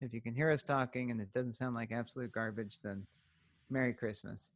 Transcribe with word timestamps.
If 0.00 0.14
you 0.14 0.20
can 0.20 0.32
hear 0.32 0.48
us 0.50 0.62
talking 0.62 1.10
and 1.10 1.20
it 1.20 1.32
doesn't 1.34 1.54
sound 1.54 1.74
like 1.74 1.90
absolute 1.90 2.30
garbage, 2.30 2.78
then 2.84 3.04
Merry 3.68 3.92
Christmas. 3.92 4.52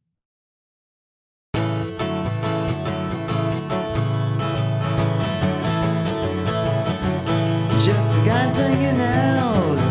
Just 7.83 8.15
guys 8.23 8.55
hanging 8.55 9.01
out, 9.01 9.82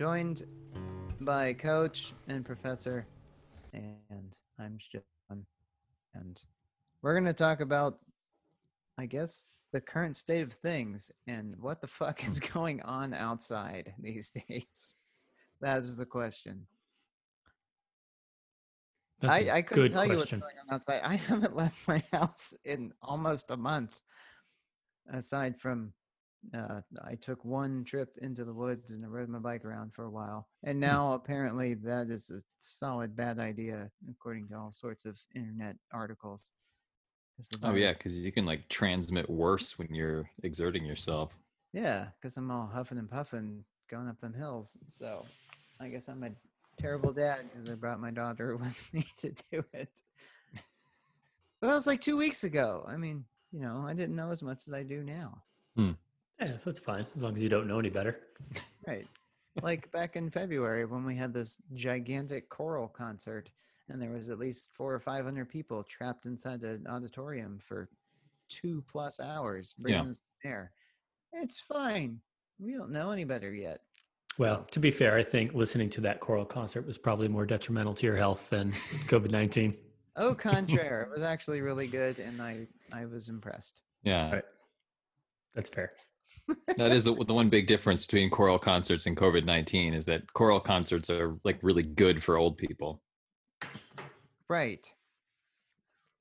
Joined 0.00 0.44
by 1.20 1.52
Coach 1.52 2.14
and 2.26 2.42
Professor, 2.42 3.06
and 3.74 4.34
I'm 4.58 4.78
John, 4.90 5.44
and 6.14 6.42
we're 7.02 7.12
going 7.12 7.26
to 7.26 7.34
talk 7.34 7.60
about, 7.60 7.98
I 8.98 9.04
guess, 9.04 9.44
the 9.74 9.80
current 9.82 10.16
state 10.16 10.40
of 10.40 10.54
things 10.54 11.12
and 11.26 11.54
what 11.60 11.82
the 11.82 11.86
fuck 11.86 12.26
is 12.26 12.40
going 12.54 12.80
on 12.80 13.12
outside 13.12 13.92
these 13.98 14.30
days. 14.48 14.96
That 15.60 15.80
is 15.80 15.98
the 15.98 16.06
question. 16.06 16.66
That's 19.20 19.50
I, 19.50 19.60
couldn't 19.60 19.92
tell 19.92 20.06
question. 20.06 20.12
you 20.12 20.16
what's 20.16 20.30
going 20.30 20.42
on 20.66 20.74
outside. 20.74 21.00
I 21.04 21.16
haven't 21.16 21.54
left 21.54 21.86
my 21.86 22.02
house 22.10 22.54
in 22.64 22.94
almost 23.02 23.50
a 23.50 23.56
month, 23.58 24.00
aside 25.12 25.60
from 25.60 25.92
uh, 26.54 26.80
I 27.04 27.14
took 27.16 27.44
one 27.44 27.84
trip 27.84 28.16
into 28.22 28.44
the 28.44 28.52
woods 28.52 28.92
and 28.92 29.04
I 29.04 29.08
rode 29.08 29.28
my 29.28 29.38
bike 29.38 29.64
around 29.64 29.92
for 29.94 30.04
a 30.04 30.10
while. 30.10 30.48
And 30.64 30.76
Hmm. 30.76 30.80
now 30.80 31.12
apparently 31.12 31.74
that 31.74 32.08
is 32.08 32.30
a 32.30 32.40
solid 32.58 33.14
bad 33.16 33.38
idea, 33.38 33.90
according 34.10 34.48
to 34.48 34.56
all 34.56 34.72
sorts 34.72 35.04
of 35.04 35.18
internet 35.34 35.76
articles. 35.92 36.52
Oh 37.64 37.74
yeah, 37.74 37.92
because 37.92 38.18
you 38.18 38.32
can 38.32 38.44
like 38.46 38.68
transmit 38.68 39.28
worse 39.28 39.78
when 39.78 39.94
you're 39.94 40.28
exerting 40.42 40.84
yourself. 40.84 41.36
Yeah, 41.72 42.08
because 42.20 42.36
I'm 42.36 42.50
all 42.50 42.66
huffing 42.66 42.98
and 42.98 43.10
puffing 43.10 43.64
going 43.90 44.08
up 44.08 44.20
them 44.20 44.34
hills. 44.34 44.76
So 44.88 45.24
I 45.80 45.88
guess 45.88 46.08
I'm 46.08 46.22
a 46.22 46.30
terrible 46.78 47.12
dad 47.12 47.48
because 47.50 47.70
I 47.70 47.74
brought 47.74 48.00
my 48.00 48.10
daughter 48.10 48.56
with 48.60 48.90
me 48.92 49.06
to 49.18 49.30
do 49.50 49.64
it. 49.72 49.88
But 51.60 51.68
that 51.68 51.74
was 51.74 51.86
like 51.86 52.00
two 52.00 52.16
weeks 52.16 52.44
ago. 52.44 52.84
I 52.86 52.96
mean, 52.96 53.24
you 53.52 53.60
know, 53.60 53.84
I 53.86 53.94
didn't 53.94 54.16
know 54.16 54.30
as 54.30 54.42
much 54.42 54.66
as 54.68 54.74
I 54.74 54.82
do 54.82 55.02
now. 55.02 55.42
Yeah, 56.40 56.56
so 56.56 56.70
it's 56.70 56.80
fine 56.80 57.06
as 57.16 57.22
long 57.22 57.36
as 57.36 57.42
you 57.42 57.48
don't 57.48 57.66
know 57.66 57.78
any 57.78 57.90
better. 57.90 58.18
Right. 58.86 59.06
like 59.62 59.90
back 59.92 60.16
in 60.16 60.30
February 60.30 60.86
when 60.86 61.04
we 61.04 61.14
had 61.14 61.34
this 61.34 61.60
gigantic 61.74 62.48
choral 62.48 62.88
concert 62.88 63.50
and 63.88 64.00
there 64.00 64.10
was 64.10 64.28
at 64.28 64.38
least 64.38 64.70
four 64.72 64.94
or 64.94 65.00
five 65.00 65.24
hundred 65.24 65.48
people 65.48 65.82
trapped 65.82 66.24
inside 66.24 66.62
an 66.62 66.86
auditorium 66.88 67.58
for 67.60 67.88
two 68.48 68.82
plus 68.88 69.20
hours 69.20 69.74
breathing 69.78 70.08
this 70.08 70.22
air. 70.44 70.72
It's 71.32 71.60
fine. 71.60 72.20
We 72.58 72.72
don't 72.72 72.90
know 72.90 73.10
any 73.10 73.24
better 73.24 73.52
yet. 73.52 73.80
Well, 74.38 74.66
to 74.70 74.80
be 74.80 74.90
fair, 74.90 75.16
I 75.16 75.22
think 75.24 75.52
listening 75.54 75.90
to 75.90 76.00
that 76.02 76.20
choral 76.20 76.44
concert 76.44 76.86
was 76.86 76.96
probably 76.96 77.28
more 77.28 77.44
detrimental 77.44 77.94
to 77.94 78.06
your 78.06 78.16
health 78.16 78.48
than 78.48 78.72
COVID 78.72 79.30
nineteen. 79.30 79.74
Oh, 80.16 80.34
contraire, 80.38 81.02
it 81.02 81.10
was 81.10 81.22
actually 81.22 81.60
really 81.60 81.86
good 81.86 82.18
and 82.18 82.40
I 82.40 82.66
I 82.94 83.04
was 83.04 83.28
impressed. 83.28 83.82
Yeah, 84.04 84.32
Right. 84.32 84.44
That's 85.54 85.68
fair. 85.68 85.92
That 86.76 86.92
is 86.92 87.04
the, 87.04 87.14
the 87.14 87.34
one 87.34 87.48
big 87.48 87.66
difference 87.66 88.04
between 88.04 88.30
choral 88.30 88.58
concerts 88.58 89.06
and 89.06 89.16
COVID 89.16 89.44
nineteen 89.44 89.94
is 89.94 90.04
that 90.06 90.32
choral 90.32 90.60
concerts 90.60 91.10
are 91.10 91.36
like 91.44 91.58
really 91.62 91.82
good 91.82 92.22
for 92.22 92.36
old 92.36 92.56
people. 92.58 93.00
Right. 94.48 94.90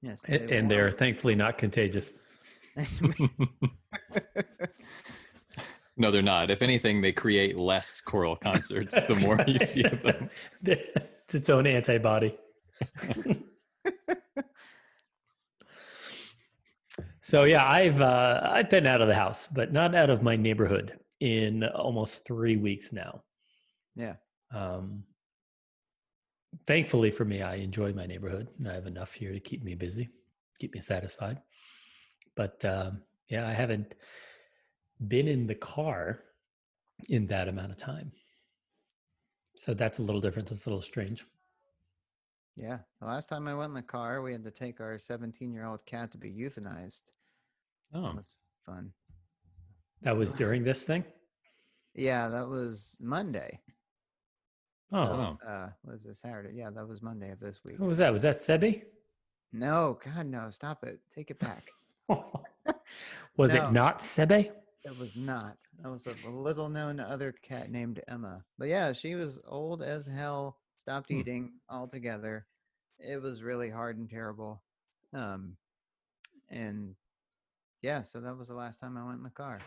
Yes. 0.02 0.24
They 0.28 0.58
And 0.58 0.70
they're 0.70 0.92
thankfully 0.92 1.36
not 1.36 1.58
contagious. 1.58 2.14
No, 6.00 6.10
they're 6.12 6.22
not. 6.22 6.50
If 6.50 6.62
anything, 6.62 7.02
they 7.02 7.12
create 7.12 7.58
less 7.58 8.00
choral 8.00 8.38
concerts 8.38 8.96
the 8.96 9.16
more 9.22 9.38
you 9.46 9.60
see 9.60 9.84
of 9.84 10.02
them. 10.02 10.30
it's 10.64 11.36
its 11.36 11.50
own 11.50 11.68
antibody. 11.68 12.38
so 17.30 17.44
yeah, 17.44 17.64
I've 17.64 18.02
uh, 18.02 18.42
I've 18.44 18.72
been 18.72 18.88
out 18.88 19.02
of 19.02 19.08
the 19.08 19.14
house, 19.14 19.48
but 19.54 19.72
not 19.72 19.94
out 19.94 20.10
of 20.10 20.24
my 20.24 20.36
neighborhood 20.36 20.98
in 21.20 21.64
almost 21.64 22.26
three 22.26 22.58
weeks 22.58 22.92
now. 22.92 23.22
yeah. 23.96 24.16
Um, 24.52 25.04
thankfully 26.66 27.12
for 27.12 27.26
me, 27.26 27.42
I 27.42 27.58
enjoy 27.58 27.94
my 27.94 28.08
neighborhood, 28.08 28.48
and 28.58 28.68
I 28.68 28.74
have 28.74 28.88
enough 28.88 29.14
here 29.14 29.32
to 29.32 29.40
keep 29.40 29.64
me 29.64 29.76
busy, 29.76 30.10
keep 30.60 30.74
me 30.74 30.82
satisfied. 30.82 31.38
But 32.36 32.66
um, 32.66 33.04
yeah, 33.30 33.48
I 33.48 33.54
haven't 33.54 33.94
been 35.08 35.28
in 35.28 35.46
the 35.46 35.54
car 35.54 36.24
in 37.10 37.28
that 37.28 37.48
amount 37.48 37.72
of 37.72 37.78
time, 37.78 38.12
so 39.56 39.76
that's 39.76 40.00
a 40.00 40.04
little 40.04 40.22
different. 40.22 40.50
That's 40.50 40.66
a 40.66 40.70
little 40.70 40.82
strange. 40.82 41.24
Yeah. 42.58 42.80
The 43.00 43.08
last 43.08 43.30
time 43.30 43.48
I 43.48 43.54
went 43.54 43.70
in 43.70 43.76
the 43.76 43.84
car, 43.84 44.24
we 44.24 44.32
had 44.32 44.44
to 44.46 44.52
take 44.52 44.82
our 44.82 44.98
17 44.98 45.54
year 45.54 45.66
old 45.66 45.86
cat 45.86 46.12
to 46.12 46.18
be 46.18 46.32
euthanized. 46.32 47.12
That 47.92 48.00
Oh, 48.00 48.14
was 48.16 48.36
fun. 48.66 48.92
That 50.02 50.16
was 50.16 50.34
during 50.34 50.64
this 50.64 50.84
thing. 50.84 51.04
Yeah, 51.96 52.30
that 52.30 52.48
was 52.48 52.98
Monday. 53.02 53.60
Oh, 54.92 55.04
So, 55.06 55.12
wow. 55.12 55.38
uh, 55.46 55.70
was 55.84 56.06
it 56.06 56.16
Saturday? 56.16 56.52
Yeah, 56.54 56.70
that 56.72 56.88
was 56.88 57.02
Monday 57.02 57.32
of 57.32 57.40
this 57.40 57.64
week. 57.64 57.80
what 57.80 57.90
was 57.90 57.98
that? 57.98 58.12
Was 58.14 58.22
that 58.22 58.38
Sebi? 58.38 58.84
No, 59.52 60.00
God, 60.04 60.28
no! 60.28 60.50
Stop 60.52 60.84
it. 60.84 61.00
Take 61.16 61.32
it 61.32 61.40
back. 61.40 61.64
was 63.38 63.54
No. 63.54 63.68
it 63.68 63.72
not 63.72 64.00
Sebe? 64.00 64.52
It 64.86 64.98
was 64.98 65.18
not. 65.18 65.58
That 65.82 65.90
was 65.90 66.08
a 66.08 66.30
little 66.30 66.70
known 66.70 67.00
other 67.00 67.32
cat 67.32 67.70
named 67.72 68.02
Emma. 68.08 68.44
But 68.58 68.70
yeah, 68.70 68.94
she 68.94 69.16
was 69.16 69.40
old 69.48 69.84
as 69.84 70.06
hell. 70.06 70.58
Stopped 70.78 71.10
Hmm. 71.12 71.20
eating 71.20 71.54
altogether. 71.70 72.46
It 73.00 73.22
was 73.22 73.44
really 73.44 73.70
hard 73.70 73.98
and 73.98 74.10
terrible. 74.10 74.62
Um, 75.14 75.58
and 76.50 76.96
yeah, 77.82 78.02
so 78.02 78.20
that 78.22 78.38
was 78.38 78.48
the 78.50 78.56
last 78.56 78.80
time 78.80 78.98
I 78.98 79.04
went 79.06 79.18
in 79.18 79.24
the 79.24 79.30
car. 79.30 79.60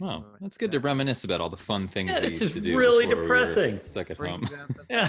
wow, 0.00 0.24
that's 0.40 0.56
good 0.58 0.72
to 0.72 0.80
reminisce 0.80 1.24
about 1.24 1.40
all 1.40 1.50
the 1.50 1.56
fun 1.56 1.88
things 1.94 2.10
Yeah, 2.10 2.20
we 2.20 2.28
this 2.28 2.40
used 2.40 2.56
is 2.56 2.62
to 2.62 2.68
do. 2.70 2.76
really 2.76 3.06
before 3.06 3.20
we 3.20 3.22
depressing. 3.22 3.82
stuck 3.82 4.10
at 4.10 4.16
home. 4.16 4.40
Brings 4.40 4.50
Yeah, 4.90 5.08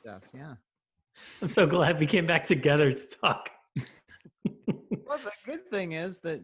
stuff. 0.00 0.22
Yeah. 0.34 0.54
I'm 1.40 1.48
so 1.48 1.66
glad 1.66 1.98
we 1.98 2.06
came 2.06 2.26
back 2.26 2.44
together 2.44 2.92
to 2.92 3.06
talk. 3.22 3.50
Well, 5.08 5.18
the 5.18 5.30
good 5.44 5.70
thing 5.70 5.92
is 5.92 6.18
that 6.22 6.40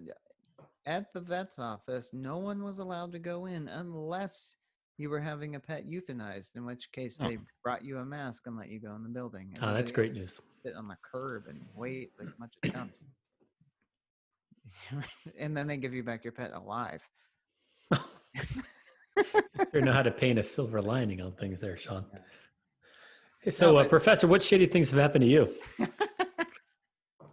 at 0.87 1.13
the 1.13 1.21
vet's 1.21 1.59
office, 1.59 2.13
no 2.13 2.39
one 2.39 2.63
was 2.63 2.79
allowed 2.79 3.11
to 3.13 3.19
go 3.19 3.47
in 3.47 3.67
unless 3.67 4.55
you 4.99 5.11
were 5.11 5.19
having 5.19 5.57
a 5.57 5.61
pet 5.61 5.85
euthanized, 5.91 6.55
in 6.55 6.65
which 6.65 6.91
case 6.93 7.19
Oh. 7.21 7.27
they 7.29 7.39
brought 7.65 7.85
you 7.85 7.99
a 7.99 8.05
mask 8.05 8.47
and 8.47 8.57
let 8.57 8.69
you 8.69 8.79
go 8.79 8.95
in 8.95 9.03
the 9.03 9.09
building. 9.09 9.53
Oh, 9.61 9.75
that's 9.75 9.91
great 9.91 10.13
news. 10.13 10.41
Sit 10.65 10.75
on 10.77 10.87
the 10.87 10.97
curb 11.03 11.47
and 11.49 11.61
wait 11.75 12.13
like 12.21 12.29
a 12.29 12.39
bunch 12.39 12.53
of 12.65 12.73
chumps. 12.73 13.05
and 15.39 15.57
then 15.57 15.67
they 15.67 15.77
give 15.77 15.95
you 15.95 16.03
back 16.03 16.25
your 16.25 16.33
pet 16.33 16.53
alive. 16.53 17.03
You 19.75 19.81
know 19.81 19.93
how 19.93 20.03
to 20.03 20.11
paint 20.11 20.39
a 20.39 20.43
silver 20.43 20.81
lining 20.81 21.21
on 21.21 21.33
things 21.33 21.61
there, 21.61 21.77
Sean. 21.79 22.05
Yeah. 22.13 22.21
Hey, 23.41 23.51
so, 23.51 23.73
No, 23.73 23.79
uh, 23.79 23.85
Professor, 23.85 24.27
what 24.27 24.41
shitty 24.41 24.71
things 24.71 24.91
have 24.91 25.01
happened 25.01 25.23
to 25.23 25.29
you? 25.29 25.53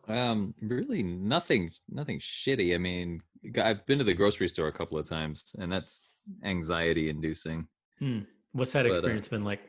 Um, 0.10 0.56
really 0.60 1.04
nothing, 1.04 1.70
nothing 1.88 2.18
shitty. 2.18 2.74
I 2.74 2.80
mean, 2.80 3.22
I've 3.62 3.86
been 3.86 4.00
to 4.00 4.04
the 4.04 4.16
grocery 4.16 4.50
store 4.50 4.68
a 4.68 4.72
couple 4.72 4.98
of 4.98 5.08
times, 5.08 5.56
and 5.60 5.72
that's 5.72 6.08
anxiety 6.44 7.10
inducing. 7.10 7.68
Hmm. 8.00 8.22
What's 8.52 8.72
that 8.72 8.86
But, 8.86 8.88
uh, 8.88 8.96
experience 8.96 9.28
been 9.28 9.44
like? 9.44 9.62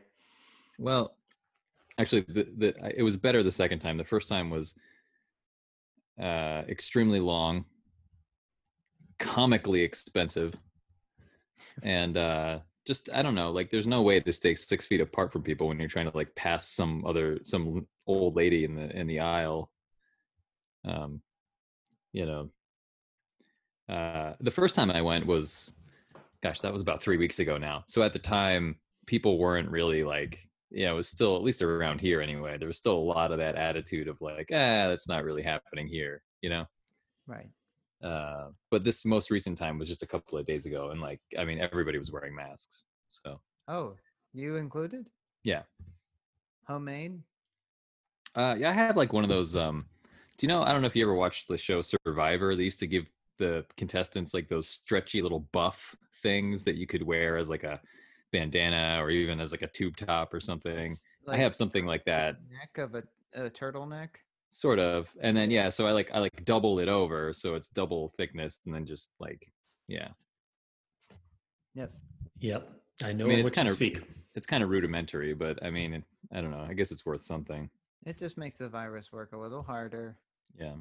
Well, 0.79 1.15
actually, 1.99 2.23
the, 2.23 2.49
the 2.57 2.95
it 2.97 3.03
was 3.03 3.19
better 3.19 3.43
the 3.43 3.53
second 3.53 3.81
time. 3.81 3.99
The 3.99 4.05
first 4.05 4.31
time 4.31 4.49
was 4.49 4.79
uh, 6.21 6.63
extremely 6.69 7.21
long, 7.21 7.65
comically 9.19 9.83
expensive, 9.83 10.55
and 11.83 12.17
uh, 12.17 12.59
just 12.87 13.11
I 13.13 13.23
don't 13.23 13.35
know. 13.35 13.51
Like, 13.51 13.71
there's 13.71 13.87
no 13.87 14.03
way 14.03 14.21
to 14.21 14.33
stay 14.33 14.55
six 14.55 14.87
feet 14.87 15.01
apart 15.01 15.33
from 15.33 15.43
people 15.43 15.69
when 15.69 15.79
you're 15.79 15.89
trying 15.89 16.11
to 16.11 16.17
like 16.17 16.35
pass 16.35 16.69
some 16.69 17.05
other 17.07 17.39
some 17.43 17.87
old 18.07 18.37
lady 18.37 18.65
in 18.65 18.75
the 18.75 18.97
in 18.99 19.07
the 19.07 19.21
aisle. 19.21 19.71
Um, 20.85 21.23
you 22.13 22.27
know, 22.27 22.51
uh, 23.89 24.35
the 24.41 24.51
first 24.51 24.77
time 24.77 24.91
I 24.91 25.03
went 25.03 25.27
was, 25.27 25.75
gosh, 26.43 26.61
that 26.61 26.73
was 26.73 26.83
about 26.83 27.03
three 27.03 27.17
weeks 27.17 27.39
ago 27.39 27.59
now. 27.59 27.85
So 27.87 28.03
at 28.03 28.13
the 28.13 28.19
time, 28.19 28.77
people 29.07 29.39
weren't 29.39 29.71
really 29.71 30.05
like, 30.05 30.39
you 30.71 30.85
know, 30.87 30.95
it 30.95 30.97
was 30.97 31.09
still 31.09 31.37
at 31.37 31.43
least 31.43 31.63
around 31.63 32.01
here 32.01 32.21
anyway. 32.21 32.57
There 32.59 32.69
was 32.69 32.79
still 32.79 32.97
a 32.97 32.99
lot 32.99 33.33
of 33.33 33.39
that 33.39 33.57
attitude 33.57 34.09
of 34.09 34.21
like, 34.21 34.49
ah, 34.53 34.89
that's 34.89 35.09
not 35.09 35.25
really 35.25 35.43
happening 35.43 35.87
here, 35.87 36.23
you 36.43 36.51
know. 36.51 36.67
Right. 37.27 37.51
Uh, 38.03 38.49
but 38.71 38.83
this 38.85 39.05
most 39.05 39.31
recent 39.31 39.59
time 39.59 39.79
was 39.79 39.89
just 39.89 40.03
a 40.03 40.07
couple 40.07 40.39
of 40.39 40.47
days 40.47 40.67
ago, 40.67 40.91
and 40.91 41.01
like 41.01 41.21
I 41.39 41.45
mean, 41.45 41.59
everybody 41.61 41.99
was 41.99 42.13
wearing 42.13 42.35
masks. 42.35 42.87
So 43.11 43.41
Oh, 43.69 43.95
you 44.33 44.57
included? 44.57 45.07
Yeah. 45.45 45.63
Homemade? 46.67 47.21
uh, 48.35 48.55
yeah, 48.59 48.71
I 48.71 48.73
have 48.73 48.97
like 48.97 49.13
one 49.13 49.25
of 49.25 49.29
those. 49.29 49.57
Um, 49.57 49.87
do 50.39 50.47
you 50.47 50.49
know? 50.49 50.63
I 50.63 50.73
don't 50.73 50.81
know 50.81 50.87
if 50.87 50.97
you 50.97 51.05
ever 51.05 51.15
watched 51.15 51.49
the 51.49 51.59
show 51.59 51.81
Survivor. 51.81 52.57
They 52.57 52.65
used 52.65 52.79
to 52.81 52.87
give 52.87 53.07
the 53.39 53.65
contestants 53.77 54.35
like 54.35 54.49
those 54.49 54.69
stretchy 54.69 55.23
little 55.23 55.49
buff 55.53 55.97
things 56.23 56.65
that 56.65 56.77
you 56.77 56.87
could 56.87 57.03
wear 57.03 57.37
as 57.39 57.49
like 57.51 57.65
a 57.65 57.81
bandana 58.33 58.99
or 59.01 59.11
even 59.11 59.41
as 59.41 59.53
like 59.53 59.63
a 59.63 59.67
tube 59.69 59.97
top 59.97 60.33
or 60.35 60.41
something. 60.41 60.87
It's 60.87 61.05
I 61.29 61.37
have 61.37 61.55
something 61.57 61.87
like 61.87 62.05
that. 62.07 62.37
Neck 62.51 62.79
of 62.79 62.95
a, 62.95 63.03
a 63.35 63.51
turtleneck? 63.51 64.09
sort 64.53 64.81
of 64.81 65.09
and 65.23 65.37
then 65.37 65.49
yeah 65.49 65.69
so 65.69 65.87
i 65.87 65.93
like 65.93 66.11
i 66.13 66.19
like 66.19 66.45
double 66.45 66.81
it 66.81 66.89
over 66.89 67.33
so 67.33 67.55
it's 67.55 67.69
double 67.69 68.13
thickness 68.17 68.59
and 68.67 68.75
then 68.75 68.85
just 68.85 69.15
like 69.21 69.47
yeah 69.87 70.09
Yep. 71.77 71.93
Yep. 72.41 72.69
I 73.05 73.13
know 73.13 73.27
I 73.27 73.29
mean, 73.29 73.39
it's 73.39 73.51
kind 73.53 73.69
of- 73.69 73.75
speak. 73.75 74.03
it's 74.35 74.49
kind 74.49 74.65
of 74.65 74.69
rudimentary 74.71 75.35
but 75.35 75.65
i 75.65 75.71
mean 75.71 76.03
i 76.33 76.41
don't 76.41 76.51
know 76.51 76.67
i 76.69 76.75
guess 76.75 76.91
it's 76.91 77.07
worth 77.07 77.23
something 77.23 77.71
It 78.07 78.19
just 78.19 78.37
makes 78.37 78.59
the 78.59 78.69
virus 78.69 79.13
work 79.13 79.35
a 79.35 79.39
little 79.39 79.63
harder. 79.63 80.17
yeah 80.59 80.75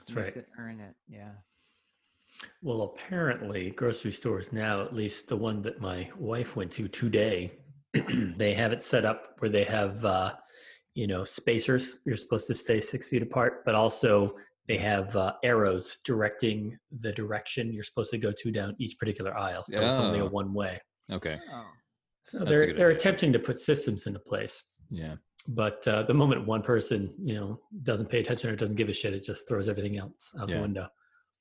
That's 0.00 0.12
makes 0.12 0.34
right. 0.34 0.44
it 0.44 0.48
earn 0.58 0.80
it. 0.80 0.94
Yeah. 1.08 1.30
Well, 2.62 2.82
apparently, 2.82 3.70
grocery 3.70 4.12
stores 4.12 4.52
now, 4.52 4.82
at 4.82 4.94
least 4.94 5.28
the 5.28 5.36
one 5.36 5.62
that 5.62 5.80
my 5.80 6.08
wife 6.18 6.56
went 6.56 6.70
to 6.72 6.88
today, 6.88 7.52
they 8.36 8.54
have 8.54 8.72
it 8.72 8.82
set 8.82 9.04
up 9.04 9.34
where 9.38 9.50
they 9.50 9.64
have, 9.64 10.04
uh, 10.04 10.34
you 10.94 11.06
know, 11.06 11.24
spacers. 11.24 11.98
You're 12.06 12.16
supposed 12.16 12.46
to 12.48 12.54
stay 12.54 12.80
six 12.80 13.08
feet 13.08 13.22
apart, 13.22 13.64
but 13.64 13.74
also 13.74 14.36
they 14.68 14.78
have 14.78 15.14
uh, 15.16 15.34
arrows 15.42 15.98
directing 16.04 16.78
the 17.00 17.12
direction 17.12 17.72
you're 17.72 17.82
supposed 17.84 18.10
to 18.12 18.18
go 18.18 18.32
to 18.32 18.50
down 18.50 18.76
each 18.78 18.96
particular 18.98 19.36
aisle. 19.36 19.64
So 19.66 19.80
it's 19.80 19.98
only 19.98 20.20
a 20.20 20.24
Oh. 20.24 20.28
one 20.28 20.52
way. 20.54 20.80
okay 21.12 21.38
Oh. 21.52 21.66
So 22.24 22.38
That's 22.38 22.50
they're 22.50 22.58
they're 22.74 22.88
idea. 22.90 22.96
attempting 22.96 23.32
to 23.32 23.38
put 23.38 23.58
systems 23.58 24.06
into 24.06 24.20
place. 24.20 24.62
yeah 24.90 25.16
But 25.48 25.86
uh, 25.88 26.04
the 26.04 26.14
moment 26.14 26.46
one 26.46 26.62
person, 26.62 27.12
you 27.18 27.34
know, 27.34 27.60
doesn't 27.82 28.08
pay 28.10 28.20
attention 28.20 28.50
or 28.50 28.56
doesn't 28.56 28.76
give 28.76 28.88
a 28.88 28.92
shit, 28.92 29.14
it 29.14 29.24
just 29.24 29.48
throws 29.48 29.68
everything 29.68 29.96
else 29.98 30.30
out 30.38 30.48
the 30.48 30.60
window. 30.60 30.86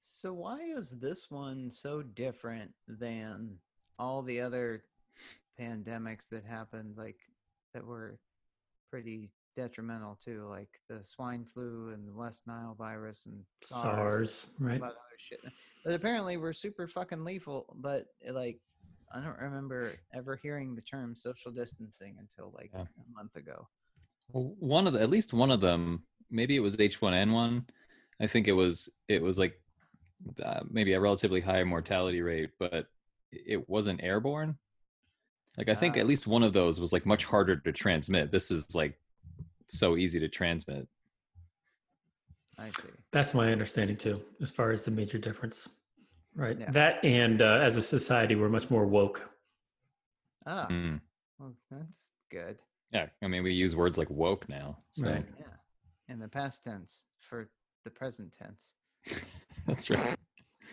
So 0.02 0.34
why 0.34 0.58
is 0.60 1.00
this 1.00 1.30
one 1.30 1.70
so 1.72 2.02
different 2.02 2.72
than 2.88 3.58
all 3.98 4.22
the 4.22 4.42
other 4.42 4.84
pandemics 5.60 6.30
that 6.30 6.44
happened 6.46 6.96
like 6.98 7.20
that 7.74 7.86
were 7.86 8.20
pretty 8.90 9.32
detrimental 9.56 10.18
too, 10.24 10.48
like 10.50 10.70
the 10.90 11.04
swine 11.04 11.46
flu 11.54 11.92
and 11.94 12.08
the 12.08 12.14
West 12.14 12.48
Nile 12.48 12.76
virus 12.78 13.26
and 13.26 13.44
SARS, 13.62 14.32
SARS, 14.32 14.48
right? 14.60 14.82
other 14.82 14.96
shit 15.18 15.42
that 15.86 15.96
apparently 15.96 16.38
were 16.38 16.54
super 16.54 16.88
fucking 16.88 17.24
lethal, 17.24 17.66
but 17.80 18.06
eh, 18.26 18.32
like 18.32 18.60
I 19.14 19.22
don't 19.22 19.40
remember 19.40 19.94
ever 20.14 20.36
hearing 20.36 20.76
the 20.76 20.82
term 20.82 21.16
social 21.16 21.52
distancing 21.52 22.18
until 22.20 22.54
like 22.56 22.72
Yeah. 22.74 22.82
a 22.82 23.14
month 23.14 23.36
ago. 23.36 23.68
Well, 24.32 24.56
one 24.60 24.88
of 24.88 24.94
the 24.94 25.02
at 25.02 25.10
least 25.10 25.34
one 25.34 25.52
of 25.52 25.62
them 25.62 26.04
maybe 26.30 26.56
it 26.56 26.60
was 26.60 26.76
h1n1 26.78 27.66
i 28.22 28.28
think 28.28 28.48
it 28.48 28.52
was 28.54 28.88
it 29.08 29.20
was 29.20 29.40
like 29.40 29.60
uh, 30.44 30.62
maybe 30.70 30.94
a 30.94 31.00
relatively 31.00 31.42
high 31.42 31.64
mortality 31.64 32.22
rate 32.22 32.50
but 32.60 32.88
it 33.32 33.68
wasn't 33.70 34.02
airborne 34.04 34.58
like 35.58 35.70
i 35.70 35.76
think 35.76 35.96
Ah. 35.98 36.00
at 36.02 36.08
least 36.08 36.28
one 36.28 36.44
of 36.44 36.54
those 36.54 36.80
was 36.80 36.92
like 36.94 37.06
much 37.06 37.24
harder 37.26 37.56
to 37.56 37.72
transmit 37.72 38.32
this 38.32 38.52
is 38.52 38.76
like 38.76 38.98
so 39.68 39.96
easy 39.98 40.20
to 40.20 40.28
transmit 40.28 40.88
I 42.58 42.72
see. 42.72 42.90
That's 43.14 43.34
my 43.34 43.54
understanding 43.54 43.96
too, 43.96 44.22
as 44.42 44.52
far 44.52 44.72
as 44.72 44.84
the 44.84 44.92
major 44.92 45.18
difference. 45.18 45.70
Right. 46.36 46.60
Yeah. 46.60 46.70
That 46.72 47.06
and 47.06 47.42
uh, 47.42 47.60
as 47.62 47.78
a 47.78 47.82
society, 47.82 48.36
we're 48.36 48.50
much 48.50 48.70
more 48.70 48.86
woke. 48.86 49.30
Ah, 50.46 50.68
Mm. 50.70 51.00
well, 51.40 51.54
that's 51.72 52.12
good. 52.30 52.58
yeah 52.92 53.08
i 53.22 53.28
mean 53.28 53.44
we 53.44 53.54
use 53.54 53.76
words 53.78 53.98
like 53.98 54.10
woke 54.10 54.50
now 54.50 54.78
so 54.92 55.08
Right. 55.08 55.26
Yeah. 55.40 55.46
In 56.14 56.20
the 56.20 56.28
past 56.28 56.64
tense 56.66 57.06
for 57.22 57.50
the 57.86 57.92
present 57.92 58.34
tense. 58.34 58.74
that's 59.70 59.90
right 59.90 60.16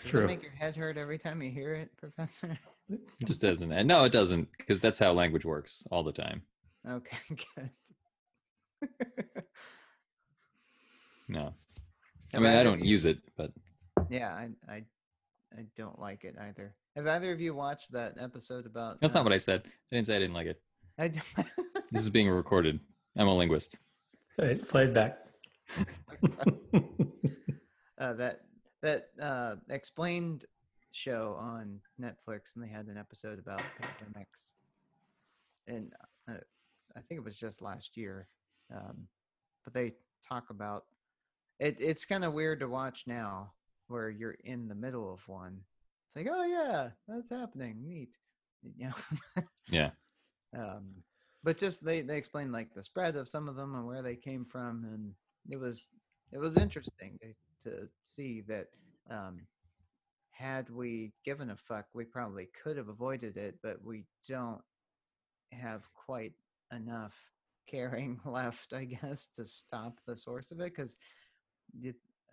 Does 0.02 0.10
True. 0.10 0.25
it 0.25 0.26
make 0.26 0.43
your 0.43 0.52
head 0.52 0.75
hurt 0.76 0.96
every 0.98 1.19
time 1.19 1.43
you 1.43 1.50
hear 1.50 1.72
it, 1.72 1.90
Professor? 1.96 2.58
It 2.90 3.00
just 3.26 3.40
doesn't 3.40 3.70
and 3.72 3.87
no 3.88 4.04
it 4.04 4.12
doesn't 4.12 4.48
because 4.58 4.78
that's 4.81 4.98
how 4.98 5.12
language 5.12 5.44
works 5.44 5.84
all 5.90 6.02
the 6.02 6.12
time 6.12 6.43
Okay, 6.88 7.16
good. 7.56 7.70
no 11.28 11.52
i 12.34 12.38
mean 12.38 12.46
i 12.52 12.62
don't 12.62 12.81
you- 12.81 12.90
use 12.93 13.04
it 13.06 13.19
but 13.37 13.50
Yeah, 14.10 14.32
I, 14.32 14.50
I, 14.72 14.84
I 15.56 15.64
don't 15.75 15.98
like 15.98 16.25
it 16.25 16.37
either. 16.38 16.75
Have 16.94 17.06
either 17.06 17.32
of 17.32 17.40
you 17.40 17.54
watched 17.54 17.90
that 17.93 18.14
episode 18.20 18.66
about? 18.66 19.00
that's 19.00 19.14
not 19.14 19.25
what 19.25 19.32
i 19.32 19.37
said 19.37 19.62
i 19.66 19.70
didn't 19.96 20.06
say 20.06 20.16
i 20.16 20.19
didn't 20.20 20.34
like 20.34 20.46
it 20.46 20.60
I. 20.98 21.08
this 21.90 22.02
is 22.02 22.10
being 22.10 22.28
recorded 22.28 22.78
i'm 23.16 23.26
a 23.28 23.34
linguist 23.37 23.76
Right, 24.38 24.60
Play 24.69 24.84
it 24.84 24.93
back. 24.93 25.25
uh, 27.98 28.12
that 28.12 28.43
that 28.82 29.08
uh, 29.20 29.56
explained 29.70 30.44
show 30.90 31.37
on 31.38 31.81
Netflix, 32.00 32.55
and 32.55 32.64
they 32.64 32.69
had 32.69 32.87
an 32.87 32.96
episode 32.96 33.38
about 33.38 33.62
pandemics, 33.81 34.55
and 35.69 35.93
uh, 36.28 36.34
I 36.96 37.00
think 37.00 37.19
it 37.19 37.25
was 37.25 37.38
just 37.38 37.62
last 37.62 37.96
year. 37.96 38.28
Um, 38.75 39.06
but 39.64 39.75
they 39.75 39.94
talk 40.26 40.50
about 40.50 40.84
it. 41.58 41.76
It's 41.81 42.05
kind 42.05 42.25
of 42.25 42.32
weird 42.32 42.61
to 42.61 42.69
watch 42.69 43.05
now, 43.06 43.52
where 43.88 44.11
you're 44.11 44.37
in 44.44 44.69
the 44.69 44.75
middle 44.75 45.12
of 45.12 45.26
one. 45.29 45.61
It's 46.06 46.17
like, 46.17 46.29
oh 46.31 46.44
yeah, 46.44 46.90
that's 47.08 47.31
happening. 47.31 47.76
Neat. 47.87 48.17
You 48.76 48.88
know. 48.88 49.43
yeah 49.70 49.90
um, 50.58 50.87
but 51.44 51.58
just 51.58 51.84
they 51.84 52.00
they 52.00 52.17
explained 52.17 52.52
like 52.52 52.75
the 52.75 52.82
spread 52.82 53.17
of 53.17 53.29
some 53.29 53.49
of 53.49 53.56
them 53.56 53.75
and 53.75 53.87
where 53.87 54.02
they 54.02 54.17
came 54.17 54.44
from 54.44 54.84
and 54.84 55.12
it 55.49 55.58
was 55.58 55.90
it 56.32 56.38
was 56.38 56.56
interesting 56.56 57.19
to, 57.22 57.29
to 57.71 57.89
see 58.03 58.43
that 58.49 58.67
um, 59.11 59.47
had 60.31 60.69
we 60.71 61.13
given 61.25 61.51
a 61.51 61.57
fuck 61.57 61.87
we 61.95 62.05
probably 62.05 62.49
could 62.63 62.77
have 62.77 62.89
avoided 62.89 63.37
it 63.37 63.57
but 63.63 63.77
we 63.85 64.05
don't 64.29 64.63
have 65.53 65.83
quite 65.95 66.33
enough 66.73 67.17
caring 67.69 68.19
left 68.25 68.73
i 68.73 68.85
guess 68.85 69.29
to 69.29 69.45
stop 69.45 69.99
the 70.07 70.17
source 70.17 70.51
of 70.51 70.61
it 70.61 70.73
because 70.75 70.99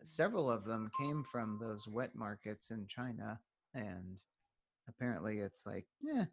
several 0.04 0.50
of 0.50 0.66
them 0.66 0.90
came 1.00 1.24
from 1.32 1.58
those 1.62 1.88
wet 1.88 2.14
markets 2.16 2.72
in 2.72 2.86
china 2.88 3.40
and 3.74 4.22
apparently 4.90 5.40
it's 5.40 5.66
like 5.66 5.86
yeah 6.02 6.26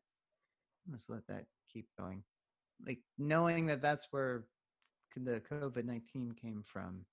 let's 0.89 1.09
let 1.09 1.27
that 1.29 1.45
keep 1.73 1.87
going. 1.99 2.23
Like 2.87 3.01
knowing 3.19 3.67
that 3.67 3.83
that's 3.83 4.09
where 4.11 4.45
the 5.17 5.41
COVID 5.51 5.85
19 5.85 6.35
came 6.41 6.63
from, 6.67 7.05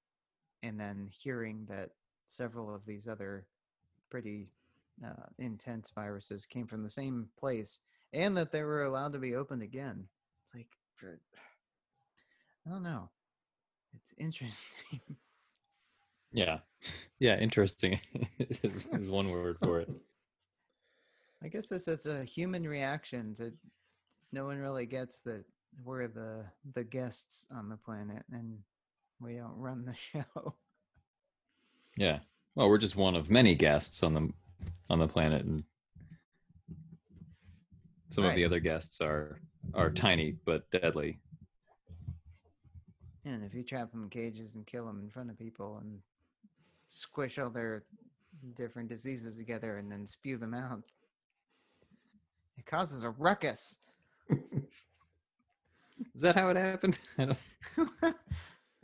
and 0.64 0.80
then 0.80 1.10
hearing 1.12 1.66
that 1.70 1.90
several 2.28 2.74
of 2.74 2.86
these 2.86 3.08
other 3.08 3.46
pretty 4.10 4.50
uh, 5.06 5.26
intense 5.40 5.92
viruses 5.92 6.46
came 6.46 6.68
from 6.68 6.84
the 6.84 6.90
same 6.90 7.28
place 7.40 7.82
and 8.14 8.36
that 8.38 8.52
they 8.52 8.64
were 8.64 8.84
allowed 8.84 9.14
to 9.14 9.20
be 9.20 9.36
opened 9.36 9.62
again. 9.62 10.08
It's 10.44 10.54
like, 10.56 10.68
for, 10.96 11.20
I 12.66 12.70
don't 12.70 12.84
know. 12.84 13.10
It's 13.96 14.14
interesting. 14.18 15.00
Yeah. 16.34 16.60
Yeah, 17.20 17.38
interesting 17.40 18.00
is, 18.38 18.86
is 18.92 19.10
one 19.10 19.30
word 19.30 19.58
for 19.64 19.80
it. 19.80 19.90
I 21.44 21.48
guess 21.48 21.70
this 21.70 21.88
is 21.88 22.06
a 22.06 22.24
human 22.24 22.68
reaction 22.68 23.34
to 23.36 23.54
no 24.34 24.46
one 24.46 24.58
really 24.58 24.86
gets 24.86 25.22
that 25.22 25.46
we're 25.84 26.08
the 26.08 26.46
the 26.74 26.84
guests 26.84 27.48
on 27.52 27.70
the 27.70 27.78
planet 27.78 28.24
and 28.32 28.58
we 29.22 29.36
don't 29.36 29.58
run 29.58 29.86
the 29.86 29.96
show. 29.96 30.56
Yeah. 31.98 32.20
Well, 32.56 32.70
we're 32.70 32.78
just 32.78 32.96
one 32.96 33.16
of 33.16 33.30
many 33.30 33.56
guests 33.56 34.04
on 34.04 34.14
the 34.14 34.32
on 34.90 35.00
the 35.00 35.08
planet 35.08 35.46
and 35.46 35.64
some 38.10 38.24
of 38.24 38.36
the 38.36 38.46
other 38.46 38.60
guests 38.60 39.02
are 39.02 39.40
are 39.74 39.90
tiny 39.92 40.36
but 40.46 40.70
deadly. 40.72 41.20
And 43.26 43.44
if 43.44 43.54
you 43.54 43.64
trap 43.64 43.92
them 43.92 44.04
in 44.04 44.10
cages 44.10 44.56
and 44.56 44.66
kill 44.66 44.86
them 44.86 45.02
in 45.04 45.10
front 45.10 45.30
of 45.30 45.38
people 45.38 45.80
and 45.82 46.00
squish 46.88 47.38
all 47.38 47.50
their 47.50 47.84
different 48.56 48.88
diseases 48.88 49.36
together 49.36 49.78
and 49.78 49.92
then 49.92 50.06
spew 50.08 50.38
them 50.38 50.54
out, 50.54 50.82
it 52.58 52.66
causes 52.66 53.04
a 53.04 53.10
ruckus. 53.10 53.80
Is 56.16 56.22
that 56.22 56.36
how 56.36 56.50
it 56.50 56.58
happened? 56.58 56.98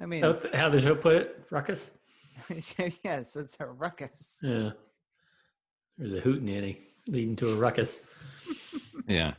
I 0.02 0.06
mean, 0.06 0.22
How 0.22 0.40
how 0.54 0.70
the 0.70 0.82
show 0.82 0.96
put 0.96 1.16
it, 1.16 1.46
Ruckus? 1.50 1.92
yes, 3.04 3.36
it's 3.36 3.58
a 3.60 3.66
ruckus. 3.66 4.40
Yeah. 4.44 4.72
There's 5.98 6.14
a 6.14 6.22
hootenanny 6.22 6.78
leading 7.08 7.36
to 7.38 7.52
a 7.52 7.56
ruckus. 7.56 8.02
Yeah. 9.08 9.34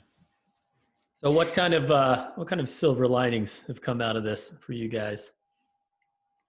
So 1.20 1.30
what 1.30 1.52
kind 1.54 1.75
of 1.75 1.90
uh 1.90 2.30
what 2.37 2.49
kind 2.49 2.61
of 2.61 2.68
silver 2.68 3.08
linings 3.08 3.64
have 3.66 3.80
come 3.80 4.00
out 4.00 4.16
of 4.16 4.25
this 4.25 4.54
for 4.61 4.73
you 4.73 4.88
guys? 4.88 5.32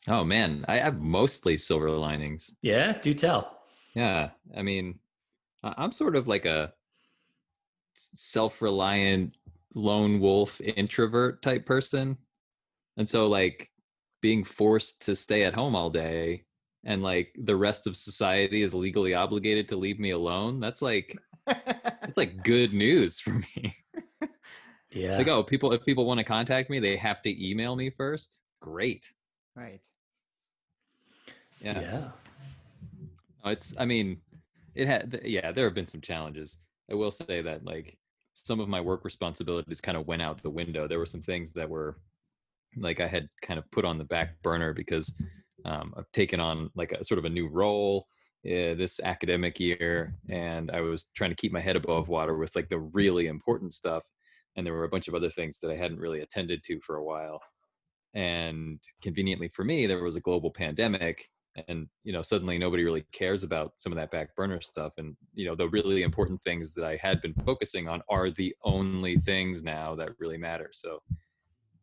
Oh 0.08 0.24
man, 0.24 0.66
I 0.68 0.78
have 0.78 1.02
mostly 1.02 1.58
silver 1.58 1.90
linings. 1.90 2.54
Yeah, 2.62 3.00
do 3.00 3.14
tell. 3.14 3.60
Yeah, 3.96 4.32
I 4.56 4.62
mean, 4.62 5.00
I'm 5.64 5.92
sort 5.92 6.16
of 6.16 6.28
like 6.28 6.46
a 6.46 6.74
self-reliant 7.94 9.38
lone 9.74 10.20
wolf 10.20 10.62
introvert 10.62 11.42
type 11.42 11.66
person. 11.66 12.18
And 12.98 13.08
so 13.08 13.28
like 13.28 13.72
being 14.26 14.44
forced 14.44 15.04
to 15.04 15.16
stay 15.16 15.44
at 15.44 15.54
home 15.54 15.76
all 15.76 15.92
day 15.92 16.44
and 16.84 17.04
like 17.04 17.32
the 17.44 17.56
rest 17.56 17.86
of 17.86 17.96
society 17.96 18.64
is 18.64 18.74
legally 18.74 19.14
obligated 19.14 19.68
to 19.68 19.76
leave 19.76 20.00
me 20.00 20.10
alone, 20.10 20.60
that's 20.60 20.82
like 20.82 21.16
it's 21.48 22.18
like 22.18 22.44
good 22.44 22.74
news 22.74 23.20
for 23.20 23.34
me. 23.34 23.78
Yeah. 24.90 25.18
Like, 25.18 25.28
oh, 25.28 25.44
people 25.44 25.74
if 25.74 25.86
people 25.86 26.08
want 26.08 26.18
to 26.18 26.24
contact 26.24 26.72
me, 26.72 26.80
they 26.80 26.98
have 26.98 27.22
to 27.22 27.50
email 27.50 27.76
me 27.76 27.92
first. 27.92 28.42
Great. 28.64 29.06
right. 29.56 29.88
Yeah. 31.62 31.80
yeah. 31.80 32.08
Oh, 33.44 33.52
it's 33.52 33.76
I 33.80 33.86
mean, 33.86 34.22
it 34.74 34.88
had 34.88 35.22
yeah, 35.24 35.52
there 35.52 35.66
have 35.66 35.76
been 35.76 35.86
some 35.86 36.02
challenges. 36.02 36.62
I 36.90 36.96
will 36.96 37.12
say 37.12 37.44
that 37.44 37.64
like 37.64 37.96
some 38.34 38.60
of 38.60 38.70
my 38.70 38.82
work 38.82 39.06
responsibilities 39.06 39.82
kind 39.82 39.96
of 39.96 40.08
went 40.08 40.24
out 40.24 40.42
the 40.42 40.50
window. 40.50 40.88
There 40.88 40.98
were 40.98 41.06
some 41.06 41.22
things 41.22 41.52
that 41.54 41.70
were 41.70 42.00
like 42.78 43.00
I 43.00 43.08
had 43.08 43.28
kind 43.42 43.58
of 43.58 43.70
put 43.72 43.86
on 43.86 43.98
the 43.98 44.04
back 44.04 44.42
burner 44.42 44.74
because 44.74 45.16
um, 45.66 45.94
I've 45.98 46.12
taken 46.12 46.40
on 46.40 46.70
like 46.76 46.92
a 46.92 47.04
sort 47.04 47.20
of 47.20 47.26
a 47.26 47.30
new 47.30 47.48
role 47.48 48.08
uh, 48.46 48.76
this 48.76 49.00
academic 49.00 49.60
year, 49.60 50.16
and 50.30 50.70
I 50.72 50.82
was 50.82 51.12
trying 51.16 51.32
to 51.32 51.36
keep 51.36 51.52
my 51.52 51.62
head 51.62 51.76
above 51.76 52.08
water 52.08 52.38
with 52.38 52.56
like 52.56 52.70
the 52.70 52.80
really 52.80 53.28
important 53.28 53.74
stuff. 53.74 54.04
And 54.56 54.66
there 54.66 54.74
were 54.74 54.86
a 54.86 54.90
bunch 54.90 55.08
of 55.08 55.16
other 55.16 55.30
things 55.30 55.60
that 55.60 55.72
I 55.72 55.76
hadn't 55.76 56.00
really 56.00 56.22
attended 56.22 56.64
to 56.64 56.80
for 56.80 56.98
a 56.98 57.04
while. 57.04 57.42
And 58.14 58.80
conveniently 59.02 59.50
for 59.50 59.66
me, 59.66 59.86
there 59.86 60.04
was 60.04 60.16
a 60.16 60.22
global 60.22 60.52
pandemic, 60.52 61.26
and 61.68 61.88
you 62.04 62.12
know 62.12 62.22
suddenly 62.22 62.58
nobody 62.58 62.84
really 62.84 63.06
cares 63.12 63.44
about 63.44 63.74
some 63.78 63.92
of 63.92 63.98
that 63.98 64.12
back 64.12 64.36
burner 64.36 64.62
stuff 64.62 64.94
and 64.98 65.16
you 65.34 65.46
know 65.46 65.56
the 65.56 65.70
really 65.70 66.04
important 66.04 66.42
things 66.44 66.74
that 66.74 66.86
i 66.86 66.98
had 67.02 67.22
been 67.22 67.34
focusing 67.46 67.88
on 67.88 68.02
are 68.10 68.30
the 68.30 68.54
only 68.64 69.18
things 69.18 69.64
now 69.64 69.96
that 69.96 70.10
really 70.20 70.38
matter 70.38 70.70
so 70.72 71.00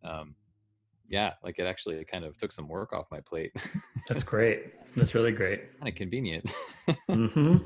um 0.04 0.34
yeah 1.12 1.34
like 1.44 1.58
it 1.58 1.66
actually 1.66 2.04
kind 2.04 2.24
of 2.24 2.36
took 2.36 2.50
some 2.50 2.66
work 2.66 2.92
off 2.92 3.06
my 3.10 3.20
plate 3.20 3.52
That's 4.08 4.24
great. 4.24 4.72
That's 4.96 5.14
really 5.14 5.30
great. 5.30 5.78
kind 5.78 5.88
of 5.88 5.94
convenient 5.94 6.50
hmm 7.08 7.58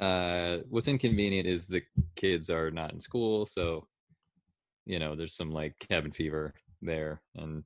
uh 0.00 0.58
what's 0.70 0.88
inconvenient 0.88 1.46
is 1.46 1.66
the 1.66 1.82
kids 2.16 2.48
are 2.48 2.70
not 2.70 2.92
in 2.92 3.00
school 3.00 3.44
so 3.44 3.86
you 4.86 4.98
know 4.98 5.14
there's 5.14 5.34
some 5.34 5.50
like 5.50 5.78
cabin 5.78 6.10
fever 6.12 6.54
there 6.80 7.20
and 7.36 7.62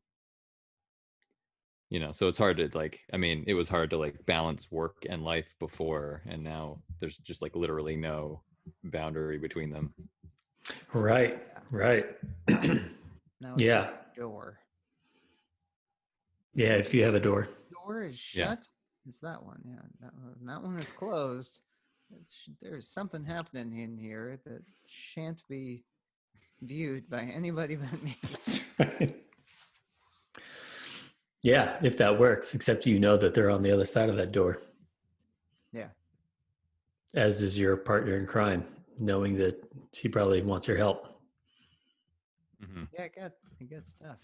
you 1.88 2.00
know 2.00 2.10
so 2.12 2.26
it's 2.26 2.38
hard 2.38 2.56
to 2.56 2.68
like 2.74 3.00
i 3.12 3.16
mean 3.16 3.44
it 3.46 3.54
was 3.54 3.68
hard 3.68 3.90
to 3.90 3.96
like 3.96 4.26
balance 4.26 4.72
work 4.72 4.96
and 5.08 5.22
life 5.22 5.54
before 5.60 6.22
and 6.26 6.42
now 6.42 6.78
there's 6.98 7.18
just 7.18 7.42
like 7.42 7.54
literally 7.54 7.96
no 7.96 8.42
boundary 8.84 9.38
between 9.38 9.70
them 9.70 9.94
Right. 10.92 11.42
Right. 11.70 12.06
Now 13.40 13.54
it's 13.54 13.62
Yeah. 13.62 13.82
just 13.82 13.92
a 13.94 14.20
door. 14.20 14.58
Yeah. 16.54 16.74
If 16.74 16.94
you 16.94 17.04
have 17.04 17.14
a 17.14 17.20
door. 17.20 17.48
Door 17.70 18.04
is 18.04 18.34
Yeah. 18.34 18.46
shut. 18.54 18.68
It's 19.06 19.20
that 19.20 19.42
one. 19.42 19.60
Yeah, 19.64 19.82
that 20.00 20.14
one, 20.14 20.34
that 20.46 20.62
one 20.62 20.76
is 20.76 20.90
closed. 20.90 21.62
It's, 22.20 22.48
there's 22.60 22.88
something 22.88 23.24
happening 23.24 23.78
in 23.80 23.96
here 23.96 24.40
that 24.44 24.62
shan't 24.88 25.42
be 25.48 25.84
viewed 26.62 27.08
by 27.10 27.22
anybody 27.22 27.76
but 28.78 29.00
me. 29.00 29.14
yeah. 31.42 31.78
If 31.82 31.98
that 31.98 32.18
works, 32.18 32.54
except 32.54 32.86
you 32.86 32.98
know 32.98 33.16
that 33.16 33.34
they're 33.34 33.50
on 33.50 33.62
the 33.62 33.70
other 33.70 33.84
side 33.84 34.08
of 34.08 34.16
that 34.16 34.32
door. 34.32 34.62
Yeah. 35.72 35.88
As 37.14 37.38
does 37.38 37.58
your 37.58 37.76
partner 37.76 38.16
in 38.16 38.26
crime, 38.26 38.64
knowing 38.98 39.36
that 39.38 39.62
she 39.92 40.08
probably 40.08 40.42
wants 40.42 40.66
your 40.66 40.76
help. 40.76 41.15
Hmm 42.64 42.84
Yeah, 42.92 43.04
I 43.04 43.08
got, 43.20 43.32
I 43.60 43.64
got 43.64 43.86
stuff. 43.86 44.16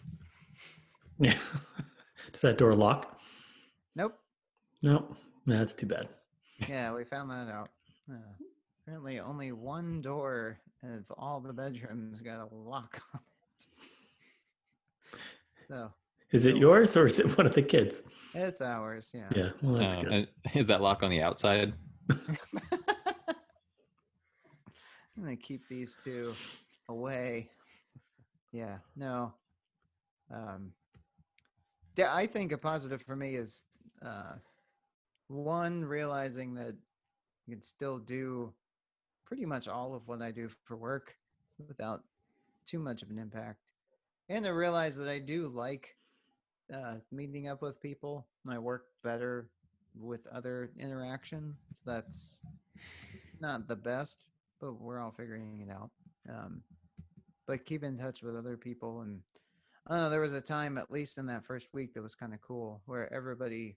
Yeah. 1.18 1.38
Does 2.32 2.40
that 2.42 2.58
door 2.58 2.74
lock? 2.74 3.18
Nope. 3.96 4.18
No. 4.82 5.16
That's 5.46 5.72
too 5.72 5.86
bad. 5.86 6.08
Yeah, 6.68 6.94
we 6.94 7.04
found 7.04 7.30
that 7.30 7.48
out. 7.48 7.68
Uh, 8.10 8.14
apparently, 8.82 9.18
only 9.20 9.52
one 9.52 10.00
door 10.00 10.58
of 10.84 11.04
all 11.18 11.40
the 11.40 11.52
bedrooms 11.52 12.20
got 12.20 12.48
a 12.50 12.54
lock 12.54 13.00
on 13.14 13.20
it. 13.20 13.66
So 15.68 15.90
Is 16.32 16.44
it 16.46 16.56
yours 16.56 16.96
or 16.96 17.06
is 17.06 17.18
it 17.18 17.36
one 17.38 17.46
of 17.46 17.54
the 17.54 17.62
kids? 17.62 18.02
it's 18.34 18.60
ours. 18.60 19.12
Yeah. 19.14 19.28
Yeah. 19.34 19.50
Well, 19.62 19.74
that's 19.74 19.96
Um, 19.96 20.04
good. 20.04 20.28
is 20.54 20.66
that 20.66 20.82
lock 20.82 21.02
on 21.02 21.10
the 21.10 21.22
outside 21.22 21.72
I'm 22.10 22.18
gonna 25.16 25.36
keep 25.36 25.66
these 25.68 25.98
two 26.02 26.34
away. 26.88 27.50
Yeah, 28.52 28.78
no. 28.96 29.34
Um, 30.30 30.72
I 32.08 32.26
think 32.26 32.52
a 32.52 32.58
positive 32.58 33.02
for 33.02 33.16
me 33.16 33.34
is 33.34 33.64
uh, 34.04 34.34
one 35.28 35.84
realizing 35.84 36.54
that 36.54 36.74
you 37.46 37.54
can 37.54 37.62
still 37.62 37.98
do 37.98 38.52
pretty 39.26 39.44
much 39.46 39.68
all 39.68 39.94
of 39.94 40.06
what 40.06 40.22
I 40.22 40.30
do 40.30 40.48
for 40.64 40.76
work 40.76 41.16
without 41.68 42.02
too 42.66 42.78
much 42.78 43.02
of 43.02 43.10
an 43.10 43.18
impact, 43.18 43.58
and 44.28 44.44
to 44.44 44.50
realize 44.50 44.96
that 44.96 45.08
I 45.08 45.18
do 45.18 45.48
like 45.48 45.96
uh, 46.72 46.96
meeting 47.10 47.48
up 47.48 47.62
with 47.62 47.80
people. 47.80 48.26
and 48.44 48.54
I 48.54 48.58
work 48.58 48.84
better 49.02 49.50
with 49.94 50.26
other 50.28 50.70
interaction. 50.78 51.54
So 51.74 51.82
that's 51.86 52.40
not 53.40 53.68
the 53.68 53.76
best, 53.76 54.24
but 54.60 54.80
we're 54.80 55.00
all 55.00 55.12
figuring 55.12 55.60
it 55.66 55.70
out. 55.72 55.90
Um, 56.28 56.62
but 57.46 57.64
keep 57.64 57.82
in 57.82 57.98
touch 57.98 58.22
with 58.22 58.36
other 58.36 58.56
people. 58.56 59.02
And 59.02 59.20
I 59.86 59.98
know, 59.98 60.10
there 60.10 60.20
was 60.20 60.32
a 60.32 60.40
time, 60.40 60.78
at 60.78 60.90
least 60.90 61.18
in 61.18 61.26
that 61.26 61.44
first 61.44 61.68
week, 61.72 61.94
that 61.94 62.02
was 62.02 62.14
kind 62.14 62.34
of 62.34 62.40
cool 62.40 62.82
where 62.86 63.12
everybody 63.12 63.76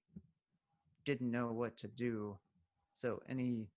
didn't 1.05 1.31
know 1.31 1.51
what 1.51 1.77
to 1.77 1.87
do. 1.87 2.37
So 2.93 3.21
any 3.29 3.67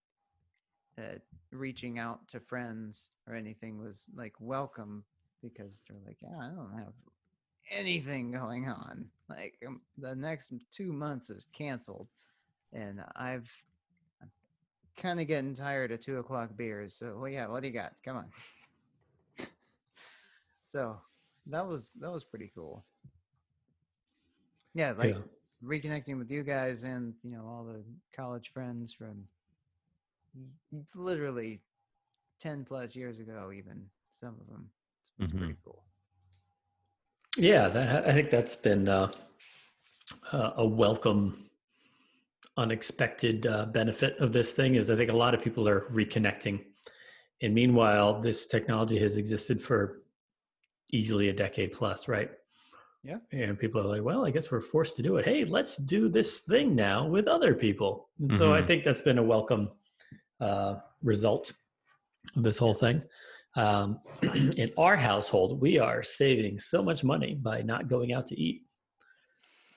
uh, 0.98 1.18
reaching 1.52 1.98
out 1.98 2.26
to 2.28 2.40
friends 2.40 3.10
or 3.26 3.34
anything 3.34 3.78
was 3.78 4.08
like 4.14 4.34
welcome 4.40 5.04
because 5.42 5.84
they're 5.88 5.98
like, 6.06 6.18
yeah, 6.20 6.38
I 6.38 6.48
don't 6.48 6.76
have 6.76 6.92
anything 7.70 8.30
going 8.32 8.68
on. 8.68 9.06
Like 9.28 9.56
um, 9.66 9.80
the 9.98 10.14
next 10.14 10.52
two 10.70 10.92
months 10.92 11.30
is 11.30 11.46
canceled, 11.52 12.08
and 12.72 13.02
I've 13.16 13.54
kind 14.96 15.20
of 15.20 15.28
getting 15.28 15.54
tired 15.54 15.92
of 15.92 16.00
two 16.00 16.18
o'clock 16.18 16.50
beers. 16.56 16.94
So 16.94 17.16
well, 17.18 17.30
yeah, 17.30 17.46
what 17.46 17.62
do 17.62 17.68
you 17.68 17.74
got? 17.74 17.92
Come 18.04 18.16
on. 18.16 18.26
So 20.68 21.00
that 21.46 21.66
was 21.66 21.92
that 21.94 22.12
was 22.12 22.24
pretty 22.24 22.52
cool. 22.54 22.84
Yeah, 24.74 24.92
like 24.96 25.16
Yeah. 25.16 25.22
reconnecting 25.64 26.18
with 26.18 26.30
you 26.30 26.42
guys 26.42 26.84
and 26.84 27.14
you 27.24 27.30
know 27.30 27.44
all 27.46 27.64
the 27.64 27.82
college 28.14 28.52
friends 28.52 28.92
from 28.92 29.24
literally 30.94 31.60
10 32.38 32.64
plus 32.64 32.94
years 32.94 33.18
ago 33.18 33.50
even 33.52 33.84
some 34.10 34.36
of 34.40 34.46
them 34.46 34.70
it's, 35.00 35.10
it's 35.18 35.32
pretty 35.32 35.56
cool 35.64 35.82
Yeah, 37.36 37.68
that 37.68 38.06
I 38.06 38.12
think 38.12 38.30
that's 38.30 38.54
been 38.54 38.88
uh, 38.88 39.10
uh, 40.32 40.52
a 40.56 40.66
welcome, 40.66 41.50
unexpected 42.56 43.46
uh, 43.46 43.66
benefit 43.66 44.16
of 44.18 44.32
this 44.32 44.52
thing. 44.52 44.74
Is 44.76 44.90
I 44.90 44.96
think 44.96 45.10
a 45.10 45.16
lot 45.16 45.34
of 45.34 45.42
people 45.42 45.68
are 45.68 45.82
reconnecting, 45.90 46.64
and 47.42 47.54
meanwhile, 47.54 48.20
this 48.20 48.46
technology 48.46 48.98
has 48.98 49.16
existed 49.16 49.60
for 49.60 50.02
easily 50.92 51.28
a 51.28 51.32
decade 51.32 51.72
plus, 51.72 52.08
right? 52.08 52.30
Yeah. 53.04 53.18
And 53.32 53.58
people 53.58 53.80
are 53.80 53.86
like, 53.86 54.02
"Well, 54.02 54.26
I 54.26 54.30
guess 54.30 54.50
we're 54.50 54.60
forced 54.60 54.96
to 54.96 55.02
do 55.02 55.16
it. 55.16 55.24
Hey, 55.24 55.44
let's 55.44 55.76
do 55.76 56.08
this 56.08 56.40
thing 56.40 56.74
now 56.74 57.06
with 57.06 57.28
other 57.28 57.54
people." 57.54 58.10
And 58.18 58.32
so 58.34 58.52
I 58.52 58.60
Mhm. 58.62 58.66
think 58.66 58.84
that's 58.84 59.02
been 59.02 59.18
a 59.18 59.22
welcome 59.22 59.70
uh, 60.40 60.76
result 61.02 61.52
of 62.36 62.42
this 62.42 62.58
whole 62.58 62.74
thing. 62.74 63.02
Um, 63.56 64.00
in 64.56 64.70
our 64.78 64.96
household, 64.96 65.60
we 65.60 65.78
are 65.78 66.02
saving 66.02 66.58
so 66.58 66.82
much 66.82 67.02
money 67.02 67.34
by 67.34 67.62
not 67.62 67.88
going 67.88 68.12
out 68.12 68.26
to 68.28 68.40
eat. 68.40 68.62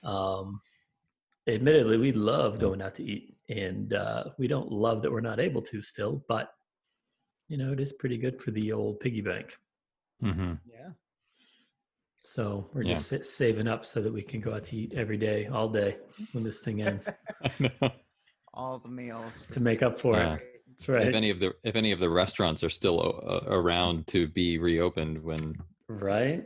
Um, 0.04 0.60
admittedly, 1.46 1.96
we 1.96 2.12
love 2.12 2.58
going 2.58 2.82
out 2.82 2.94
to 2.96 3.04
eat, 3.04 3.36
and 3.48 3.92
uh, 3.92 4.24
we 4.38 4.46
don't 4.46 4.70
love 4.70 5.02
that 5.02 5.10
we're 5.12 5.20
not 5.20 5.40
able 5.40 5.62
to 5.62 5.82
still, 5.82 6.24
but 6.28 6.52
you 7.48 7.56
know, 7.58 7.72
it 7.72 7.80
is 7.80 7.92
pretty 7.92 8.16
good 8.18 8.40
for 8.40 8.50
the 8.50 8.72
old 8.72 9.00
piggy 9.00 9.20
bank. 9.20 9.56
hmm 10.20 10.54
yeah 10.64 10.90
So 12.24 12.70
we're 12.72 12.84
just 12.84 13.08
sa- 13.08 13.16
saving 13.22 13.66
up 13.66 13.84
so 13.84 14.00
that 14.00 14.12
we 14.12 14.22
can 14.22 14.40
go 14.40 14.54
out 14.54 14.64
to 14.64 14.76
eat 14.76 14.92
every 14.94 15.16
day, 15.16 15.46
all 15.48 15.68
day 15.68 15.96
when 16.32 16.44
this 16.44 16.60
thing 16.60 16.80
ends 16.82 17.08
all 18.54 18.78
the 18.78 18.88
meals 18.88 19.46
to 19.50 19.60
make 19.60 19.82
up 19.82 19.98
for 20.00 20.14
Yeah. 20.16 20.34
it. 20.34 20.42
That's 20.68 20.88
right. 20.88 21.08
if 21.08 21.14
any 21.14 21.30
of 21.30 21.38
the 21.38 21.52
if 21.64 21.74
any 21.76 21.90
of 21.92 22.00
the 22.00 22.08
restaurants 22.08 22.62
are 22.64 22.70
still 22.70 23.00
uh, 23.28 23.40
around 23.50 24.06
to 24.08 24.26
be 24.28 24.58
reopened 24.58 25.22
when 25.22 25.54
right? 25.88 26.44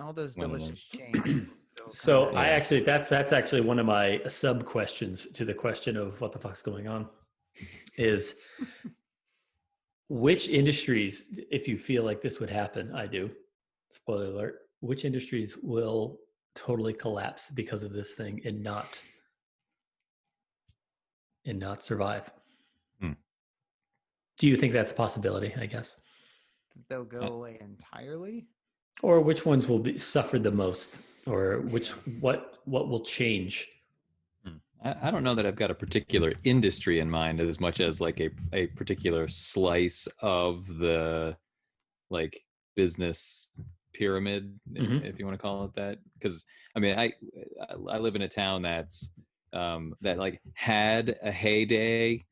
all 0.00 0.12
those 0.12 0.36
One 0.36 0.46
of 0.46 0.50
them. 0.52 0.60
delicious 0.60 0.84
chains 0.84 1.48
So 1.92 2.26
kinda- 2.26 2.40
I 2.40 2.46
actually 2.48 2.80
that's 2.80 3.08
that's 3.08 3.32
actually 3.32 3.60
one 3.62 3.78
of 3.78 3.86
my 3.86 4.22
sub 4.28 4.64
questions 4.64 5.26
to 5.32 5.44
the 5.44 5.54
question 5.54 5.96
of 5.96 6.20
what 6.20 6.32
the 6.32 6.38
fuck's 6.38 6.62
going 6.62 6.86
on 6.88 7.08
is 7.98 8.36
which 10.08 10.48
industries 10.48 11.24
if 11.50 11.66
you 11.68 11.76
feel 11.78 12.04
like 12.04 12.22
this 12.22 12.38
would 12.40 12.50
happen 12.50 12.92
I 12.94 13.06
do 13.06 13.30
spoiler 13.90 14.26
alert 14.26 14.60
which 14.80 15.04
industries 15.04 15.56
will 15.62 16.18
totally 16.54 16.92
collapse 16.92 17.50
because 17.50 17.82
of 17.82 17.92
this 17.92 18.14
thing 18.14 18.40
and 18.44 18.62
not 18.62 19.00
and 21.44 21.58
not 21.58 21.82
survive? 21.84 22.30
Hmm. 23.00 23.12
do 24.38 24.46
you 24.46 24.56
think 24.56 24.72
that's 24.72 24.90
a 24.90 24.94
possibility 24.94 25.52
I 25.58 25.66
guess? 25.66 25.96
They'll 26.88 27.04
go 27.04 27.20
Uh, 27.22 27.28
away 27.30 27.58
entirely. 27.60 28.46
or 29.02 29.20
which 29.20 29.44
ones 29.46 29.66
will 29.68 29.78
be 29.78 29.98
suffered 29.98 30.42
the 30.42 30.50
most 30.50 31.00
or 31.26 31.60
which 31.60 31.90
what 32.20 32.58
what 32.64 32.88
will 32.88 33.00
change? 33.04 33.68
I, 34.84 35.08
I 35.08 35.10
don't 35.10 35.24
know 35.24 35.34
that 35.34 35.46
I've 35.46 35.56
got 35.56 35.70
a 35.70 35.74
particular 35.74 36.34
industry 36.44 37.00
in 37.00 37.10
mind 37.10 37.40
as 37.40 37.58
much 37.60 37.80
as 37.80 38.00
like 38.00 38.20
a, 38.20 38.30
a 38.52 38.66
particular 38.68 39.26
slice 39.28 40.06
of 40.20 40.66
the 40.78 41.36
like 42.10 42.38
business 42.76 43.48
pyramid, 43.98 44.42
Mhm. 44.72 45.04
if 45.04 45.18
you 45.18 45.24
want 45.26 45.38
to 45.38 45.42
call 45.42 45.64
it 45.64 45.74
that. 45.74 45.98
Because 46.14 46.44
I 46.74 46.80
mean, 46.80 46.98
I 46.98 47.06
I- 47.70 47.94
I 47.96 47.98
live 47.98 48.16
in 48.16 48.22
a 48.22 48.28
town 48.42 48.62
that's 48.62 48.96
um, 49.52 49.94
that 50.02 50.18
like 50.18 50.40
had 50.54 51.18
a 51.22 51.32
heyday 51.32 52.24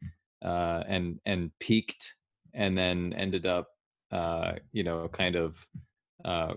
uh, 0.42 0.82
and 0.94 1.20
and 1.24 1.50
peaked 1.58 2.04
and 2.52 2.76
then 2.76 3.12
ended 3.14 3.46
up 3.46 3.66
uh, 4.12 4.52
you 4.72 4.84
know 4.84 5.08
kind 5.08 5.36
of 5.36 5.66
uh, 6.24 6.54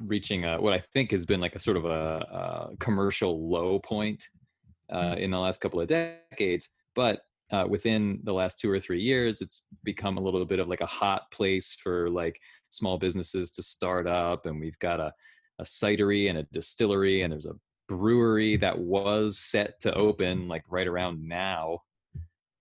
reaching 0.00 0.44
a, 0.44 0.60
what 0.60 0.72
I 0.74 0.80
think 0.92 1.10
has 1.12 1.24
been 1.26 1.40
like 1.40 1.54
a 1.54 1.58
sort 1.58 1.76
of 1.76 1.84
a, 1.84 2.70
a 2.72 2.76
commercial 2.78 3.48
low 3.50 3.78
point 3.78 4.22
uh, 4.90 5.16
in 5.18 5.30
the 5.30 5.38
last 5.38 5.60
couple 5.60 5.80
of 5.80 5.88
decades. 5.88 6.70
But 6.94 7.22
uh, 7.52 7.66
within 7.68 8.18
the 8.24 8.32
last 8.32 8.58
two 8.58 8.70
or 8.70 8.80
three 8.80 9.00
years, 9.00 9.42
it's 9.42 9.64
become 9.84 10.16
a 10.16 10.20
little 10.20 10.44
bit 10.44 10.58
of 10.58 10.68
like 10.68 10.80
a 10.80 10.86
hot 10.86 11.30
place 11.30 11.74
for 11.74 12.08
like 12.08 12.40
small 12.70 12.96
businesses 12.96 13.50
to 13.52 13.62
start 13.62 14.06
up. 14.06 14.46
And 14.46 14.58
we've 14.58 14.78
got 14.78 15.00
a, 15.00 15.12
a 15.58 15.64
cidery 15.64 16.30
and 16.30 16.38
a 16.38 16.44
distillery, 16.44 17.22
and 17.22 17.32
there's 17.32 17.46
a 17.46 17.58
brewery 17.88 18.56
that 18.56 18.78
was 18.78 19.38
set 19.38 19.78
to 19.80 19.92
open 19.94 20.48
like 20.48 20.64
right 20.68 20.86
around 20.86 21.26
now. 21.26 21.78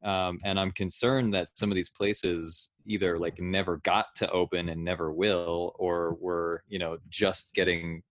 Um, 0.04 0.40
and 0.44 0.60
I'm 0.60 0.72
concerned 0.72 1.34
that 1.36 1.56
some 1.56 1.72
of 1.72 1.76
these 1.76 1.90
places 1.90 2.72
either 2.86 3.18
like 3.18 3.40
never 3.40 3.78
got 3.78 4.08
to 4.16 4.30
open 4.32 4.70
and 4.70 4.84
never 4.84 5.14
will, 5.14 5.74
or 5.80 6.18
were 6.20 6.64
you 6.68 6.80
know 6.80 6.98
just 7.10 7.54
getting 7.54 8.02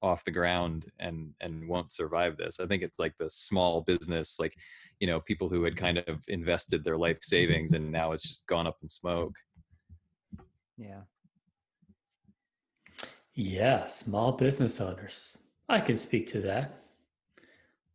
off 0.00 0.24
the 0.24 0.30
ground 0.30 0.86
and 1.00 1.30
and 1.40 1.68
won't 1.68 1.92
survive 1.92 2.36
this. 2.36 2.60
I 2.60 2.66
think 2.66 2.82
it's 2.82 2.98
like 2.98 3.14
the 3.18 3.28
small 3.28 3.82
business, 3.82 4.38
like 4.38 4.54
you 5.00 5.06
know, 5.06 5.20
people 5.20 5.48
who 5.48 5.64
had 5.64 5.76
kind 5.76 5.98
of 5.98 6.20
invested 6.28 6.84
their 6.84 6.96
life 6.96 7.18
savings 7.22 7.72
and 7.72 7.90
now 7.90 8.12
it's 8.12 8.22
just 8.26 8.46
gone 8.46 8.66
up 8.66 8.78
in 8.82 8.88
smoke. 8.88 9.34
Yeah. 10.76 11.00
Yeah, 13.34 13.86
small 13.86 14.32
business 14.32 14.80
owners. 14.80 15.38
I 15.68 15.80
can 15.80 15.98
speak 15.98 16.28
to 16.28 16.40
that. 16.42 16.80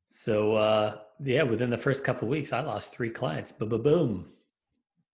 So 0.06 0.56
uh 0.56 1.00
yeah, 1.24 1.44
within 1.44 1.70
the 1.70 1.78
first 1.78 2.04
couple 2.04 2.28
of 2.28 2.32
weeks 2.32 2.52
I 2.52 2.62
lost 2.62 2.94
three 2.94 3.10
clients. 3.10 3.52
Boom 3.52 3.70
boom 3.70 3.84
boom. 3.84 4.26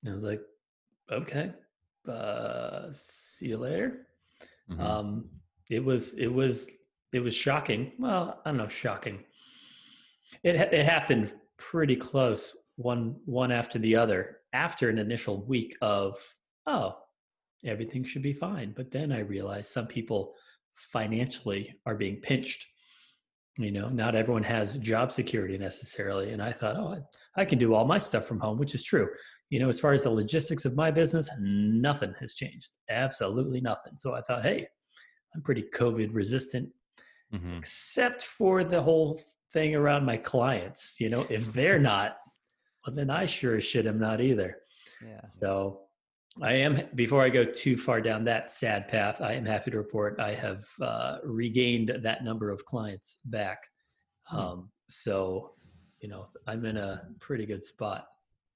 And 0.03 0.13
I 0.13 0.15
was 0.15 0.23
like, 0.23 0.41
okay. 1.11 1.51
Uh 2.07 2.87
see 2.93 3.47
you 3.49 3.57
later. 3.57 4.07
Mhm. 4.71 4.79
Um 4.79 5.29
it 5.69 5.83
was 5.83 6.13
it 6.13 6.27
was 6.27 6.67
it 7.13 7.19
was 7.19 7.35
shocking. 7.35 7.91
Well, 7.99 8.41
I 8.45 8.49
don't 8.49 8.57
know, 8.57 8.67
shocking. 8.67 9.23
It 10.43 10.57
ha- 10.57 10.69
it 10.71 10.85
happened 10.85 11.33
pretty 11.57 11.95
close 11.95 12.55
one 12.77 13.15
one 13.25 13.51
after 13.51 13.79
the 13.79 13.95
other 13.95 14.37
after 14.53 14.89
an 14.89 14.97
initial 14.97 15.45
week 15.45 15.75
of 15.81 16.17
oh, 16.67 16.97
everything 17.65 18.03
should 18.03 18.21
be 18.23 18.33
fine. 18.33 18.73
But 18.75 18.91
then 18.91 19.11
I 19.11 19.19
realized 19.19 19.71
some 19.71 19.87
people 19.87 20.33
financially 20.75 21.73
are 21.85 21.95
being 21.95 22.17
pinched. 22.17 22.65
You 23.57 23.71
know, 23.71 23.87
not 23.87 24.15
everyone 24.15 24.43
has 24.43 24.73
job 24.75 25.11
security 25.13 25.57
necessarily. 25.57 26.31
And 26.31 26.41
I 26.41 26.51
thought, 26.51 26.75
oh, 26.75 26.95
I, 27.37 27.41
I 27.41 27.45
can 27.45 27.57
do 27.57 27.73
all 27.73 27.85
my 27.85 27.97
stuff 27.97 28.25
from 28.25 28.39
home, 28.39 28.57
which 28.57 28.75
is 28.75 28.83
true. 28.83 29.07
You 29.49 29.59
know, 29.59 29.69
as 29.69 29.79
far 29.79 29.93
as 29.93 30.03
the 30.03 30.09
logistics 30.09 30.65
of 30.65 30.75
my 30.75 30.91
business, 30.91 31.29
nothing 31.39 32.13
has 32.19 32.33
changed. 32.33 32.71
Absolutely 32.89 33.61
nothing. 33.61 33.93
So 33.95 34.13
I 34.13 34.21
thought, 34.21 34.43
hey, 34.43 34.67
I'm 35.33 35.41
pretty 35.41 35.63
COVID 35.73 36.09
resistant, 36.13 36.69
Mhm. 37.33 37.57
except 37.59 38.23
for 38.23 38.63
the 38.63 38.81
whole 38.81 39.21
thing 39.55 39.73
around 39.73 40.05
my 40.05 40.17
clients. 40.17 40.97
You 40.99 41.09
know, 41.09 41.25
if 41.29 41.51
they're 41.53 41.79
not, 41.93 42.17
well, 42.85 42.95
then 42.95 43.09
I 43.09 43.25
sure 43.25 43.55
as 43.55 43.63
shit 43.63 43.87
am 43.87 43.97
not 43.97 44.21
either. 44.21 44.57
Yeah. 45.03 45.23
So 45.23 45.79
I 46.41 46.53
am, 46.53 46.81
before 46.93 47.23
I 47.23 47.29
go 47.29 47.45
too 47.45 47.77
far 47.77 48.01
down 48.01 48.25
that 48.25 48.51
sad 48.51 48.87
path, 48.87 49.21
I 49.21 49.33
am 49.33 49.45
happy 49.45 49.71
to 49.71 49.77
report 49.77 50.19
I 50.19 50.33
have 50.33 50.65
uh, 50.81 51.17
regained 51.23 51.97
that 52.03 52.23
number 52.23 52.51
of 52.51 52.65
clients 52.65 53.17
back. 53.25 53.63
Hmm. 54.23 54.37
Um, 54.37 54.71
so, 54.89 55.53
you 55.99 56.09
know, 56.09 56.25
I'm 56.45 56.65
in 56.65 56.77
a 56.77 57.07
pretty 57.19 57.45
good 57.45 57.63
spot 57.63 58.07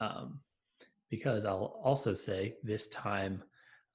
um, 0.01 0.41
because 1.09 1.45
I'll 1.45 1.79
also 1.83 2.13
say 2.13 2.55
this 2.61 2.87
time 2.89 3.41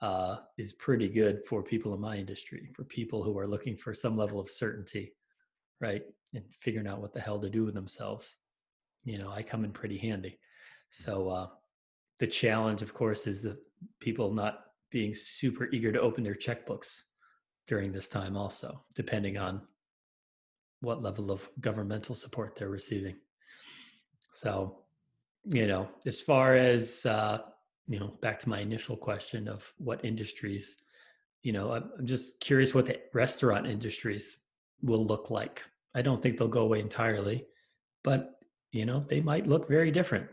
uh, 0.00 0.36
is 0.58 0.72
pretty 0.72 1.08
good 1.08 1.44
for 1.46 1.62
people 1.62 1.94
in 1.94 2.00
my 2.00 2.16
industry, 2.16 2.70
for 2.74 2.84
people 2.84 3.22
who 3.22 3.38
are 3.38 3.46
looking 3.46 3.76
for 3.76 3.92
some 3.94 4.16
level 4.16 4.40
of 4.40 4.48
certainty, 4.48 5.12
right? 5.80 6.02
And 6.34 6.44
figuring 6.50 6.88
out 6.88 7.00
what 7.00 7.12
the 7.12 7.20
hell 7.20 7.38
to 7.38 7.48
do 7.48 7.64
with 7.64 7.74
themselves. 7.74 8.38
You 9.04 9.18
know, 9.18 9.30
I 9.30 9.42
come 9.42 9.64
in 9.64 9.70
pretty 9.70 9.98
handy. 9.98 10.38
So, 10.88 11.28
uh, 11.28 11.48
the 12.18 12.26
challenge, 12.26 12.82
of 12.82 12.94
course, 12.94 13.26
is 13.26 13.42
the 13.42 13.58
people 14.00 14.32
not 14.32 14.64
being 14.90 15.14
super 15.14 15.68
eager 15.72 15.92
to 15.92 16.00
open 16.00 16.24
their 16.24 16.34
checkbooks 16.34 17.02
during 17.66 17.92
this 17.92 18.08
time, 18.08 18.36
also, 18.36 18.84
depending 18.94 19.36
on 19.36 19.60
what 20.80 21.02
level 21.02 21.32
of 21.32 21.48
governmental 21.60 22.14
support 22.14 22.56
they're 22.56 22.68
receiving. 22.68 23.16
So, 24.32 24.78
you 25.44 25.66
know, 25.66 25.88
as 26.06 26.20
far 26.20 26.56
as, 26.56 27.04
uh, 27.06 27.38
you 27.88 27.98
know, 27.98 28.08
back 28.20 28.38
to 28.40 28.48
my 28.48 28.60
initial 28.60 28.96
question 28.96 29.48
of 29.48 29.72
what 29.78 30.04
industries, 30.04 30.78
you 31.42 31.52
know, 31.52 31.72
I'm 31.72 31.90
I'm 31.98 32.06
just 32.06 32.40
curious 32.40 32.74
what 32.74 32.86
the 32.86 33.00
restaurant 33.12 33.66
industries 33.66 34.38
will 34.82 35.04
look 35.04 35.30
like. 35.30 35.64
I 35.94 36.02
don't 36.02 36.20
think 36.22 36.36
they'll 36.38 36.48
go 36.48 36.62
away 36.62 36.80
entirely, 36.80 37.46
but, 38.02 38.32
you 38.72 38.84
know, 38.84 39.04
they 39.08 39.20
might 39.20 39.46
look 39.46 39.68
very 39.68 39.90
different. 39.90 40.26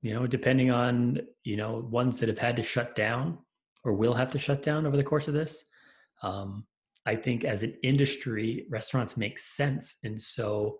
You 0.00 0.14
know 0.14 0.28
depending 0.28 0.70
on 0.70 1.18
you 1.42 1.56
know 1.56 1.84
ones 1.90 2.20
that 2.20 2.28
have 2.28 2.38
had 2.38 2.54
to 2.56 2.62
shut 2.62 2.94
down 2.94 3.36
or 3.84 3.94
will 3.94 4.14
have 4.14 4.30
to 4.30 4.38
shut 4.38 4.62
down 4.62 4.86
over 4.86 4.96
the 4.96 5.02
course 5.02 5.26
of 5.26 5.34
this 5.34 5.64
um, 6.22 6.64
i 7.04 7.16
think 7.16 7.42
as 7.44 7.64
an 7.64 7.74
industry 7.82 8.66
restaurants 8.70 9.16
make 9.16 9.40
sense. 9.40 9.96
And 10.04 10.16
so 10.20 10.78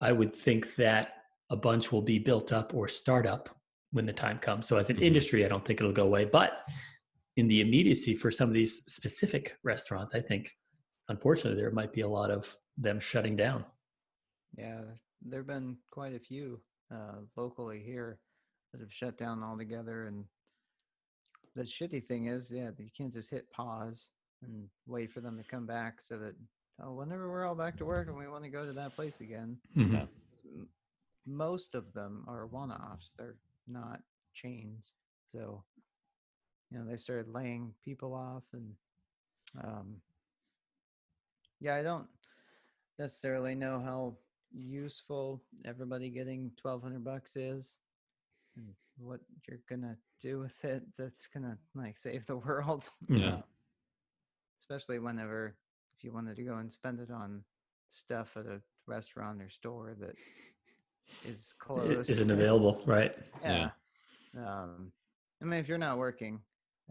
i 0.00 0.10
would 0.10 0.32
think 0.32 0.74
that 0.76 1.06
a 1.50 1.56
bunch 1.56 1.92
will 1.92 2.00
be 2.00 2.18
built 2.18 2.50
up 2.50 2.72
or 2.74 2.88
start 2.88 3.26
up 3.26 3.50
when 3.92 4.06
the 4.06 4.12
time 4.12 4.38
comes. 4.38 4.66
So 4.66 4.78
as 4.78 4.88
an 4.88 4.96
Mhm. 4.96 5.02
industry 5.02 5.44
i 5.44 5.48
don't 5.48 5.64
think 5.66 5.80
it'll 5.80 5.92
go 5.92 6.06
away. 6.06 6.24
But 6.24 6.52
in 7.36 7.48
the 7.48 7.60
immediacy 7.60 8.14
for 8.14 8.30
some 8.30 8.48
of 8.48 8.54
these 8.54 8.74
specific 8.98 9.58
restaurants 9.64 10.14
i 10.14 10.20
think 10.22 10.50
unfortunately 11.10 11.60
there 11.60 11.70
might 11.72 11.92
be 11.92 12.00
a 12.00 12.08
lot 12.08 12.30
of 12.30 12.56
them 12.76 13.00
shutting 13.00 13.36
down 13.36 13.64
Yeah. 14.56 14.82
There 15.22 15.40
have 15.40 15.46
been 15.46 15.76
quite 15.90 16.14
a 16.14 16.18
few 16.20 16.60
uh, 16.92 17.20
locally 17.36 17.80
here 17.80 18.18
that 18.72 18.80
have 18.80 18.92
shut 18.92 19.16
down 19.18 19.42
altogether. 19.42 20.06
And 20.06 20.24
the 21.54 21.64
shitty 21.64 22.06
thing 22.06 22.26
is, 22.26 22.50
yeah, 22.50 22.70
you 22.78 22.90
can't 22.96 23.12
just 23.12 23.30
hit 23.30 23.50
pause 23.50 24.10
and 24.42 24.68
wait 24.86 25.10
for 25.10 25.20
them 25.20 25.36
to 25.38 25.42
come 25.44 25.66
back 25.66 26.02
so 26.02 26.18
that, 26.18 26.34
oh, 26.82 26.92
whenever 26.92 27.30
we're 27.30 27.46
all 27.46 27.54
back 27.54 27.76
to 27.78 27.84
work 27.86 28.08
and 28.08 28.16
we 28.16 28.28
want 28.28 28.44
to 28.44 28.50
go 28.50 28.66
to 28.66 28.72
that 28.74 28.94
place 28.94 29.20
again, 29.20 29.58
Mhm. 29.74 30.06
most 31.26 31.74
of 31.74 31.92
them 31.92 32.24
are 32.28 32.46
one-offs 32.46 33.12
they're 33.18 33.36
not 33.66 34.00
chains 34.32 34.94
so 35.26 35.64
you 36.70 36.78
know 36.78 36.84
they 36.84 36.96
started 36.96 37.26
laying 37.28 37.74
people 37.84 38.14
off 38.14 38.44
and 38.52 38.76
um 39.64 40.00
yeah 41.58 41.74
i 41.74 41.82
don't 41.82 42.06
necessarily 42.98 43.54
know 43.54 43.80
how 43.80 44.16
useful 44.52 45.42
everybody 45.64 46.08
getting 46.08 46.50
1200 46.62 47.04
bucks 47.04 47.36
is 47.36 47.78
and 48.56 48.66
what 48.98 49.20
you're 49.46 49.60
gonna 49.68 49.96
do 50.20 50.38
with 50.38 50.64
it 50.64 50.82
that's 50.96 51.26
gonna 51.26 51.58
like 51.74 51.98
save 51.98 52.24
the 52.26 52.36
world 52.36 52.88
Yeah. 53.08 53.34
Uh, 53.34 53.42
especially 54.60 54.98
whenever 54.98 55.56
if 55.96 56.04
you 56.04 56.12
wanted 56.12 56.36
to 56.36 56.42
go 56.42 56.56
and 56.56 56.72
spend 56.72 57.00
it 57.00 57.10
on 57.10 57.42
stuff 57.88 58.36
at 58.36 58.46
a 58.46 58.60
restaurant 58.86 59.42
or 59.42 59.50
store 59.50 59.94
that 60.00 60.14
is 61.28 61.54
closed 61.58 62.10
isn't 62.10 62.30
available 62.38 62.82
right 62.86 63.14
yeah. 63.44 63.70
Um, 64.36 64.92
I 65.40 65.44
mean, 65.44 65.60
if 65.60 65.68
you're 65.68 65.78
not 65.78 65.98
working, 65.98 66.40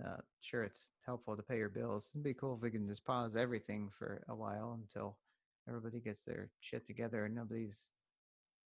uh, 0.03 0.17
sure, 0.41 0.63
it's 0.63 0.89
helpful 1.05 1.35
to 1.35 1.43
pay 1.43 1.57
your 1.57 1.69
bills. 1.69 2.09
It'd 2.11 2.23
be 2.23 2.33
cool 2.33 2.55
if 2.55 2.61
we 2.61 2.71
can 2.71 2.85
just 2.87 3.05
pause 3.05 3.35
everything 3.35 3.89
for 3.97 4.23
a 4.29 4.35
while 4.35 4.77
until 4.81 5.17
everybody 5.67 5.99
gets 5.99 6.23
their 6.23 6.49
shit 6.59 6.85
together 6.85 7.25
and 7.25 7.35
nobody's 7.35 7.89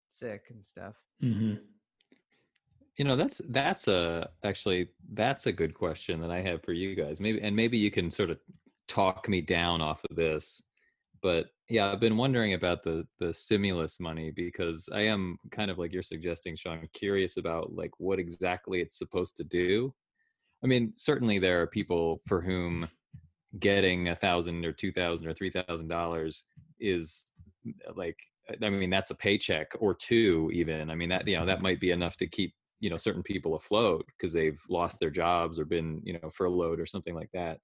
sick 0.10 0.44
and 0.50 0.64
stuff. 0.64 0.96
hmm 1.22 1.56
You 2.98 3.06
know, 3.06 3.16
that's 3.16 3.42
that's 3.50 3.88
a 3.88 4.30
actually 4.44 4.90
that's 5.14 5.48
a 5.48 5.52
good 5.52 5.74
question 5.74 6.22
that 6.22 6.32
I 6.32 6.42
have 6.42 6.64
for 6.64 6.74
you 6.74 6.96
guys. 6.96 7.20
Maybe 7.20 7.42
and 7.42 7.56
maybe 7.56 7.78
you 7.78 7.92
can 7.92 8.12
sort 8.12 8.30
of 8.30 8.38
talk 8.88 9.28
me 9.28 9.42
down 9.42 9.82
off 9.82 10.04
of 10.10 10.16
this. 10.16 10.62
But 11.22 11.48
yeah, 11.70 11.92
I've 11.92 12.02
been 12.02 12.18
wondering 12.18 12.54
about 12.54 12.84
the 12.84 13.08
the 13.20 13.34
stimulus 13.34 14.00
money 14.00 14.32
because 14.32 14.90
I 14.94 15.02
am 15.02 15.38
kind 15.52 15.72
of 15.72 15.80
like 15.80 15.94
you're 15.94 16.04
suggesting, 16.04 16.56
Sean, 16.56 16.88
curious 16.94 17.38
about 17.38 17.74
like 17.74 17.92
what 17.98 18.20
exactly 18.20 18.82
it's 18.82 18.98
supposed 18.98 19.38
to 19.38 19.44
do. 19.44 19.94
I 20.64 20.68
mean, 20.68 20.94
certainly 20.96 21.40
there 21.40 21.62
are 21.62 21.68
people 21.68 22.22
for 22.28 22.42
whom 22.42 22.88
getting 23.60 24.10
a 24.10 24.16
thousand 24.16 24.66
or 24.66 24.74
two 24.74 24.92
thousand 24.92 25.28
or 25.28 25.34
three 25.34 25.52
thousand 25.52 25.88
dollars 25.88 26.46
is 26.84 27.26
like 27.96 28.18
I 28.62 28.70
mean 28.70 28.90
that's 28.90 29.12
a 29.12 29.16
paycheck 29.16 29.72
or 29.80 29.94
two 29.94 30.52
even. 30.54 30.90
I 30.90 30.96
mean 30.96 31.10
that 31.10 31.28
you 31.28 31.38
know 31.38 31.46
that 31.46 31.62
might 31.62 31.80
be 31.80 31.92
enough 31.92 32.18
to 32.18 32.28
keep 32.28 32.54
you 32.80 32.90
know 32.90 32.98
certain 32.98 33.24
people 33.24 33.56
afloat 33.56 34.06
because 34.08 34.34
they've 34.34 34.60
lost 34.70 35.00
their 35.00 35.10
jobs 35.10 35.58
or 35.58 35.66
been 35.66 36.02
you 36.04 36.14
know 36.14 36.30
furloughed 36.30 36.80
or 36.80 36.86
something 36.86 37.16
like 37.16 37.30
that. 37.34 37.60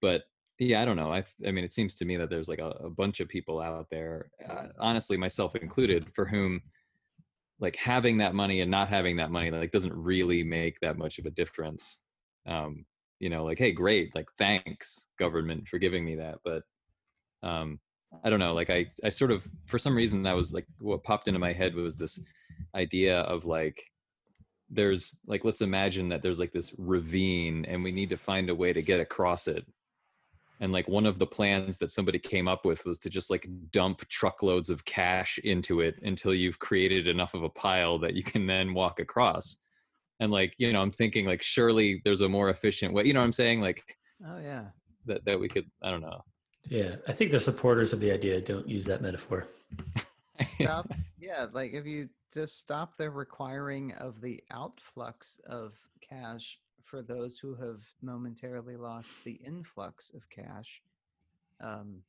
But 0.00 0.22
yeah, 0.58 0.80
I 0.80 0.84
don't 0.84 0.96
know. 0.96 1.12
I 1.12 1.24
I 1.46 1.50
mean 1.50 1.64
it 1.64 1.72
seems 1.72 1.94
to 1.96 2.04
me 2.04 2.16
that 2.16 2.30
there's 2.30 2.48
like 2.48 2.60
a, 2.60 2.70
a 2.70 2.90
bunch 2.90 3.20
of 3.20 3.28
people 3.28 3.60
out 3.60 3.88
there, 3.90 4.30
uh, 4.48 4.68
honestly 4.78 5.16
myself 5.16 5.56
included, 5.56 6.06
for 6.14 6.24
whom 6.24 6.62
like 7.58 7.76
having 7.76 8.18
that 8.18 8.34
money 8.34 8.60
and 8.60 8.70
not 8.70 8.88
having 8.88 9.16
that 9.16 9.30
money 9.30 9.50
like 9.50 9.70
doesn't 9.70 9.94
really 9.94 10.44
make 10.44 10.78
that 10.80 10.98
much 10.98 11.18
of 11.18 11.26
a 11.26 11.30
difference. 11.30 11.98
Um, 12.46 12.84
you 13.18 13.30
know, 13.30 13.44
like 13.44 13.58
hey, 13.58 13.72
great, 13.72 14.14
like 14.14 14.28
thanks 14.38 15.08
government 15.18 15.66
for 15.66 15.78
giving 15.78 16.04
me 16.04 16.14
that, 16.16 16.38
but 16.44 16.62
um 17.42 17.80
I 18.24 18.30
don't 18.30 18.40
know, 18.40 18.54
like 18.54 18.70
I 18.70 18.86
I 19.04 19.08
sort 19.08 19.30
of 19.30 19.46
for 19.66 19.78
some 19.78 19.94
reason 19.94 20.22
that 20.22 20.36
was 20.36 20.52
like 20.52 20.66
what 20.78 21.04
popped 21.04 21.28
into 21.28 21.40
my 21.40 21.52
head 21.52 21.74
was 21.74 21.96
this 21.96 22.22
idea 22.74 23.20
of 23.20 23.44
like 23.44 23.82
there's 24.70 25.18
like 25.26 25.44
let's 25.44 25.60
imagine 25.60 26.08
that 26.08 26.22
there's 26.22 26.40
like 26.40 26.52
this 26.52 26.74
ravine 26.78 27.64
and 27.66 27.82
we 27.84 27.92
need 27.92 28.08
to 28.10 28.16
find 28.16 28.50
a 28.50 28.54
way 28.54 28.72
to 28.72 28.82
get 28.82 29.00
across 29.00 29.46
it. 29.46 29.64
And 30.60 30.72
like 30.72 30.88
one 30.88 31.04
of 31.04 31.18
the 31.18 31.26
plans 31.26 31.76
that 31.78 31.90
somebody 31.90 32.18
came 32.18 32.48
up 32.48 32.64
with 32.64 32.84
was 32.86 32.98
to 32.98 33.10
just 33.10 33.30
like 33.30 33.46
dump 33.72 34.08
truckloads 34.08 34.70
of 34.70 34.84
cash 34.86 35.38
into 35.44 35.80
it 35.80 35.96
until 36.02 36.34
you've 36.34 36.58
created 36.58 37.06
enough 37.06 37.34
of 37.34 37.42
a 37.42 37.50
pile 37.50 37.98
that 37.98 38.14
you 38.14 38.22
can 38.22 38.46
then 38.46 38.72
walk 38.72 38.98
across. 38.98 39.56
And 40.18 40.32
like 40.32 40.54
you 40.58 40.72
know 40.72 40.80
i'm 40.80 40.90
thinking 40.90 41.26
like 41.26 41.42
surely 41.42 42.00
there's 42.04 42.22
a 42.22 42.28
more 42.28 42.48
efficient 42.48 42.94
way 42.94 43.04
you 43.04 43.12
know 43.12 43.20
what 43.20 43.26
i'm 43.26 43.32
saying? 43.32 43.60
Like 43.60 43.82
Oh 44.26 44.38
yeah. 44.40 44.64
that 45.04 45.24
that 45.26 45.38
we 45.38 45.48
could 45.48 45.70
i 45.82 45.90
don't 45.90 46.00
know 46.00 46.22
Yeah, 46.68 46.96
I 47.06 47.12
think 47.12 47.30
the 47.30 47.40
supporters 47.40 47.92
of 47.92 48.00
the 48.00 48.10
idea 48.10 48.40
don't 48.40 48.68
use 48.68 48.84
that 48.86 49.00
metaphor. 49.00 49.46
Stop. 50.32 50.90
yeah, 51.20 51.46
like 51.52 51.72
if 51.72 51.86
you 51.86 52.08
just 52.32 52.58
stop 52.58 52.96
the 52.96 53.10
requiring 53.10 53.92
of 53.94 54.20
the 54.20 54.42
outflux 54.52 55.40
of 55.46 55.74
cash 56.00 56.58
for 56.82 57.02
those 57.02 57.38
who 57.38 57.54
have 57.54 57.84
momentarily 58.02 58.76
lost 58.76 59.22
the 59.24 59.38
influx 59.44 60.10
of 60.10 60.28
cash, 60.28 60.82
um, 61.60 62.02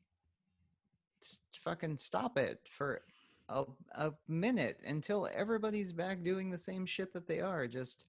s- 1.22 1.40
fucking 1.64 1.98
stop 1.98 2.38
it 2.38 2.60
for 2.70 3.02
a, 3.50 3.64
a 3.96 4.12
minute 4.28 4.80
until 4.88 5.30
everybody's 5.34 5.94
back 5.94 6.24
doing 6.24 6.50
the 6.50 6.58
same 6.58 6.86
shit 6.86 7.14
that 7.14 7.28
they 7.28 7.42
are. 7.42 7.68
Just 7.68 8.06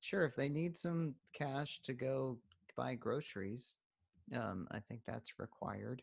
sure, 0.00 0.24
if 0.24 0.36
they 0.36 0.48
need 0.48 0.78
some 0.78 1.14
cash 1.32 1.80
to 1.82 1.92
go 1.92 2.38
buy 2.76 2.94
groceries, 2.94 3.78
um, 4.34 4.66
I 4.70 4.80
think 4.80 5.02
that's 5.06 5.38
required, 5.38 6.02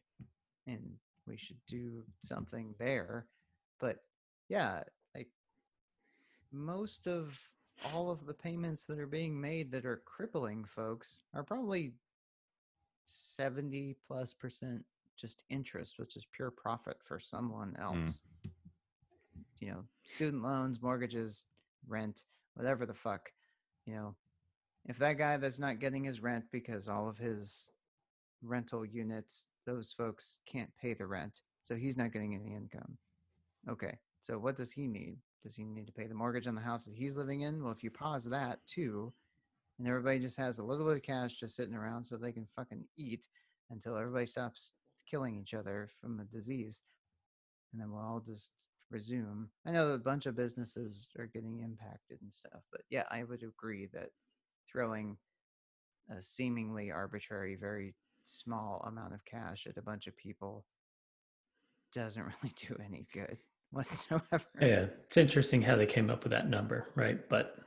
and 0.68 0.82
we 1.28 1.38
should 1.38 1.60
do 1.68 2.04
something 2.22 2.74
there. 2.80 3.28
But 3.80 3.98
yeah, 4.50 4.84
like 5.16 5.30
most 6.52 7.08
of 7.08 7.38
all 7.94 8.10
of 8.10 8.26
the 8.26 8.34
payments 8.34 8.86
that 8.86 9.00
are 9.00 9.08
being 9.08 9.40
made 9.40 9.72
that 9.72 9.86
are 9.86 10.04
crippling 10.06 10.64
folks 10.64 11.22
are 11.34 11.44
probably 11.44 11.94
70 13.06 13.98
plus 14.08 14.34
percent 14.34 14.84
just 15.18 15.44
interest, 15.50 16.00
which 16.00 16.16
is 16.16 16.26
pure 16.34 16.52
profit 16.52 16.98
for 17.04 17.20
someone 17.20 17.76
else. 17.80 18.22
You 19.60 19.72
know, 19.72 19.84
student 20.06 20.44
loans, 20.44 20.82
mortgages, 20.82 21.46
rent, 21.88 22.24
whatever 22.56 22.86
the 22.86 22.94
fuck. 22.94 23.32
You 23.86 23.96
know, 23.96 24.16
if 24.86 24.98
that 25.00 25.18
guy 25.18 25.38
that's 25.38 25.60
not 25.60 25.80
getting 25.80 26.04
his 26.04 26.22
rent 26.22 26.46
because 26.52 26.88
all 26.88 27.08
of 27.08 27.18
his 27.18 27.70
rental 28.44 28.86
units, 28.86 29.48
those 29.66 29.94
folks 29.98 30.40
can't 30.46 30.72
pay 30.80 30.94
the 30.94 31.08
rent, 31.08 31.42
so 31.62 31.76
he's 31.76 31.98
not 31.98 32.12
getting 32.12 32.36
any 32.36 32.54
income. 32.54 32.98
Okay, 33.70 33.98
so 34.20 34.38
what 34.38 34.58
does 34.58 34.72
he 34.72 34.88
need? 34.88 35.18
Does 35.44 35.56
he 35.56 35.64
need 35.64 35.88
to 35.88 35.94
pay 35.94 36.08
the 36.08 36.16
mortgage 36.16 36.48
on 36.48 36.56
the 36.56 36.62
house 36.62 36.86
that 36.86 36.96
he's 36.96 37.16
living 37.16 37.42
in? 37.42 37.64
Well, 37.64 37.72
if 37.72 37.84
you 37.84 37.92
pause 37.92 38.26
that 38.26 38.60
too, 38.68 39.14
and 39.80 39.88
everybody 39.88 40.20
just 40.20 40.38
has 40.38 40.60
a 40.60 40.64
little 40.64 40.86
bit 40.86 40.98
of 40.98 41.02
cash 41.04 41.36
just 41.36 41.56
sitting 41.56 41.74
around 41.74 42.04
so 42.04 42.18
they 42.18 42.32
can 42.32 42.48
fucking 42.56 42.86
eat 42.98 43.28
until 43.72 43.98
everybody 43.98 44.26
stops 44.26 44.74
killing 45.10 45.38
each 45.38 45.54
other 45.54 45.90
from 46.00 46.20
a 46.20 46.26
disease, 46.26 46.84
and 47.72 47.82
then 47.82 47.92
we'll 47.92 48.02
all 48.02 48.20
just 48.20 48.52
resume. 48.92 49.50
I 49.66 49.72
know 49.72 49.94
a 49.94 49.98
bunch 49.98 50.26
of 50.26 50.36
businesses 50.36 51.10
are 51.18 51.26
getting 51.28 51.60
impacted 51.60 52.20
and 52.22 52.32
stuff, 52.32 52.62
but 52.72 52.82
yeah, 52.90 53.04
I 53.10 53.24
would 53.24 53.44
agree 53.44 53.90
that 53.94 54.10
throwing 54.72 55.18
a 56.10 56.22
seemingly 56.22 56.92
arbitrary, 56.92 57.56
very 57.56 57.96
small 58.24 58.84
amount 58.88 59.14
of 59.14 59.24
cash 59.26 59.68
at 59.68 59.78
a 59.78 59.82
bunch 59.82 60.08
of 60.08 60.18
people 60.18 60.66
doesn't 61.94 62.24
really 62.44 62.54
do 62.56 62.76
any 62.84 63.08
good 63.14 63.38
whatsoever. 63.72 64.46
Yeah, 64.60 64.86
it's 65.06 65.18
interesting 65.18 65.62
how 65.62 65.76
they 65.76 65.86
came 65.86 66.10
up 66.10 66.24
with 66.24 66.32
that 66.32 66.50
number, 66.50 66.90
right? 66.96 67.18
But 67.30 67.58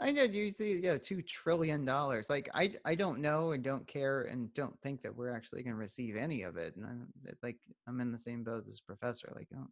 I 0.00 0.10
did. 0.12 0.34
You 0.34 0.50
see, 0.50 0.80
yeah, 0.80 0.98
two 0.98 1.22
trillion 1.22 1.84
dollars. 1.84 2.28
Like 2.28 2.48
I, 2.54 2.72
I 2.84 2.94
don't 2.94 3.20
know 3.20 3.52
and 3.52 3.62
don't 3.62 3.86
care 3.86 4.22
and 4.22 4.52
don't 4.54 4.78
think 4.80 5.00
that 5.02 5.14
we're 5.14 5.34
actually 5.34 5.62
going 5.62 5.74
to 5.74 5.78
receive 5.78 6.16
any 6.16 6.42
of 6.42 6.56
it. 6.56 6.74
And 6.76 6.84
I'm 6.84 7.06
like, 7.42 7.58
I'm 7.86 8.00
in 8.00 8.10
the 8.10 8.18
same 8.18 8.42
boat 8.42 8.64
as 8.68 8.80
professor. 8.80 9.32
Like, 9.34 9.48
I 9.52 9.56
don't. 9.56 9.70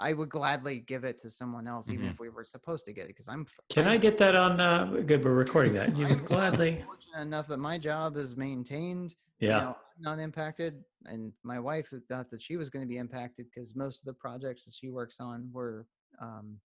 I 0.00 0.12
would 0.12 0.28
gladly 0.28 0.78
give 0.80 1.02
it 1.04 1.18
to 1.20 1.30
someone 1.30 1.66
else, 1.66 1.90
even 1.90 2.06
Mhm. 2.06 2.12
if 2.12 2.20
we 2.20 2.28
were 2.28 2.44
supposed 2.44 2.84
to 2.86 2.92
get 2.92 3.04
it, 3.06 3.08
because 3.08 3.28
I'm. 3.28 3.46
can 3.68 3.86
I 3.88 3.92
I'm- 3.92 4.00
get 4.00 4.16
that 4.18 4.36
on? 4.36 4.60
Uh, 4.60 5.02
good, 5.06 5.24
we're 5.24 5.34
recording 5.34 5.72
that. 5.74 5.88
You 5.96 6.06
I'm 6.06 6.14
would 6.20 6.26
gladly. 6.26 6.82
fortunate 6.84 7.20
enough 7.22 7.48
that 7.48 7.58
my 7.58 7.78
job 7.78 8.16
is 8.16 8.36
maintained. 8.36 9.14
you 9.40 9.48
Yeah. 9.48 9.58
know, 9.60 9.76
not 10.00 10.18
impacted, 10.18 10.84
and 11.06 11.32
my 11.44 11.60
wife 11.60 11.92
thought 12.08 12.28
that 12.30 12.42
she 12.42 12.56
was 12.56 12.68
going 12.70 12.84
to 12.84 12.88
be 12.88 12.96
impacted 12.98 13.46
because 13.46 13.74
most 13.76 14.00
of 14.00 14.04
the 14.06 14.14
projects 14.14 14.64
that 14.64 14.74
she 14.74 14.90
works 14.90 15.20
on 15.20 15.48
were 15.52 15.86
um, 16.20 16.60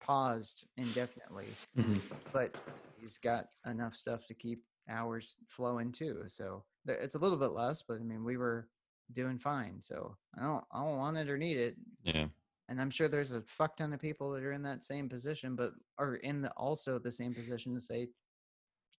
paused 0.00 0.66
indefinitely. 0.76 1.46
Mhm. 1.76 2.16
But 2.32 2.56
he's 2.98 3.18
got 3.18 3.48
enough 3.66 3.94
stuff 3.94 4.26
to 4.26 4.34
keep 4.34 4.64
hours 4.88 5.36
flowing 5.46 5.92
too. 5.92 6.24
So 6.28 6.64
it's 6.86 7.14
a 7.14 7.18
little 7.18 7.38
bit 7.38 7.52
less, 7.52 7.82
but 7.82 8.00
I 8.00 8.02
mean, 8.04 8.24
we 8.24 8.36
were 8.36 8.68
doing 9.12 9.38
fine. 9.38 9.80
So 9.80 10.16
I 10.38 10.42
don't, 10.42 10.64
I 10.72 10.82
don't 10.82 10.98
want 10.98 11.16
it 11.16 11.28
or 11.28 11.38
need 11.38 11.56
it. 11.56 11.76
yeah 12.04 12.26
And 12.68 12.80
I'm 12.80 12.90
sure 12.90 13.08
there's 13.08 13.32
a 13.32 13.42
fuck 13.42 13.76
ton 13.76 13.92
of 13.92 14.00
people 14.00 14.30
that 14.30 14.42
are 14.42 14.52
in 14.52 14.62
that 14.62 14.84
same 14.84 15.08
position, 15.08 15.56
but 15.56 15.70
are 15.98 16.16
in 16.16 16.42
the 16.42 16.50
also 16.52 16.98
the 16.98 17.12
same 17.12 17.34
position 17.34 17.74
to 17.74 17.80
say, 17.80 18.08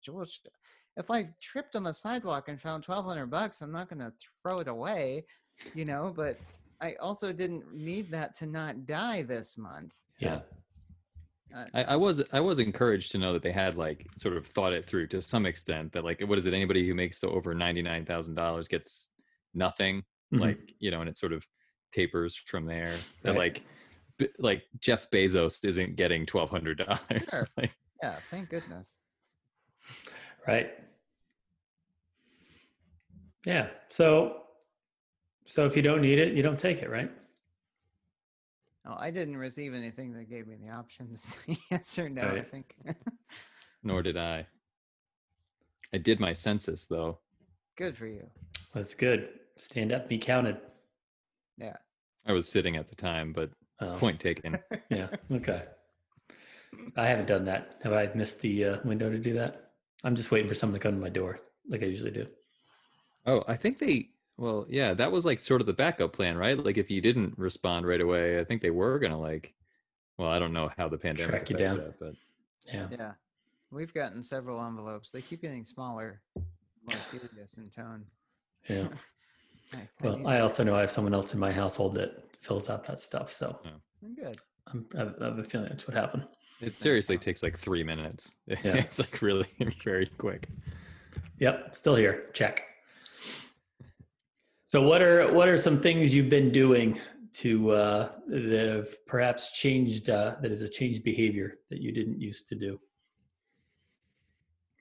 George, 0.04 0.41
if 0.97 1.10
I 1.10 1.30
tripped 1.41 1.76
on 1.76 1.84
the 1.84 1.93
sidewalk 1.93 2.50
and 2.50 2.60
found 2.60 2.84
1200 2.86 3.28
bucks, 3.28 3.62
I'm 3.62 3.71
not 3.71 3.89
going 3.89 4.00
to 4.00 4.13
throw 4.41 4.60
it 4.60 4.67
away, 4.67 5.26
you 5.74 5.86
know, 5.86 6.13
but 6.15 6.38
I 6.82 6.95
also 7.00 7.32
didn't 7.32 7.74
need 7.74 8.12
that 8.12 8.34
to 8.36 8.47
not 8.47 8.86
die 8.86 9.21
this 9.21 9.58
month. 9.58 9.95
Yeah. 10.19 10.41
Uh, 11.56 11.65
I, 11.74 11.84
I 11.84 11.95
was 11.95 12.24
I 12.32 12.39
was 12.39 12.60
encouraged 12.60 13.12
to 13.12 13.17
know 13.17 13.34
that 13.34 13.43
they 13.43 13.52
had 13.52 13.76
like 13.76 14.08
sort 14.17 14.38
of 14.38 14.47
thought 14.47 14.74
it 14.74 14.86
through 14.86 15.08
to 15.08 15.21
some 15.21 15.45
extent 15.45 15.91
that 15.91 16.04
like 16.04 16.21
what 16.21 16.38
is 16.38 16.45
it 16.45 16.54
anybody 16.54 16.88
who 16.88 16.93
makes 16.93 17.19
the 17.19 17.30
over 17.30 17.54
ninety 17.54 17.82
nine 17.82 18.06
thousand 18.06 18.36
dollars 18.36 18.67
gets 18.67 19.10
nothing 19.53 20.03
Mhm. 20.33 20.39
like 20.39 20.73
you 20.79 20.91
know 20.91 21.01
and 21.01 21.09
it 21.09 21.17
sort 21.17 21.33
of 21.33 21.45
tapers 21.91 22.35
from 22.35 22.65
there 22.65 22.95
that 23.23 23.31
Right. 23.35 23.37
like 23.37 23.63
b- 24.17 24.29
like 24.39 24.63
Jeff 24.79 25.09
Bezos 25.11 25.65
isn't 25.65 25.95
getting 25.97 26.25
twelve 26.25 26.49
hundred 26.49 26.77
dollars 26.77 27.29
Sure. 27.29 27.47
like 27.57 27.75
yeah, 28.01 28.15
thank 28.31 28.49
goodness. 28.49 28.97
right. 30.47 30.71
Yeah. 33.45 33.67
So, 33.89 34.43
so 35.45 35.65
if 35.65 35.75
you 35.75 35.81
don't 35.81 36.01
need 36.01 36.19
it, 36.19 36.33
you 36.35 36.43
don't 36.43 36.59
take 36.59 36.81
it, 36.81 36.89
right? 36.89 37.11
Oh, 38.85 38.95
I 38.97 39.11
didn't 39.11 39.37
receive 39.37 39.73
anything 39.73 40.13
that 40.13 40.29
gave 40.29 40.47
me 40.47 40.55
the 40.63 40.71
option 40.71 41.09
to 41.09 41.17
say 41.17 41.57
yes 41.71 41.97
or 41.99 42.09
no. 42.09 42.21
I 42.23 42.41
think 42.41 42.75
nor 43.83 44.01
did 44.01 44.17
I 44.17 44.47
I 45.93 45.97
did 45.97 46.19
my 46.19 46.33
census 46.33 46.85
though 46.85 47.19
good 47.77 47.97
for 47.97 48.07
you. 48.07 48.27
That's 48.73 48.93
good. 48.93 49.29
Stand 49.57 49.91
up, 49.91 50.09
be 50.09 50.17
counted. 50.17 50.57
Yeah. 51.57 51.77
I 52.25 52.33
was 52.33 52.51
sitting 52.51 52.75
at 52.75 52.89
the 52.89 52.95
time 52.95 53.33
but 53.33 53.51
Oh, 53.81 53.95
point 53.97 54.19
taken 54.19 54.59
Yeah. 54.89 55.07
Okay. 55.31 55.63
I 56.95 57.07
haven't 57.07 57.27
done 57.27 57.45
that. 57.45 57.79
Have 57.83 57.93
I 57.93 58.09
missed 58.13 58.39
the 58.41 58.65
uh, 58.65 58.77
window 58.83 59.09
to 59.09 59.17
do 59.17 59.33
that? 59.33 59.71
I'm 60.03 60.15
just 60.15 60.31
waiting 60.31 60.47
for 60.47 60.53
someone 60.55 60.79
to 60.79 60.83
come 60.83 60.95
to 60.95 61.01
my 61.01 61.09
door, 61.09 61.39
like 61.67 61.81
I 61.83 61.87
usually 61.87 62.11
do. 62.11 62.27
Oh, 63.25 63.43
I 63.47 63.55
think 63.55 63.79
they. 63.79 64.09
Well, 64.37 64.65
yeah, 64.69 64.93
that 64.93 65.11
was 65.11 65.25
like 65.25 65.39
sort 65.39 65.61
of 65.61 65.67
the 65.67 65.73
backup 65.73 66.13
plan, 66.13 66.37
right? 66.37 66.57
Like 66.57 66.77
if 66.77 66.89
you 66.89 67.01
didn't 67.01 67.37
respond 67.37 67.85
right 67.85 68.01
away, 68.01 68.39
I 68.39 68.43
think 68.43 68.61
they 68.61 68.69
were 68.69 68.99
gonna 68.99 69.19
like. 69.19 69.53
Well, 70.17 70.29
I 70.29 70.39
don't 70.39 70.53
know 70.53 70.71
how 70.77 70.87
the 70.87 70.97
pandemic 70.97 71.31
Track 71.31 71.49
you 71.49 71.57
down. 71.57 71.77
that, 71.77 71.99
but 71.99 72.13
Yeah. 72.71 72.87
Yeah. 72.91 73.11
We've 73.71 73.93
gotten 73.93 74.21
several 74.21 74.63
envelopes. 74.63 75.11
They 75.11 75.21
keep 75.21 75.41
getting 75.41 75.65
smaller, 75.65 76.21
more 76.35 76.97
serious 76.97 77.57
in 77.57 77.69
tone. 77.69 78.05
Yeah. 78.67 78.87
I, 79.73 79.77
I 79.77 79.88
Well, 80.01 80.17
need- 80.17 80.25
I 80.27 80.39
also 80.39 80.63
know 80.63 80.75
I 80.75 80.81
have 80.81 80.91
someone 80.91 81.13
else 81.13 81.34
in 81.34 81.39
my 81.39 81.51
household 81.51 81.95
that 81.95 82.23
fills 82.39 82.69
out 82.69 82.86
that 82.88 82.99
stuff. 82.99 83.31
So 83.31 83.60
I'm 84.03 84.15
good. 84.15 84.38
I'm, 84.67 84.86
I 84.95 85.25
have 85.25 85.39
a 85.39 85.43
feeling 85.43 85.67
that's 85.69 85.88
what 85.88 85.95
happened. 85.95 86.25
it 86.62 86.75
seriously 86.75 87.17
takes 87.17 87.43
like 87.43 87.57
three 87.57 87.84
minutes. 87.84 88.36
Yeah. 88.47 88.75
it's 88.75 88.99
like 88.99 89.21
really 89.21 89.47
very 89.84 90.07
quick. 90.17 90.47
Yep, 91.39 91.73
still 91.75 91.95
here. 91.95 92.27
Check. 92.34 92.63
So 94.67 94.81
what 94.81 95.01
are 95.01 95.31
what 95.34 95.47
are 95.49 95.57
some 95.57 95.79
things 95.79 96.15
you've 96.15 96.29
been 96.29 96.51
doing 96.51 96.99
to 97.34 97.71
uh, 97.71 98.10
that 98.27 98.67
have 98.69 99.05
perhaps 99.05 99.51
changed 99.51 100.10
uh, 100.10 100.36
that 100.41 100.51
is 100.51 100.62
a 100.62 100.69
changed 100.69 101.03
behavior 101.03 101.55
that 101.69 101.81
you 101.81 101.91
didn't 101.91 102.19
used 102.21 102.47
to 102.49 102.55
do? 102.55 102.79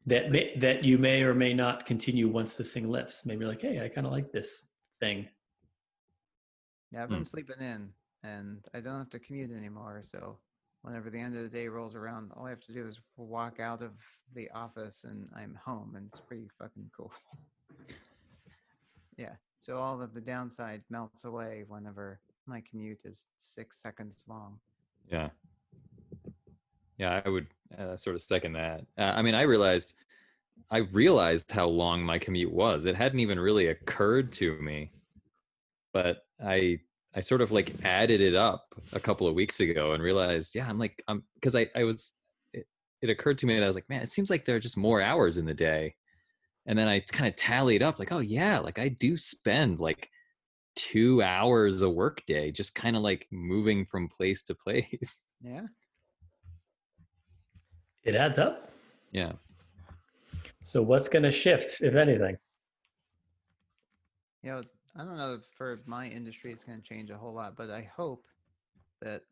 That 0.06 0.30
may, 0.30 0.56
that 0.58 0.84
you 0.84 0.96
may 0.98 1.22
or 1.22 1.34
may 1.34 1.54
not 1.54 1.86
continue 1.86 2.28
once 2.28 2.54
this 2.54 2.72
thing 2.72 2.88
lifts. 2.90 3.26
Maybe 3.26 3.44
like, 3.44 3.60
hey, 3.62 3.82
I 3.84 3.88
kind 3.88 4.06
of 4.06 4.12
like 4.12 4.30
this 4.32 4.68
thing. 5.00 5.28
Yeah, 6.92 7.02
I've 7.02 7.08
Hmm. 7.08 7.16
been 7.16 7.24
sleeping 7.24 7.60
in 7.60 7.92
and 8.22 8.64
I 8.74 8.80
don't 8.80 8.98
have 8.98 9.10
to 9.10 9.18
commute 9.18 9.50
anymore. 9.52 10.00
So 10.02 10.38
whenever 10.82 11.10
the 11.10 11.18
end 11.20 11.36
of 11.36 11.42
the 11.42 11.48
day 11.48 11.68
rolls 11.68 11.94
around, 11.94 12.30
all 12.36 12.46
I 12.46 12.50
have 12.50 12.60
to 12.60 12.72
do 12.72 12.84
is 12.86 13.00
walk 13.16 13.60
out 13.60 13.82
of 13.82 13.92
the 14.34 14.50
office 14.50 15.04
and 15.04 15.28
I'm 15.34 15.54
home 15.64 15.94
and 15.96 16.06
it's 16.06 16.20
pretty 16.20 16.48
fucking 16.58 16.90
cool. 16.96 17.12
yeah. 19.16 19.34
So 19.56 19.76
all 19.78 20.00
of 20.00 20.14
the 20.14 20.20
downside 20.20 20.82
melts 20.90 21.24
away 21.24 21.64
whenever 21.68 22.20
my 22.46 22.62
commute 22.68 23.02
is 23.04 23.26
six 23.38 23.80
seconds 23.80 24.26
long. 24.28 24.58
Yeah. 25.10 25.30
Yeah, 26.98 27.22
I 27.24 27.28
would 27.28 27.46
uh, 27.78 27.96
sort 27.96 28.16
of 28.16 28.22
second 28.22 28.52
that. 28.54 28.84
Uh, 28.98 29.12
I 29.16 29.22
mean, 29.22 29.34
I 29.34 29.42
realized, 29.42 29.94
I 30.70 30.78
realized 30.78 31.52
how 31.52 31.66
long 31.66 32.02
my 32.02 32.18
commute 32.18 32.52
was. 32.52 32.84
It 32.84 32.96
hadn't 32.96 33.20
even 33.20 33.38
really 33.38 33.68
occurred 33.68 34.32
to 34.32 34.56
me, 34.60 34.92
but 35.92 36.24
I, 36.44 36.80
I 37.14 37.20
sort 37.20 37.40
of 37.40 37.50
like 37.50 37.74
added 37.84 38.20
it 38.20 38.34
up 38.34 38.74
a 38.92 39.00
couple 39.00 39.26
of 39.26 39.34
weeks 39.34 39.60
ago 39.60 39.92
and 39.92 40.02
realized, 40.02 40.54
yeah, 40.54 40.68
I'm 40.68 40.78
like, 40.78 41.02
I'm 41.08 41.24
because 41.34 41.56
I, 41.56 41.68
I 41.74 41.84
was, 41.84 42.14
it, 42.52 42.66
it 43.02 43.10
occurred 43.10 43.38
to 43.38 43.46
me 43.46 43.54
that 43.54 43.64
I 43.64 43.66
was 43.66 43.76
like, 43.76 43.88
man, 43.88 44.02
it 44.02 44.12
seems 44.12 44.30
like 44.30 44.44
there 44.44 44.56
are 44.56 44.60
just 44.60 44.76
more 44.76 45.02
hours 45.02 45.36
in 45.36 45.44
the 45.44 45.54
day, 45.54 45.94
and 46.66 46.78
then 46.78 46.88
I 46.88 47.00
kind 47.00 47.28
of 47.28 47.36
tallied 47.36 47.82
up, 47.82 47.98
like, 47.98 48.12
oh 48.12 48.20
yeah, 48.20 48.58
like 48.58 48.78
I 48.78 48.88
do 48.88 49.16
spend 49.16 49.80
like 49.80 50.08
two 50.76 51.22
hours 51.22 51.82
a 51.82 51.90
workday 51.90 52.50
just 52.50 52.74
kind 52.74 52.96
of 52.96 53.02
like 53.02 53.26
moving 53.30 53.84
from 53.84 54.08
place 54.08 54.42
to 54.44 54.54
place. 54.64 55.24
Yeah. 55.42 55.66
It 58.02 58.14
adds 58.14 58.38
up. 58.38 58.72
Yeah. 59.12 59.32
So 60.62 60.82
what's 60.82 61.08
going 61.08 61.22
to 61.22 61.32
shift, 61.32 61.80
if 61.80 61.94
anything? 61.94 62.36
You 64.42 64.52
know, 64.52 64.62
I 64.96 65.04
don't 65.04 65.16
know 65.16 65.34
if 65.34 65.42
for 65.56 65.80
my 65.86 66.06
industry 66.06 66.52
it's 66.52 66.64
going 66.64 66.80
to 66.80 66.86
change 66.86 67.10
a 67.10 67.16
whole 67.16 67.34
lot, 67.34 67.56
but 67.56 67.70
I 67.70 67.90
hope 67.96 68.24
that 69.00 69.22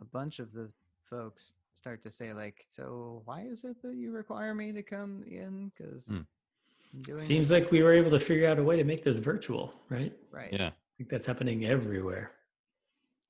a 0.00 0.04
bunch 0.04 0.38
of 0.38 0.52
the 0.52 0.70
folks 1.08 1.54
start 1.74 2.02
to 2.02 2.10
say 2.10 2.32
like, 2.32 2.64
so 2.68 3.22
why 3.24 3.42
is 3.42 3.64
it 3.64 3.80
that 3.82 3.94
you 3.94 4.10
require 4.10 4.54
me 4.54 4.72
to 4.72 4.82
come 4.82 5.22
in? 5.26 5.70
Because 5.76 6.08
Hmm. 6.08 7.18
Seems 7.18 7.48
this 7.48 7.50
like 7.50 7.70
we 7.70 7.82
were 7.82 7.92
able 7.92 8.10
to 8.10 8.20
figure 8.20 8.48
out 8.48 8.58
a 8.58 8.62
way 8.62 8.76
to 8.76 8.84
make 8.84 9.04
this 9.04 9.18
virtual, 9.18 9.74
right? 9.88 10.12
right. 10.30 10.52
Yeah. 10.52 10.68
I 10.68 10.72
think 10.96 11.10
that's 11.10 11.26
happening 11.26 11.66
everywhere. 11.66 12.32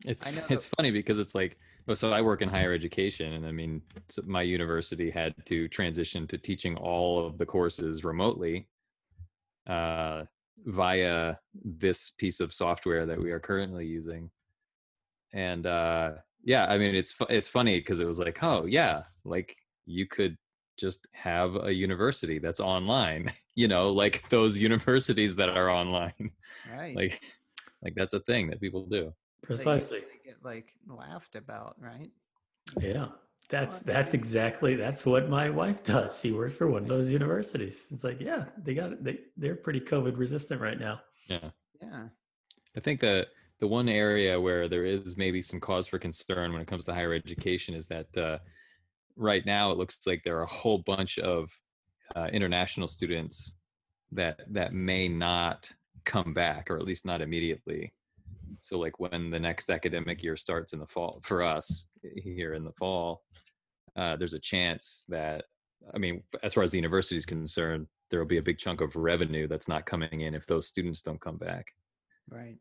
It's 0.05 0.31
it's 0.51 0.67
funny 0.67 0.91
because 0.91 1.19
it's 1.19 1.35
like 1.35 1.53
well, 1.53 1.76
so 1.95 2.13
I 2.13 2.21
work 2.21 2.43
in 2.43 2.49
higher 2.49 2.73
education, 2.73 3.35
and 3.35 3.47
I 3.47 3.53
mean, 3.53 3.83
my 4.27 4.43
university 4.43 5.11
had 5.11 5.35
to 5.47 5.69
transition 5.69 6.27
to 6.29 6.39
teaching 6.39 6.77
all 6.77 7.25
of 7.25 7.39
the 7.39 7.47
courses 7.47 8.05
remotely 8.05 8.69
uh, 9.69 10.25
via 10.65 11.37
this 11.55 12.11
piece 12.11 12.41
of 12.41 12.53
software 12.53 13.07
that 13.07 13.21
we 13.21 13.31
are 13.31 13.41
currently 13.41 13.87
using. 13.87 14.31
And 15.33 15.67
uh, 15.67 16.13
yeah, 16.45 16.67
I 16.67 16.79
mean, 16.79 16.95
it's 16.95 17.15
it's 17.29 17.49
funny 17.49 17.79
because 17.79 18.01
it 18.01 18.07
was 18.07 18.19
like, 18.19 18.43
oh 18.43 18.67
yeah, 18.67 19.03
like 19.25 19.57
you 19.87 20.07
could 20.07 20.37
just 20.79 21.07
have 21.13 21.57
a 21.57 21.73
university 21.73 22.39
that's 22.39 22.61
online, 22.61 23.33
you 23.55 23.69
know, 23.69 23.91
like 23.93 24.29
those 24.29 24.61
universities 24.71 25.37
that 25.37 25.49
are 25.51 25.71
online, 25.71 26.31
Right. 26.75 26.97
like 26.97 27.21
like 27.83 27.95
that's 27.95 28.15
a 28.15 28.21
thing 28.21 28.49
that 28.49 28.61
people 28.61 28.87
do. 28.87 29.13
That 29.43 29.51
you 29.51 29.57
Precisely. 29.57 29.99
really 29.99 30.21
get 30.25 30.37
like 30.45 30.73
laughed 30.87 31.37
about, 31.37 31.77
right? 31.81 32.11
Yeah. 32.81 33.09
That's 33.49 33.79
that's 33.79 34.13
exactly 34.13 34.75
that's 34.75 35.07
what 35.07 35.29
my 35.29 35.51
wife 35.51 35.85
does. 35.85 36.19
She 36.19 36.33
works 36.33 36.55
for 36.55 36.67
one 36.67 36.83
of 36.83 36.89
those 36.89 37.09
universities. 37.11 37.87
It's 37.93 38.03
like, 38.03 38.21
yeah, 38.21 38.47
they 38.65 38.75
got 38.75 38.93
it. 38.93 39.05
They 39.05 39.21
they're 39.37 39.55
pretty 39.55 39.81
COVID 39.81 40.17
resistant 40.19 40.61
right 40.61 40.79
now. 40.79 41.01
Yeah. 41.29 41.51
Yeah. 41.81 42.09
I 42.77 42.81
think 42.81 43.01
the 43.01 43.27
the 43.61 43.69
one 43.69 43.89
area 43.89 44.39
where 44.41 44.69
there 44.69 44.85
is 44.85 45.17
maybe 45.17 45.41
some 45.41 45.61
cause 45.61 45.87
for 45.87 45.99
concern 45.99 46.53
when 46.53 46.61
it 46.61 46.67
comes 46.67 46.85
to 46.85 46.95
higher 46.95 47.15
education 47.15 47.75
is 47.75 47.87
that 47.89 48.17
uh, 48.17 48.39
right 49.17 49.47
now 49.47 49.71
it 49.71 49.79
looks 49.79 50.07
like 50.07 50.23
there 50.25 50.39
are 50.39 50.43
a 50.43 50.47
whole 50.47 50.79
bunch 50.79 51.19
of 51.19 51.51
uh, 52.15 52.29
international 52.33 52.89
students 52.89 53.55
that 54.13 54.41
that 54.51 54.75
may 54.75 55.09
not 55.09 55.71
come 56.05 56.35
back, 56.35 56.71
or 56.71 56.77
at 56.77 56.85
least 56.85 57.07
not 57.07 57.21
immediately. 57.21 57.93
So, 58.61 58.79
like 58.79 58.99
when 59.01 59.31
the 59.31 59.41
next 59.41 59.71
academic 59.71 60.23
year 60.23 60.37
starts 60.37 60.73
in 60.73 60.79
the 60.81 60.87
fall 60.87 61.21
for 61.23 61.43
us 61.43 61.89
here 62.03 62.55
in 62.55 62.65
the 62.65 62.73
fall, 62.73 63.23
uh, 63.97 64.17
there's 64.17 64.35
a 64.35 64.39
chance 64.41 65.05
that 65.09 65.45
I 65.95 65.99
mean, 65.99 66.23
as 66.43 66.55
far 66.55 66.65
as 66.65 66.71
the 66.71 66.79
university 66.79 67.17
is 67.17 67.27
concerned, 67.27 67.87
there 68.11 68.21
will 68.21 68.27
be 68.27 68.39
a 68.39 68.43
big 68.43 68.59
chunk 68.59 68.81
of 68.81 68.97
revenue 68.97 69.47
that's 69.49 69.69
not 69.69 69.87
coming 69.87 70.21
in 70.21 70.35
if 70.35 70.47
those 70.47 70.67
students 70.67 71.01
don't 71.03 71.21
come 71.21 71.37
back 71.37 71.73
Right. 72.31 72.57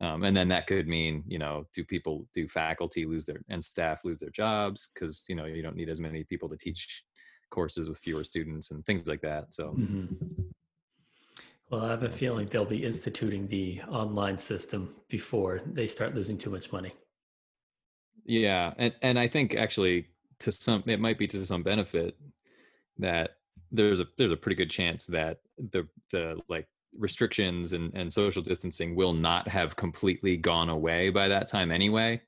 um, 0.00 0.22
and 0.24 0.36
then 0.36 0.48
that 0.48 0.66
could 0.66 0.88
mean 0.88 1.22
you 1.26 1.38
know 1.38 1.66
do 1.74 1.84
people 1.84 2.26
do 2.34 2.48
faculty 2.48 3.06
lose 3.06 3.24
their 3.24 3.40
and 3.48 3.64
staff 3.64 4.04
lose 4.04 4.18
their 4.18 4.30
jobs 4.30 4.90
because 4.92 5.24
you 5.28 5.34
know 5.34 5.46
you 5.46 5.62
don't 5.62 5.76
need 5.76 5.88
as 5.88 6.00
many 6.00 6.24
people 6.24 6.48
to 6.48 6.56
teach 6.56 7.04
courses 7.50 7.88
with 7.88 7.98
fewer 7.98 8.24
students 8.24 8.70
and 8.70 8.84
things 8.86 9.06
like 9.08 9.20
that 9.20 9.52
so 9.54 9.72
Mhm. 9.72 10.49
Well, 11.70 11.84
I 11.84 11.90
have 11.90 12.02
a 12.02 12.10
feeling 12.10 12.48
they'll 12.48 12.64
be 12.64 12.84
instituting 12.84 13.46
the 13.46 13.80
online 13.88 14.38
system 14.38 14.94
before 15.08 15.60
they 15.64 15.86
start 15.86 16.14
losing 16.14 16.36
too 16.36 16.50
much 16.50 16.72
money. 16.72 16.92
yeah 18.24 18.74
and, 18.76 18.94
and 19.02 19.18
i 19.18 19.26
think 19.26 19.54
actually 19.54 20.06
to 20.38 20.52
some 20.52 20.82
it 20.86 21.00
might 21.00 21.18
be 21.18 21.26
to 21.26 21.44
some 21.46 21.62
benefit 21.62 22.16
that 22.98 23.36
there's 23.72 24.00
a 24.00 24.06
there's 24.18 24.32
a 24.32 24.36
pretty 24.36 24.56
good 24.56 24.70
chance 24.70 25.06
that 25.06 25.38
the 25.72 25.86
the 26.10 26.38
like 26.48 26.66
restrictions 26.98 27.72
and, 27.72 27.92
and 27.94 28.12
social 28.12 28.42
distancing 28.42 28.94
will 28.96 29.12
not 29.12 29.48
have 29.48 29.76
completely 29.76 30.36
gone 30.36 30.68
away 30.68 31.08
by 31.10 31.28
that 31.28 31.48
time 31.48 31.70
anyway 31.70 32.20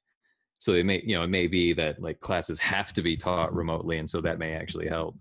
so 0.58 0.72
it 0.74 0.86
may 0.86 1.02
you 1.04 1.14
know 1.14 1.24
it 1.24 1.30
may 1.30 1.46
be 1.46 1.72
that 1.74 2.00
like 2.00 2.20
classes 2.20 2.60
have 2.60 2.92
to 2.92 3.02
be 3.02 3.16
taught 3.16 3.54
remotely 3.54 3.98
and 3.98 4.08
so 4.08 4.20
that 4.20 4.38
may 4.38 4.52
actually 4.54 4.88
help 4.88 5.16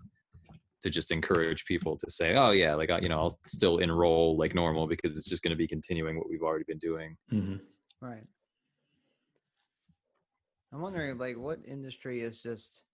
to 0.82 0.90
just 0.90 1.10
encourage 1.10 1.64
people 1.64 1.96
to 1.96 2.10
say 2.10 2.34
oh 2.36 2.50
yeah 2.50 2.74
like 2.74 2.90
I- 2.90 2.98
you 3.00 3.08
know 3.08 3.18
i'll 3.20 3.38
still 3.46 3.78
enroll 3.78 4.36
like 4.36 4.54
normal 4.54 4.86
because 4.86 5.16
it's 5.16 5.28
just 5.28 5.42
going 5.42 5.50
to 5.52 5.56
be 5.56 5.66
continuing 5.66 6.18
what 6.18 6.28
we've 6.28 6.42
already 6.42 6.64
been 6.66 6.78
doing 6.78 7.16
Mhm. 7.32 7.60
Right. 8.00 8.26
I'm 10.72 10.80
wondering, 10.80 11.18
like, 11.18 11.36
what 11.36 11.58
industry 11.68 12.22
is 12.22 12.42
just 12.42 12.84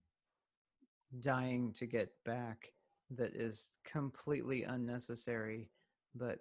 dying 1.20 1.72
to 1.74 1.86
get 1.86 2.10
back 2.24 2.72
that 3.10 3.34
is 3.36 3.70
completely 3.84 4.64
unnecessary, 4.64 5.70
but 6.14 6.40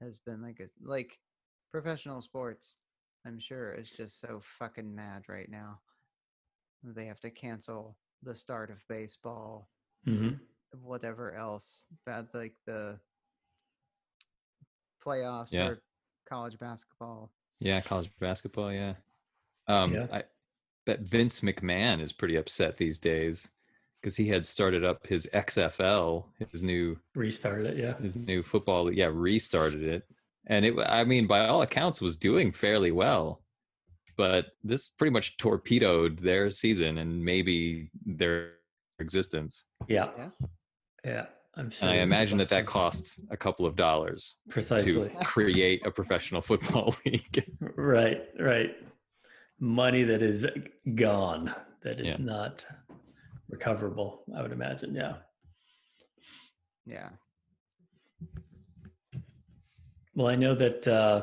has 0.00 0.16
been 0.18 0.40
like 0.42 0.60
a 0.60 0.66
like 0.82 1.16
professional 1.70 2.20
sports. 2.22 2.78
I'm 3.26 3.38
sure 3.38 3.70
is 3.72 3.90
just 3.90 4.18
so 4.18 4.40
fucking 4.58 4.92
mad 4.92 5.24
right 5.28 5.50
now. 5.50 5.78
They 6.82 7.04
have 7.04 7.20
to 7.20 7.30
cancel 7.30 7.96
the 8.22 8.34
start 8.34 8.70
of 8.70 8.82
baseball, 8.88 9.68
Mhm. 10.06 10.40
Whatever 10.82 11.34
else. 11.34 11.86
Bad 12.06 12.28
like 12.34 12.54
the 12.66 12.98
playoffs 15.04 15.52
Yeah. 15.52 15.68
or 15.68 15.82
college 16.28 16.58
basketball. 16.58 17.32
Yeah, 17.60 17.80
college 17.80 18.10
basketball. 18.20 18.72
Yeah. 18.72 18.94
Um, 19.66 19.94
Yeah. 19.94 20.06
I 20.12 20.24
bet 20.86 21.00
Vince 21.00 21.40
McMahon 21.40 22.00
is 22.00 22.12
pretty 22.12 22.36
upset 22.36 22.76
these 22.76 22.98
days 22.98 23.50
because 24.00 24.16
he 24.16 24.28
had 24.28 24.44
started 24.46 24.84
up 24.84 25.06
his 25.06 25.28
XFL, 25.32 26.32
his 26.50 26.62
new 26.62 26.98
Restarted 27.14 27.66
it, 27.66 27.76
yeah. 27.78 27.96
his 27.98 28.14
new 28.16 28.42
football. 28.42 28.92
Yeah, 28.92 29.10
restarted 29.12 29.82
it, 29.82 30.04
and 30.46 30.64
it. 30.64 30.74
I 30.86 31.04
mean, 31.04 31.26
by 31.26 31.46
all 31.48 31.62
accounts, 31.62 32.00
was 32.00 32.16
doing 32.16 32.52
fairly 32.52 32.92
well. 32.92 33.42
But 34.16 34.46
this 34.64 34.88
pretty 34.88 35.12
much 35.12 35.36
torpedoed 35.36 36.18
their 36.18 36.50
season 36.50 36.98
and 36.98 37.24
maybe 37.24 37.90
their 38.04 38.54
existence. 38.98 39.64
Yeah. 39.88 40.10
Yeah. 40.16 40.30
Yeah. 41.04 41.26
I'm 41.54 41.70
sure. 41.70 41.88
And 41.88 41.98
I 41.98 42.02
imagine 42.02 42.38
that 42.38 42.48
that 42.50 42.60
of- 42.60 42.66
costs 42.66 43.18
a 43.30 43.36
couple 43.36 43.66
of 43.66 43.74
dollars 43.74 44.36
precisely 44.48 44.92
to 45.08 45.10
create 45.24 45.84
a 45.86 45.90
professional 45.90 46.40
football 46.50 46.94
league. 47.04 47.44
right, 47.76 48.22
right. 48.38 48.76
Money 49.60 50.04
that 50.04 50.22
is 50.22 50.46
gone, 50.94 51.52
that 51.82 51.98
is 52.00 52.18
Yeah. 52.18 52.24
not 52.24 52.64
recoverable. 53.48 54.22
I 54.36 54.42
would 54.42 54.52
imagine. 54.52 54.94
Yeah. 54.94 55.14
Yeah. 56.86 57.08
Well, 60.14 60.28
I 60.28 60.36
know 60.36 60.54
that 60.54 60.86
uh, 60.86 61.22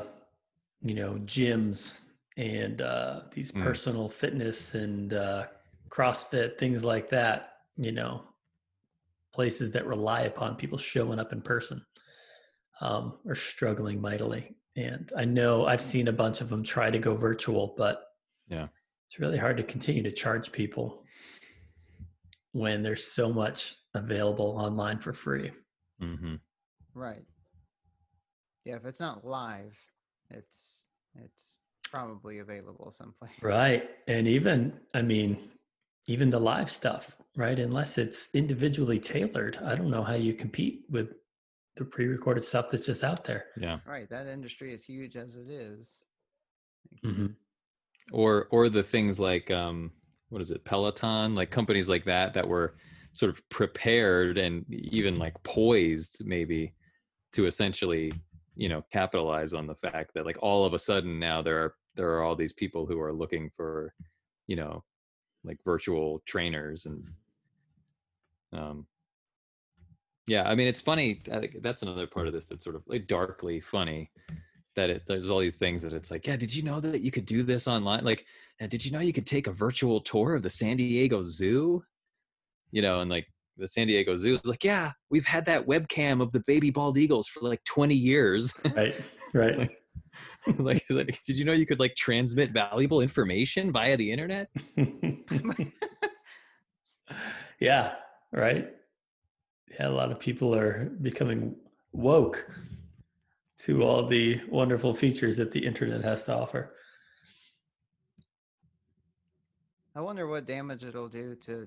you 0.82 0.94
know 0.94 1.14
gyms 1.24 2.00
and 2.36 2.80
uh, 2.82 3.22
these 3.32 3.52
Mm. 3.52 3.62
personal 3.62 4.08
fitness 4.08 4.74
and 4.74 5.12
uh, 5.14 5.46
CrossFit 5.88 6.58
things 6.58 6.84
like 6.84 7.08
that. 7.10 7.52
You 7.76 7.92
know, 7.92 8.22
places 9.36 9.70
that 9.72 9.86
rely 9.86 10.22
upon 10.22 10.56
people 10.56 10.78
showing 10.78 11.18
up 11.18 11.30
in 11.32 11.42
person 11.42 11.84
um, 12.80 13.18
are 13.28 13.34
struggling 13.34 14.00
mightily. 14.00 14.56
And 14.76 15.12
I 15.16 15.26
know 15.26 15.66
I've 15.66 15.82
seen 15.82 16.08
a 16.08 16.12
bunch 16.12 16.40
of 16.40 16.48
them 16.48 16.62
try 16.62 16.90
to 16.90 16.98
go 16.98 17.14
virtual, 17.14 17.74
but 17.76 17.96
Yeah. 18.48 18.68
it's 19.04 19.18
really 19.20 19.36
hard 19.38 19.58
to 19.58 19.62
continue 19.62 20.02
to 20.02 20.10
charge 20.10 20.50
people 20.52 21.04
when 22.52 22.82
there's 22.82 23.04
so 23.04 23.30
much 23.30 23.76
available 23.94 24.56
online 24.58 24.98
for 24.98 25.12
free. 25.12 25.52
hmm 26.00 26.36
Right. 26.94 27.26
Yeah, 28.64 28.76
if 28.76 28.84
it's 28.86 29.00
not 29.00 29.22
live, 29.24 29.76
it's 30.30 30.86
it's 31.14 31.60
probably 31.90 32.38
available 32.40 32.90
someplace. 32.90 33.42
Right. 33.42 33.84
And 34.08 34.26
even, 34.26 34.72
I 34.94 35.02
mean, 35.02 35.50
even 36.06 36.30
the 36.30 36.38
live 36.38 36.70
stuff, 36.70 37.16
right? 37.36 37.58
Unless 37.58 37.98
it's 37.98 38.28
individually 38.34 38.98
tailored, 38.98 39.58
I 39.64 39.74
don't 39.74 39.90
know 39.90 40.02
how 40.02 40.14
you 40.14 40.34
compete 40.34 40.84
with 40.88 41.08
the 41.76 41.84
pre 41.84 42.06
recorded 42.06 42.44
stuff 42.44 42.68
that's 42.70 42.86
just 42.86 43.04
out 43.04 43.24
there. 43.24 43.46
Yeah. 43.56 43.78
Right. 43.86 44.08
That 44.08 44.26
industry 44.26 44.72
is 44.72 44.84
huge 44.84 45.16
as 45.16 45.36
it 45.36 45.48
is. 45.48 46.02
Mm-hmm. 47.04 47.26
Or 48.12 48.48
or 48.50 48.68
the 48.68 48.82
things 48.82 49.18
like 49.18 49.50
um 49.50 49.90
what 50.28 50.40
is 50.40 50.50
it, 50.50 50.64
Peloton, 50.64 51.34
like 51.34 51.50
companies 51.50 51.88
like 51.88 52.04
that 52.04 52.34
that 52.34 52.46
were 52.46 52.76
sort 53.12 53.30
of 53.30 53.48
prepared 53.48 54.38
and 54.38 54.64
even 54.70 55.18
like 55.18 55.34
poised 55.42 56.22
maybe 56.24 56.74
to 57.32 57.46
essentially, 57.46 58.12
you 58.54 58.68
know, 58.68 58.82
capitalize 58.92 59.52
on 59.52 59.66
the 59.66 59.74
fact 59.74 60.12
that 60.14 60.26
like 60.26 60.38
all 60.40 60.64
of 60.64 60.74
a 60.74 60.78
sudden 60.78 61.18
now 61.18 61.42
there 61.42 61.62
are 61.62 61.74
there 61.94 62.10
are 62.10 62.22
all 62.22 62.36
these 62.36 62.52
people 62.52 62.86
who 62.86 63.00
are 63.00 63.12
looking 63.12 63.50
for, 63.56 63.90
you 64.46 64.56
know, 64.56 64.84
like 65.46 65.58
virtual 65.64 66.22
trainers 66.26 66.86
and 66.86 67.04
um 68.52 68.86
yeah 70.26 70.42
i 70.48 70.54
mean 70.54 70.66
it's 70.66 70.80
funny 70.80 71.22
I 71.32 71.38
think 71.40 71.62
that's 71.62 71.82
another 71.82 72.06
part 72.06 72.26
of 72.26 72.32
this 72.32 72.46
that's 72.46 72.64
sort 72.64 72.76
of 72.76 72.82
like 72.86 73.06
darkly 73.06 73.60
funny 73.60 74.10
that 74.74 74.90
it 74.90 75.02
there's 75.06 75.30
all 75.30 75.38
these 75.38 75.56
things 75.56 75.82
that 75.82 75.92
it's 75.92 76.10
like 76.10 76.26
yeah 76.26 76.36
did 76.36 76.54
you 76.54 76.62
know 76.62 76.80
that 76.80 77.00
you 77.00 77.10
could 77.10 77.26
do 77.26 77.42
this 77.42 77.66
online 77.68 78.04
like 78.04 78.26
"Uh, 78.60 78.66
did 78.66 78.84
you 78.84 78.90
know 78.90 79.00
you 79.00 79.12
could 79.12 79.26
take 79.26 79.46
a 79.46 79.52
virtual 79.52 80.00
tour 80.00 80.34
of 80.34 80.42
the 80.42 80.50
san 80.50 80.76
diego 80.76 81.22
zoo 81.22 81.82
you 82.72 82.82
know 82.82 83.00
and 83.00 83.10
like 83.10 83.26
the 83.56 83.68
san 83.68 83.86
diego 83.86 84.16
zoo 84.16 84.34
is 84.34 84.50
like 84.50 84.64
yeah 84.64 84.92
we've 85.10 85.24
had 85.26 85.44
that 85.44 85.66
webcam 85.66 86.20
of 86.20 86.32
the 86.32 86.42
baby 86.46 86.70
bald 86.70 86.98
eagles 86.98 87.26
for 87.28 87.40
like 87.40 87.62
20 87.64 87.94
years 87.94 88.52
Right. 88.74 88.94
Right. 89.32 89.70
like, 90.58 90.84
like, 90.90 91.20
did 91.22 91.36
you 91.36 91.44
know 91.44 91.52
you 91.52 91.66
could 91.66 91.80
like 91.80 91.94
transmit 91.96 92.52
valuable 92.52 93.00
information 93.00 93.72
via 93.72 93.96
the 93.96 94.10
internet 94.10 94.48
yeah. 97.60 97.94
Right. 98.32 98.72
Yeah. 99.70 99.88
A 99.88 99.90
lot 99.90 100.12
of 100.12 100.18
people 100.18 100.54
are 100.54 100.90
becoming 101.00 101.56
woke 101.92 102.48
to 103.60 103.82
all 103.82 104.06
the 104.06 104.40
wonderful 104.48 104.94
features 104.94 105.36
that 105.36 105.52
the 105.52 105.64
internet 105.64 106.04
has 106.04 106.24
to 106.24 106.34
offer. 106.34 106.74
I 109.94 110.00
wonder 110.00 110.26
what 110.26 110.46
damage 110.46 110.84
it'll 110.84 111.08
do 111.08 111.34
to, 111.36 111.66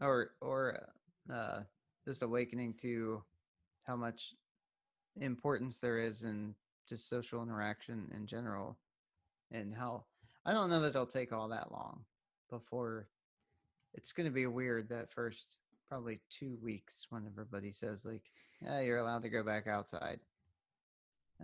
or 0.00 0.30
or 0.40 0.88
uh, 1.32 1.60
just 2.06 2.22
awakening 2.22 2.74
to 2.80 3.22
how 3.86 3.96
much 3.96 4.32
importance 5.20 5.78
there 5.78 5.98
is 5.98 6.22
in 6.22 6.54
just 6.88 7.08
social 7.08 7.42
interaction 7.42 8.10
in 8.14 8.26
general, 8.26 8.76
and 9.52 9.74
how 9.74 10.04
I 10.44 10.52
don't 10.52 10.70
know 10.70 10.80
that 10.80 10.90
it'll 10.90 11.06
take 11.06 11.32
all 11.32 11.48
that 11.48 11.72
long 11.72 12.04
before 12.50 13.08
it's 13.94 14.12
going 14.12 14.26
to 14.26 14.32
be 14.32 14.46
weird 14.46 14.88
that 14.88 15.10
first 15.10 15.58
probably 15.88 16.20
two 16.30 16.56
weeks 16.62 17.06
when 17.10 17.24
everybody 17.26 17.72
says 17.72 18.04
like, 18.04 18.22
yeah, 18.62 18.80
you're 18.80 18.98
allowed 18.98 19.22
to 19.22 19.28
go 19.30 19.42
back 19.42 19.66
outside. 19.66 20.20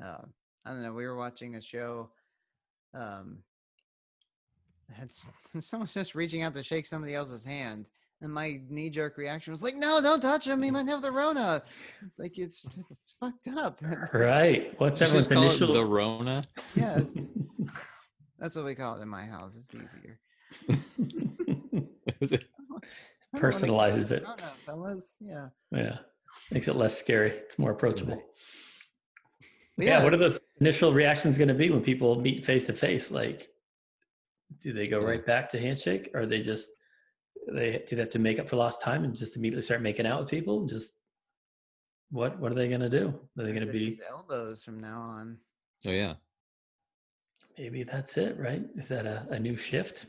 Uh, 0.02 0.18
I 0.64 0.70
don't 0.70 0.82
know. 0.82 0.92
We 0.92 1.06
were 1.06 1.16
watching 1.16 1.56
a 1.56 1.62
show. 1.62 2.10
Um, 2.94 3.38
had 4.92 5.06
s- 5.08 5.30
someone 5.58 5.88
just 5.88 6.14
reaching 6.14 6.42
out 6.42 6.54
to 6.54 6.62
shake 6.62 6.86
somebody 6.86 7.14
else's 7.14 7.44
hand, 7.44 7.90
and 8.22 8.32
my 8.32 8.60
knee 8.70 8.88
jerk 8.88 9.18
reaction 9.18 9.50
was 9.50 9.62
like, 9.62 9.76
"No, 9.76 10.00
don't 10.00 10.20
touch 10.20 10.46
him. 10.46 10.62
He 10.62 10.70
might 10.70 10.86
have 10.86 11.02
the 11.02 11.10
Rona." 11.12 11.62
It's 12.02 12.18
like 12.18 12.38
it's 12.38 12.64
it's 12.90 13.16
fucked 13.20 13.48
up. 13.48 13.80
Right. 14.14 14.72
What's 14.80 14.98
Did 15.00 15.08
you 15.08 15.14
just 15.14 15.30
everyone's 15.32 15.60
initial? 15.60 15.74
the 15.74 15.84
rona 15.84 16.42
yes, 16.74 17.20
that's 18.38 18.56
what 18.56 18.64
we 18.64 18.74
call 18.74 18.98
it 18.98 19.02
in 19.02 19.08
my 19.08 19.24
house. 19.24 19.56
It's 19.56 19.74
easier. 19.74 20.18
Is 22.20 22.32
it- 22.32 22.44
I 23.34 23.38
don't 23.38 23.42
wanna 23.54 23.62
get 23.66 23.70
Personalizes 23.70 24.12
it. 24.12 24.22
Rona, 24.24 24.52
fellas. 24.66 25.16
Yeah. 25.20 25.48
yeah. 25.70 25.98
Makes 26.50 26.68
it 26.68 26.76
less 26.76 26.98
scary. 26.98 27.30
It's 27.30 27.58
more 27.58 27.70
approachable. 27.72 28.14
Right. 28.16 28.24
But 29.78 29.86
yeah, 29.86 30.04
what 30.04 30.12
are 30.12 30.18
those 30.18 30.38
initial 30.60 30.92
reactions 30.92 31.38
going 31.38 31.48
to 31.48 31.54
be 31.54 31.70
when 31.70 31.80
people 31.80 32.20
meet 32.20 32.44
face 32.44 32.66
to 32.66 32.74
face 32.74 33.10
like 33.10 33.48
do 34.60 34.72
they 34.74 34.86
go 34.86 35.00
Yeah. 35.00 35.06
right 35.06 35.24
back 35.26 35.48
to 35.50 35.58
handshake 35.58 36.10
or 36.14 36.26
they 36.26 36.40
just 36.42 36.68
they 37.50 37.82
do 37.86 37.96
they 37.96 38.02
have 38.02 38.10
to 38.10 38.18
make 38.18 38.38
up 38.38 38.48
for 38.48 38.56
lost 38.56 38.80
time 38.80 39.04
and 39.04 39.14
just 39.16 39.36
immediately 39.36 39.62
start 39.62 39.82
making 39.82 40.06
out 40.06 40.20
with 40.20 40.30
people 40.30 40.66
just 40.66 40.94
what 42.10 42.38
what 42.38 42.52
are 42.52 42.54
they 42.54 42.68
going 42.68 42.80
to 42.80 42.90
do? 42.90 43.08
Are 43.38 43.44
they 43.44 43.50
or 43.50 43.54
gonna 43.54 43.72
be 43.72 43.98
elbows 44.08 44.62
from 44.62 44.80
now 44.80 44.98
on? 44.98 45.38
oh 45.86 45.90
yeah. 45.90 46.14
Maybe 47.58 47.82
that's 47.82 48.16
it 48.16 48.38
right? 48.38 48.62
Is 48.76 48.88
that 48.88 49.06
a, 49.06 49.26
a 49.30 49.38
new 49.38 49.56
shift? 49.56 50.06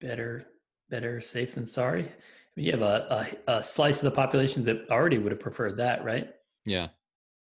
Better 0.00 0.46
better 0.90 1.20
safe 1.20 1.54
than 1.54 1.66
sorry? 1.66 2.04
I 2.04 2.10
mean, 2.56 2.66
you 2.66 2.72
have 2.72 2.82
a, 2.82 3.28
a, 3.46 3.52
a 3.58 3.62
slice 3.62 3.98
of 3.98 4.04
the 4.04 4.10
population 4.10 4.64
that 4.64 4.88
already 4.90 5.18
would 5.18 5.32
have 5.32 5.40
preferred 5.40 5.76
that 5.78 6.04
right? 6.04 6.30
Yeah. 6.64 6.88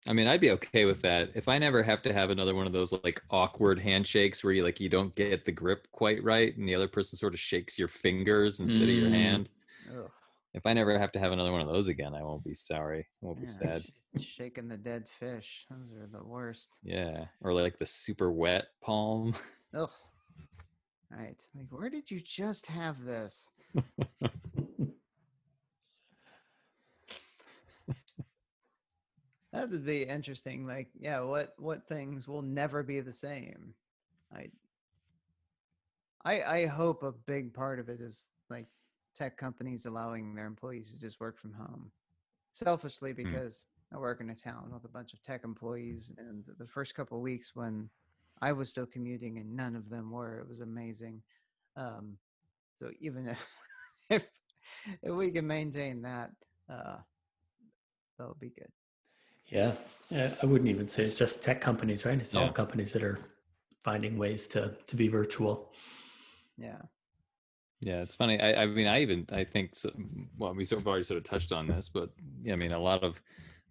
I 0.08 0.12
mean, 0.14 0.26
I'd 0.26 0.40
be 0.40 0.50
okay 0.52 0.86
with 0.86 1.02
that 1.02 1.30
if 1.34 1.46
I 1.46 1.58
never 1.58 1.82
have 1.82 2.00
to 2.02 2.12
have 2.12 2.30
another 2.30 2.54
one 2.54 2.66
of 2.66 2.72
those 2.72 2.92
like 3.04 3.22
awkward 3.30 3.78
handshakes 3.78 4.42
where 4.42 4.52
you 4.52 4.64
like 4.64 4.80
you 4.80 4.88
don't 4.88 5.14
get 5.14 5.44
the 5.44 5.52
grip 5.52 5.86
quite 5.92 6.24
right 6.24 6.56
and 6.56 6.66
the 6.68 6.74
other 6.74 6.88
person 6.88 7.18
sort 7.18 7.34
of 7.34 7.40
shakes 7.40 7.78
your 7.78 7.88
fingers 7.88 8.60
instead 8.60 8.88
of 8.88 8.94
your 8.94 9.10
Mm. 9.10 9.12
hand. 9.12 9.50
Ugh. 9.94 10.10
If 10.54 10.66
I 10.66 10.72
never 10.72 10.98
have 10.98 11.12
to 11.12 11.18
have 11.18 11.32
another 11.32 11.52
one 11.52 11.60
of 11.60 11.68
those 11.68 11.88
again, 11.88 12.14
I 12.14 12.22
won't 12.22 12.42
be 12.44 12.54
sorry. 12.54 13.00
I 13.22 13.26
won't 13.26 13.40
be 13.40 13.46
sad. 13.46 13.84
sh- 14.18 14.22
Shaking 14.24 14.68
the 14.68 14.76
dead 14.78 15.06
fish. 15.08 15.66
Those 15.70 15.92
are 15.92 16.06
the 16.10 16.24
worst. 16.24 16.78
Yeah. 16.82 17.26
Or 17.42 17.52
like 17.52 17.78
the 17.78 17.86
super 17.86 18.32
wet 18.32 18.68
palm. 18.80 19.34
Ugh. 19.74 19.90
Right. 21.10 21.36
Like, 21.54 21.66
where 21.70 21.90
did 21.90 22.10
you 22.10 22.20
just 22.20 22.66
have 22.66 23.04
this? 23.04 23.52
That 29.52 29.70
would 29.70 29.84
be 29.84 30.04
interesting. 30.04 30.66
Like, 30.66 30.90
yeah, 30.98 31.20
what 31.20 31.54
what 31.58 31.86
things 31.88 32.28
will 32.28 32.42
never 32.42 32.82
be 32.82 33.00
the 33.00 33.12
same? 33.12 33.74
I 34.32 34.50
I 36.24 36.42
I 36.42 36.66
hope 36.66 37.02
a 37.02 37.12
big 37.12 37.52
part 37.52 37.80
of 37.80 37.88
it 37.88 38.00
is 38.00 38.30
like 38.48 38.68
tech 39.14 39.36
companies 39.36 39.86
allowing 39.86 40.34
their 40.34 40.46
employees 40.46 40.92
to 40.92 41.00
just 41.00 41.20
work 41.20 41.38
from 41.38 41.52
home. 41.52 41.90
Selfishly 42.52 43.12
because 43.12 43.66
I 43.92 43.98
work 43.98 44.20
in 44.20 44.30
a 44.30 44.34
town 44.34 44.70
with 44.72 44.84
a 44.84 44.88
bunch 44.88 45.12
of 45.14 45.22
tech 45.22 45.44
employees 45.44 46.12
and 46.18 46.44
the 46.58 46.66
first 46.66 46.94
couple 46.94 47.16
of 47.18 47.22
weeks 47.22 47.54
when 47.54 47.90
I 48.40 48.52
was 48.52 48.68
still 48.68 48.86
commuting 48.86 49.38
and 49.38 49.54
none 49.56 49.76
of 49.76 49.88
them 49.90 50.10
were, 50.10 50.38
it 50.40 50.48
was 50.48 50.60
amazing. 50.60 51.22
Um 51.76 52.18
so 52.76 52.90
even 53.00 53.26
if 53.26 53.48
if, 54.10 54.26
if 55.02 55.12
we 55.12 55.30
can 55.30 55.46
maintain 55.46 56.02
that, 56.02 56.30
uh 56.68 56.98
that'll 58.18 58.34
be 58.34 58.50
good. 58.50 58.70
Yeah, 59.50 59.72
yeah, 60.10 60.34
I 60.42 60.46
wouldn't 60.46 60.70
even 60.70 60.88
say 60.88 61.04
it's 61.04 61.14
just 61.14 61.42
tech 61.42 61.60
companies, 61.60 62.04
right? 62.04 62.18
It's 62.18 62.34
all 62.34 62.50
companies 62.50 62.92
that 62.92 63.02
are 63.02 63.18
finding 63.84 64.16
ways 64.18 64.46
to 64.48 64.74
to 64.86 64.96
be 64.96 65.08
virtual. 65.08 65.72
Yeah. 66.56 66.78
Yeah, 67.82 68.02
it's 68.02 68.14
funny. 68.14 68.38
I, 68.38 68.62
I 68.62 68.66
mean, 68.66 68.86
I 68.86 69.00
even 69.00 69.26
I 69.32 69.44
think 69.44 69.74
so, 69.74 69.90
well, 70.36 70.54
we 70.54 70.64
sort 70.64 70.82
of 70.82 70.86
already 70.86 71.04
sort 71.04 71.16
of 71.16 71.24
touched 71.24 71.50
on 71.50 71.66
this, 71.66 71.88
but 71.88 72.10
yeah, 72.42 72.52
I 72.52 72.56
mean, 72.56 72.72
a 72.72 72.78
lot 72.78 73.02
of 73.02 73.22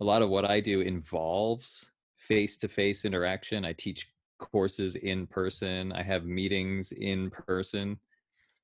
a 0.01 0.03
lot 0.03 0.21
of 0.21 0.29
what 0.29 0.45
I 0.45 0.59
do 0.59 0.81
involves 0.81 1.91
face 2.17 2.57
to 2.57 2.67
face 2.67 3.05
interaction. 3.05 3.65
I 3.65 3.73
teach 3.73 4.11
courses 4.39 4.95
in 4.95 5.27
person. 5.27 5.91
I 5.91 6.01
have 6.01 6.25
meetings 6.25 6.91
in 6.91 7.29
person, 7.29 7.99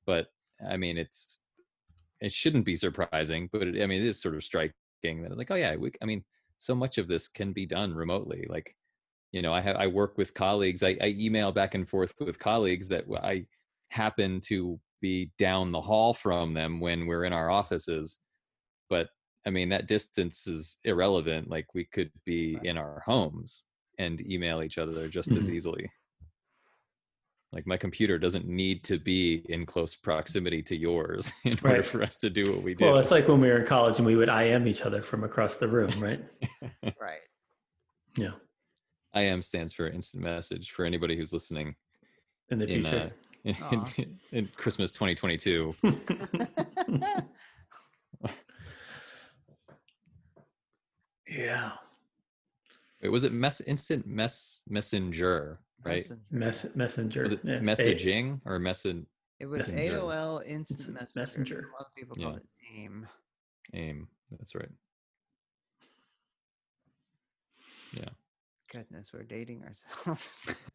but 0.06 0.28
I 0.68 0.78
mean, 0.78 0.98
it's 0.98 1.42
it 2.22 2.32
shouldn't 2.32 2.66
be 2.66 2.76
surprising, 2.76 3.50
but 3.52 3.64
it, 3.64 3.84
I 3.84 3.86
mean, 3.86 4.02
it 4.02 4.08
is 4.08 4.20
sort 4.20 4.36
of 4.36 4.44
striking 4.44 4.74
that 5.04 5.38
like, 5.38 5.52
oh 5.52 5.56
yeah, 5.56 5.76
we, 5.76 5.92
I 6.02 6.06
mean, 6.06 6.24
so 6.58 6.76
much 6.76 6.98
of 6.98 7.08
this 7.08 7.28
can 7.28 7.54
be 7.54 7.66
done 7.66 7.94
remotely. 7.94 8.46
Like, 8.50 8.76
you 9.32 9.42
know, 9.42 9.54
I 9.54 9.62
have 9.62 9.76
I 9.78 9.88
work 9.88 10.18
with 10.18 10.34
colleagues. 10.34 10.84
I, 10.84 10.98
I 11.02 11.08
email 11.18 11.52
back 11.52 11.76
and 11.76 11.88
forth 11.88 12.14
with 12.20 12.40
colleagues 12.40 12.88
that 12.90 13.06
I 13.24 13.48
happen 13.90 14.42
to 14.42 14.80
be 15.02 15.32
down 15.38 15.72
the 15.72 15.82
hall 15.82 16.14
from 16.14 16.54
them 16.54 16.80
when 16.80 17.06
we're 17.08 17.26
in 17.26 17.34
our 17.34 17.50
offices. 17.52 18.22
But 18.90 19.10
I 19.46 19.52
mean, 19.52 19.70
that 19.70 19.88
distance 19.88 20.48
is 20.48 20.78
irrelevant. 20.86 21.50
Like 21.50 21.74
we 21.74 21.86
could 21.86 22.12
be 22.26 22.60
in 22.64 22.78
our 22.78 23.02
homes 23.06 23.68
and 24.00 24.22
email 24.22 24.64
each 24.64 24.78
other 24.78 25.08
just 25.08 25.36
as 25.38 25.50
Mhm. 25.50 25.54
easily. 25.54 25.92
Like 27.56 27.66
my 27.66 27.78
computer 27.78 28.20
doesn't 28.20 28.46
need 28.46 28.84
to 28.84 29.00
be 29.00 29.46
in 29.48 29.66
close 29.66 29.96
proximity 29.96 30.62
to 30.64 30.76
yours 30.76 31.32
in 31.46 31.58
order 31.64 31.84
for 31.84 32.04
us 32.04 32.18
to 32.18 32.30
do 32.30 32.44
what 32.52 32.62
we 32.62 32.76
do. 32.76 32.84
Well, 32.84 32.98
it's 32.98 33.12
like 33.12 33.30
when 33.30 33.40
we 33.40 33.48
were 33.48 33.60
in 33.60 33.66
college 33.66 33.98
and 33.98 34.06
we 34.06 34.18
would 34.18 34.28
IM 34.28 34.68
each 34.68 34.82
other 34.82 35.02
from 35.02 35.24
across 35.24 35.56
the 35.56 35.70
room, 35.70 35.90
right? 36.00 36.20
Right. 37.00 37.22
yeah. 38.18 38.32
IM 39.16 39.42
stands 39.42 39.72
for 39.72 39.88
instant 39.88 40.22
message 40.24 40.72
for 40.72 40.84
anybody 40.84 41.16
who's 41.16 41.32
listening 41.32 41.76
In 42.50 42.60
the 42.60 42.66
in, 42.66 42.82
future. 42.84 43.12
uh, 43.14 43.30
in, 43.46 43.56
Aw. 43.62 43.86
in, 44.00 44.20
in 44.34 44.48
Christmas 44.58 44.92
2022. 44.92 45.74
yeah. 51.30 51.72
Wait, 53.02 53.10
was 53.10 53.24
it 53.24 53.32
mess 53.32 53.62
instant 53.62 54.06
mess 54.06 54.62
messenger, 54.68 55.60
right? 55.86 55.96
Messenger. 55.96 56.22
Mess, 56.32 56.66
messenger. 56.76 57.24
Was 57.24 57.32
it 57.34 57.40
yeah. 57.44 57.60
messaging 57.60 58.42
or 58.46 58.60
messen 58.60 59.06
It 59.40 59.46
was 59.46 59.72
Messenger. 59.72 59.98
AOL 60.00 60.46
Instant 60.46 60.80
Instant 60.80 60.94
Messenger. 60.96 61.20
Messenger. 61.20 61.70
A 61.70 61.72
lot 61.74 61.88
of 61.88 61.96
people 61.96 62.18
Yeah. 62.18 62.26
called 62.26 62.38
it 62.38 62.46
AIM. 62.78 63.08
aim? 63.74 64.08
That's 64.32 64.56
right. 64.56 64.70
Yeah. 67.94 68.10
Goodness, 68.72 69.12
we're 69.14 69.24
dating 69.24 69.64
ourselves. 69.64 70.54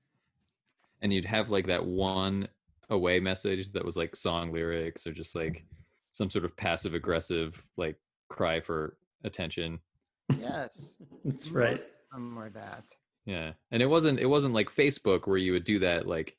And 1.03 1.11
you'd 1.15 1.27
have 1.27 1.49
like 1.49 1.67
that 1.69 1.83
one 1.87 2.47
away 2.91 3.21
message 3.21 3.73
that 3.73 3.83
was 3.83 3.97
like 3.97 4.15
song 4.15 4.53
lyrics 4.53 5.07
or 5.07 5.13
just 5.13 5.35
like 5.35 5.65
some 6.11 6.29
sort 6.29 6.45
of 6.45 6.55
passive 6.59 6.93
aggressive 6.93 7.65
like 7.79 7.97
cry 8.29 8.61
for 8.61 8.99
attention. 9.25 9.79
yes. 10.39 10.99
That's 11.25 11.51
right. 11.51 11.71
Most 11.71 11.85
of 12.13 12.21
them 12.21 12.53
that. 12.53 12.85
Yeah. 13.27 13.53
And 13.71 13.83
it 13.83 13.87
wasn't 13.87 14.21
it 14.21 14.27
wasn't 14.27 14.55
like 14.55 14.75
Facebook 14.75 15.27
where 15.27 15.37
you 15.37 15.53
would 15.53 15.65
do 15.65 15.79
that 15.81 16.07
like 16.07 16.37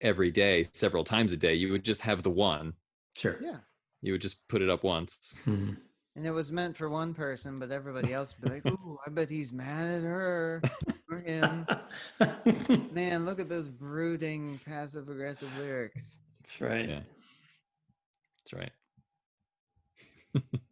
every 0.00 0.30
day, 0.30 0.62
several 0.62 1.04
times 1.04 1.32
a 1.32 1.36
day. 1.36 1.54
You 1.54 1.72
would 1.72 1.84
just 1.84 2.02
have 2.02 2.22
the 2.22 2.30
one. 2.30 2.74
Sure. 3.16 3.38
Yeah. 3.40 3.58
You 4.02 4.12
would 4.12 4.20
just 4.20 4.46
put 4.48 4.62
it 4.62 4.70
up 4.70 4.84
once. 4.84 5.36
Mhm. 5.44 5.76
And 6.16 6.26
it 6.26 6.30
was 6.32 6.50
meant 6.50 6.76
for 6.76 6.88
one 6.88 7.14
person, 7.14 7.56
but 7.56 7.70
everybody 7.70 8.12
else 8.12 8.34
would 8.34 8.48
be 8.48 8.54
like, 8.56 8.66
"Ooh, 8.66 8.98
I 9.06 9.10
bet 9.10 9.30
he's 9.30 9.52
mad 9.52 9.98
at 9.98 10.02
her 10.02 10.60
or 11.08 11.20
him." 11.20 11.64
Man, 12.92 13.24
look 13.24 13.38
at 13.38 13.48
those 13.48 13.68
brooding, 13.68 14.58
passive-aggressive 14.66 15.56
lyrics. 15.58 16.18
That's 16.40 16.60
right. 16.60 16.88
Yeah. 16.88 17.00
That's 18.50 18.52
right. 18.52 18.72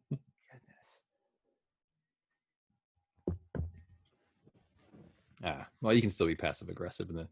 Ah, 5.47 5.67
well, 5.81 5.95
you 5.95 6.01
can 6.01 6.11
still 6.11 6.27
be 6.27 6.35
passive 6.35 6.69
aggressive 6.69 7.09
in 7.09 7.17
the 7.17 7.29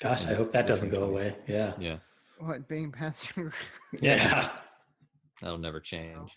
Gosh, 0.00 0.24
in 0.24 0.30
I 0.30 0.34
hope 0.34 0.50
that 0.52 0.66
doesn't 0.66 0.90
go 0.90 1.02
20s. 1.02 1.08
away. 1.10 1.36
Yeah. 1.46 1.72
Yeah, 1.78 1.96
What 2.38 2.68
being 2.68 2.90
passive? 2.92 3.54
Yeah. 4.00 4.56
that'll 5.40 5.58
never 5.58 5.80
change. 5.80 6.36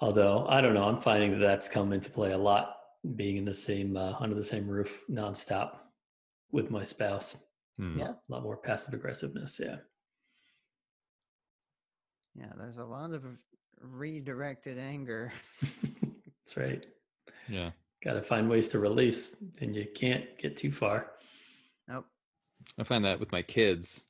Although 0.00 0.46
I 0.48 0.60
don't 0.60 0.74
know, 0.74 0.84
I'm 0.84 1.00
finding 1.00 1.32
that 1.32 1.38
that's 1.46 1.68
come 1.68 1.92
into 1.92 2.10
play 2.10 2.32
a 2.32 2.38
lot, 2.38 2.76
being 3.16 3.36
in 3.36 3.44
the 3.44 3.52
same 3.54 3.96
uh, 3.96 4.14
under 4.18 4.34
the 4.34 4.44
same 4.44 4.66
roof 4.66 5.04
nonstop 5.10 5.76
with 6.52 6.70
my 6.70 6.84
spouse. 6.84 7.36
Hmm. 7.76 7.98
Yeah. 7.98 8.08
A 8.10 8.16
lot 8.28 8.42
more 8.42 8.56
passive 8.56 8.94
aggressiveness. 8.94 9.60
Yeah. 9.62 9.76
Yeah, 12.34 12.52
there's 12.58 12.78
a 12.78 12.84
lot 12.84 13.12
of 13.12 13.24
redirected 13.80 14.78
anger. 14.78 15.32
That's 15.82 16.56
right. 16.56 16.84
Yeah. 17.48 17.70
Got 18.02 18.14
to 18.14 18.22
find 18.22 18.48
ways 18.48 18.68
to 18.68 18.78
release, 18.78 19.30
and 19.60 19.74
you 19.76 19.86
can't 19.94 20.24
get 20.38 20.56
too 20.56 20.72
far. 20.72 21.12
Nope. 21.88 22.06
I 22.78 22.84
find 22.84 23.04
that 23.04 23.20
with 23.20 23.30
my 23.32 23.42
kids, 23.42 24.04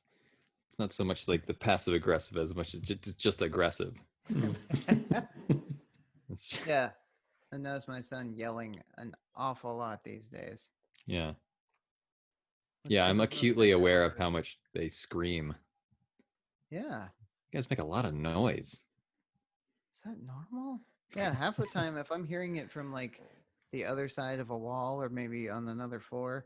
it's 0.69 0.79
not 0.79 0.93
so 0.93 1.03
much 1.03 1.27
like 1.27 1.45
the 1.45 1.53
passive 1.53 1.93
aggressive 1.93 2.37
as 2.37 2.55
much 2.55 2.73
as 2.73 2.81
ju- 2.81 2.93
it's 2.93 3.15
just 3.15 3.41
aggressive. 3.41 3.95
Yeah. 6.65 6.91
I 7.53 7.57
notice 7.57 7.87
my 7.89 7.99
son 7.99 8.33
yelling 8.33 8.81
an 8.97 9.13
awful 9.35 9.75
lot 9.75 10.03
these 10.03 10.29
days. 10.29 10.69
yeah. 11.05 11.33
which 12.83 12.93
Yeah. 12.93 13.01
I 13.05 13.09
I'm 13.09 13.09
don't 13.09 13.17
know 13.17 13.23
if 13.23 13.29
acutely 13.33 13.71
aware 13.71 14.05
of 14.05 14.17
how 14.17 14.29
much 14.29 14.57
they 14.73 14.87
scream. 14.87 15.53
Yeah. 16.69 17.03
You 17.51 17.57
guys 17.57 17.69
make 17.69 17.79
a 17.79 17.85
lot 17.85 18.05
of 18.05 18.13
noise. 18.13 18.85
Is 19.93 20.01
that 20.05 20.15
normal? 20.25 20.79
Yeah, 21.17 21.33
half 21.33 21.57
the 21.57 21.65
time 21.65 21.97
if 21.97 22.09
I'm 22.13 22.23
hearing 22.25 22.55
it 22.55 22.71
from 22.71 22.93
like 22.93 23.19
the 23.71 23.85
other 23.85 24.07
side 24.09 24.39
of 24.39 24.49
a 24.49 24.57
wall 24.57 25.01
or 25.01 25.09
maybe 25.09 25.49
on 25.49 25.67
another 25.69 25.99
floor, 25.99 26.45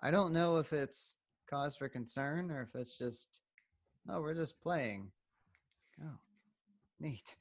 I 0.00 0.10
don't 0.10 0.32
know 0.32 0.58
if 0.58 0.72
it's 0.72 1.16
cause 1.48 1.76
for 1.76 1.88
concern 1.88 2.50
or 2.50 2.62
if 2.62 2.74
it's 2.80 2.96
just 2.98 3.40
oh, 4.08 4.20
we're 4.20 4.34
just 4.34 4.60
playing. 4.60 5.10
Oh. 6.02 6.18
Neat. 7.00 7.34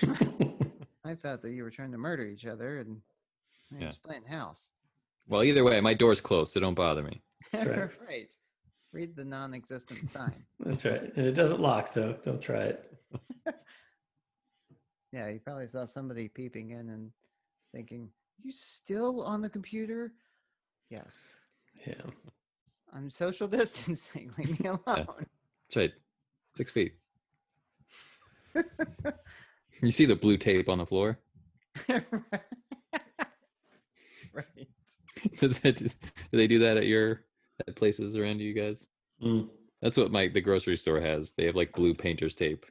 I 1.04 1.14
thought 1.14 1.42
that 1.42 1.50
you 1.50 1.62
were 1.64 1.70
trying 1.70 1.92
to 1.92 1.98
murder 1.98 2.24
each 2.24 2.46
other 2.46 2.78
and 2.80 3.00
you're 3.70 3.80
Yeah. 3.80 3.86
just 3.88 4.02
playing 4.02 4.24
house. 4.24 4.72
Well, 5.26 5.42
either 5.42 5.64
way, 5.64 5.80
my 5.80 5.94
door's 5.94 6.20
closed, 6.20 6.52
so 6.52 6.60
don't 6.60 6.74
bother 6.74 7.02
me. 7.02 7.22
That's 7.52 7.66
right. 7.66 7.90
right. 8.08 8.36
Read 8.92 9.16
the 9.16 9.24
non-existent 9.24 10.08
sign. 10.10 10.44
That's 10.60 10.84
right. 10.84 11.00
And 11.16 11.26
it 11.26 11.32
doesn't 11.32 11.60
lock, 11.60 11.86
so 11.86 12.16
don't 12.22 12.40
try 12.40 12.64
it. 12.64 12.98
Yeah, 15.12 15.28
you 15.28 15.40
probably 15.40 15.68
saw 15.68 15.84
somebody 15.84 16.28
peeping 16.28 16.70
in 16.70 16.88
and 16.88 17.10
thinking, 17.74 18.08
"You 18.38 18.52
still 18.52 19.22
on 19.22 19.40
the 19.40 19.50
computer?" 19.50 20.12
Yes. 20.90 21.36
Yeah. 21.86 21.94
I'm 22.92 23.10
social 23.10 23.48
distancing. 23.58 24.32
Leave 24.38 24.60
me 24.60 24.68
alone. 24.68 25.06
That's 25.66 25.76
right. 25.76 25.92
Six 26.54 26.70
feet. 26.70 26.94
You 29.82 29.90
see 29.90 30.06
the 30.06 30.14
blue 30.14 30.36
tape 30.36 30.68
on 30.68 30.78
the 30.78 30.86
floor? 30.86 31.18
right. 31.88 32.04
Does 35.40 35.58
that, 35.60 35.76
do 35.76 35.88
they 36.30 36.46
do 36.46 36.60
that 36.60 36.76
at 36.76 36.86
your 36.86 37.24
at 37.66 37.74
places 37.74 38.14
around 38.16 38.40
you 38.40 38.54
guys? 38.54 38.86
Mm. 39.22 39.48
That's 39.80 39.96
what 39.96 40.12
my 40.12 40.28
the 40.28 40.40
grocery 40.40 40.76
store 40.76 41.00
has. 41.00 41.32
They 41.32 41.46
have 41.46 41.56
like 41.56 41.72
blue 41.72 41.94
painter's 41.94 42.34
tape. 42.34 42.64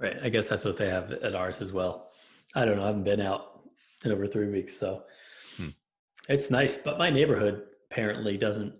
Right. 0.00 0.16
I 0.22 0.28
guess 0.30 0.48
that's 0.48 0.64
what 0.64 0.76
they 0.76 0.88
have 0.88 1.12
at 1.12 1.36
ours 1.36 1.62
as 1.62 1.72
well. 1.72 2.10
I 2.56 2.64
don't 2.64 2.76
know. 2.76 2.82
I 2.82 2.88
haven't 2.88 3.04
been 3.04 3.20
out 3.20 3.51
in 4.04 4.12
over 4.12 4.26
three 4.26 4.48
weeks, 4.48 4.76
so 4.76 5.04
Hmm. 5.56 5.68
it's 6.28 6.50
nice. 6.50 6.78
But 6.78 6.98
my 6.98 7.10
neighborhood 7.10 7.66
apparently 7.90 8.36
doesn't 8.36 8.74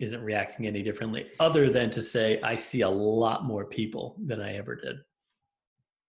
isn't 0.00 0.22
reacting 0.22 0.66
any 0.68 0.80
differently, 0.82 1.28
other 1.40 1.68
than 1.68 1.90
to 1.90 2.02
say 2.04 2.40
I 2.42 2.54
see 2.54 2.82
a 2.82 2.88
lot 2.88 3.44
more 3.44 3.64
people 3.66 4.16
than 4.24 4.40
I 4.40 4.54
ever 4.54 4.76
did. 4.76 4.96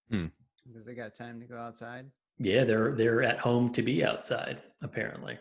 Because 0.10 0.86
they 0.86 0.94
got 0.94 1.16
time 1.16 1.40
to 1.42 1.48
go 1.48 1.58
outside. 1.58 2.12
Yeah, 2.38 2.64
they're 2.66 2.96
they're 2.96 3.24
at 3.24 3.40
home 3.40 3.72
to 3.74 3.82
be 3.82 4.04
outside. 4.06 4.62
Apparently. 4.82 5.38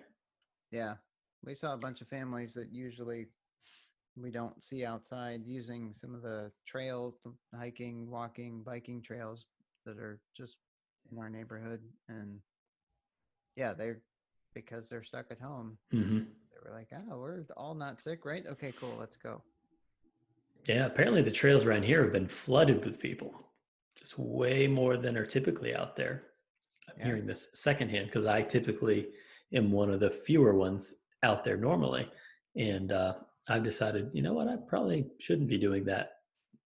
Yeah. 0.70 0.94
We 1.44 1.54
saw 1.54 1.74
a 1.74 1.78
bunch 1.78 2.00
of 2.00 2.08
families 2.08 2.54
that 2.54 2.72
usually 2.72 3.26
we 4.16 4.30
don't 4.30 4.60
see 4.62 4.84
outside 4.84 5.42
using 5.46 5.92
some 5.92 6.14
of 6.14 6.22
the 6.22 6.50
trails, 6.66 7.16
hiking, 7.54 8.10
walking, 8.10 8.62
biking 8.64 9.00
trails 9.02 9.46
that 9.86 9.98
are 9.98 10.18
just 10.36 10.56
in 11.12 11.18
our 11.18 11.30
neighborhood. 11.30 11.80
And 12.08 12.40
yeah, 13.58 13.72
they're 13.72 14.00
because 14.54 14.88
they're 14.88 15.02
stuck 15.04 15.26
at 15.30 15.40
home. 15.40 15.76
hmm 15.90 16.18
They 16.18 16.58
were 16.64 16.74
like, 16.74 16.88
oh, 16.94 17.18
we're 17.18 17.44
all 17.56 17.74
not 17.74 18.00
sick, 18.00 18.24
right? 18.24 18.44
Okay, 18.46 18.72
cool. 18.80 18.96
Let's 18.98 19.16
go. 19.16 19.42
Yeah. 20.68 20.86
Apparently, 20.86 21.22
the 21.22 21.30
trails 21.30 21.64
around 21.64 21.82
here 21.84 22.02
have 22.02 22.12
been 22.12 22.28
flooded 22.28 22.84
with 22.84 22.98
people, 22.98 23.34
just 23.98 24.18
way 24.18 24.66
more 24.66 24.96
than 24.96 25.16
are 25.16 25.26
typically 25.26 25.74
out 25.74 25.96
there. 25.96 26.22
I'm 26.88 26.94
Yeah. 26.98 27.06
hearing 27.06 27.26
this 27.26 27.50
secondhand 27.54 28.06
because 28.06 28.26
I 28.26 28.42
typically 28.42 29.08
am 29.52 29.70
one 29.72 29.90
of 29.90 30.00
the 30.00 30.10
fewer 30.10 30.54
ones 30.54 30.94
out 31.22 31.44
there 31.44 31.56
normally, 31.56 32.10
and 32.56 32.92
uh, 32.92 33.14
I've 33.48 33.64
decided, 33.64 34.10
you 34.12 34.22
know 34.22 34.34
what, 34.34 34.48
I 34.48 34.56
probably 34.56 35.06
shouldn't 35.18 35.48
be 35.48 35.58
doing 35.58 35.84
that. 35.86 36.12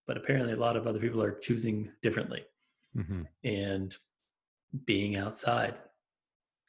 But 0.06 0.16
apparently, 0.16 0.52
a 0.52 0.56
lot 0.66 0.76
of 0.76 0.86
other 0.86 0.98
people 1.00 1.22
are 1.22 1.32
choosing 1.32 1.90
differently 2.02 2.44
Mm-hmm. 2.96 3.22
and 3.44 3.96
being 4.84 5.16
outside. 5.16 5.74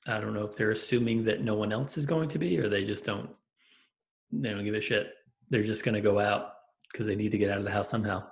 I 0.06 0.20
don't 0.20 0.34
know 0.34 0.44
if 0.44 0.56
they're 0.56 0.72
assuming 0.72 1.24
that 1.26 1.42
no 1.42 1.56
one 1.56 1.72
else 1.72 1.98
is 1.98 2.06
going 2.06 2.30
to 2.30 2.40
be, 2.40 2.60
or 2.60 2.68
they 2.68 2.84
just 2.84 3.06
don't. 3.06 3.30
They 4.32 4.50
don't 4.50 4.66
give 4.66 4.74
a 4.74 4.82
shit. 4.82 5.14
They're 5.50 5.64
just 5.64 5.84
going 5.84 5.96
to 5.96 6.02
go 6.02 6.20
out 6.20 6.54
because 6.92 7.08
they 7.08 7.16
need 7.16 7.32
to 7.32 7.38
get 7.38 7.52
out 7.52 7.60
of 7.60 7.64
the 7.64 7.72
house 7.72 7.90
somehow. 7.90 8.28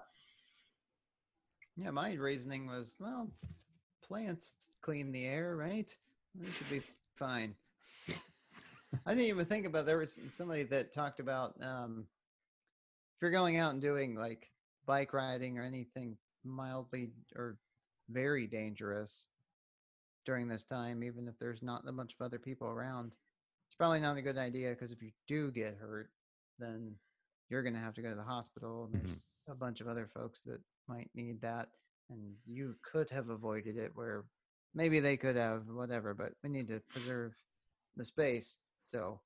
Yeah, 1.78 1.92
my 1.92 2.14
reasoning 2.14 2.68
was, 2.68 2.96
well, 3.00 3.30
plants 4.04 4.70
clean 4.82 5.12
the 5.12 5.26
air, 5.26 5.56
right? 5.56 5.96
It 6.42 6.54
should 6.54 6.70
be 6.70 6.82
fine. 7.16 7.56
I 9.06 9.14
didn't 9.14 9.30
even 9.30 9.46
think 9.46 9.66
about 9.66 9.86
there 9.86 9.98
was 9.98 10.20
somebody 10.30 10.64
that 10.64 10.92
talked 10.92 11.20
about 11.20 11.56
um, 11.62 12.06
if 13.16 13.22
you're 13.22 13.32
going 13.32 13.58
out 13.58 13.72
and 13.72 13.82
doing 13.82 14.16
like 14.16 14.50
bike 14.86 15.14
riding 15.14 15.58
or 15.58 15.64
anything 15.64 16.18
mildly 16.44 17.12
or 17.36 17.58
very 18.10 18.48
dangerous 18.48 19.28
during 20.26 20.48
this 20.48 20.64
time, 20.64 21.04
even 21.04 21.28
if 21.28 21.38
there's 21.40 21.64
not 21.64 21.84
a 21.88 21.92
bunch 21.92 22.16
of 22.20 22.26
other 22.26 22.40
people 22.40 22.68
around, 22.68 23.16
it's 23.68 23.76
probably 23.76 24.00
not 24.00 24.18
a 24.18 24.22
good 24.22 24.38
idea 24.38 24.70
because 24.72 24.92
if 24.92 25.02
you 25.02 25.12
do 25.28 25.52
get 25.52 25.76
hurt, 25.80 26.10
then 26.60 26.96
you're 27.50 27.64
going 27.64 27.74
to 27.74 27.80
have 27.80 27.94
to 27.96 28.02
go 28.02 28.10
to 28.10 28.16
the 28.16 28.24
hospital 28.24 28.86
and 28.86 29.02
there's 29.04 29.20
a 29.50 29.56
bunch 29.56 29.82
of 29.82 29.88
other 29.88 30.08
folks 30.14 30.42
that 30.44 30.62
might 30.88 31.10
need 31.16 31.42
that 31.42 31.70
and 32.10 32.36
you 32.46 32.76
could 32.84 33.10
have 33.10 33.30
avoided 33.30 33.78
it 33.78 33.92
where 33.96 34.26
maybe 34.76 35.00
they 35.00 35.18
could 35.18 35.36
have 35.36 35.64
whatever 35.68 36.14
but 36.14 36.34
we 36.44 36.50
need 36.50 36.68
to 36.68 36.82
preserve 36.90 37.34
the 37.96 38.06
space. 38.06 38.60
So 38.84 39.20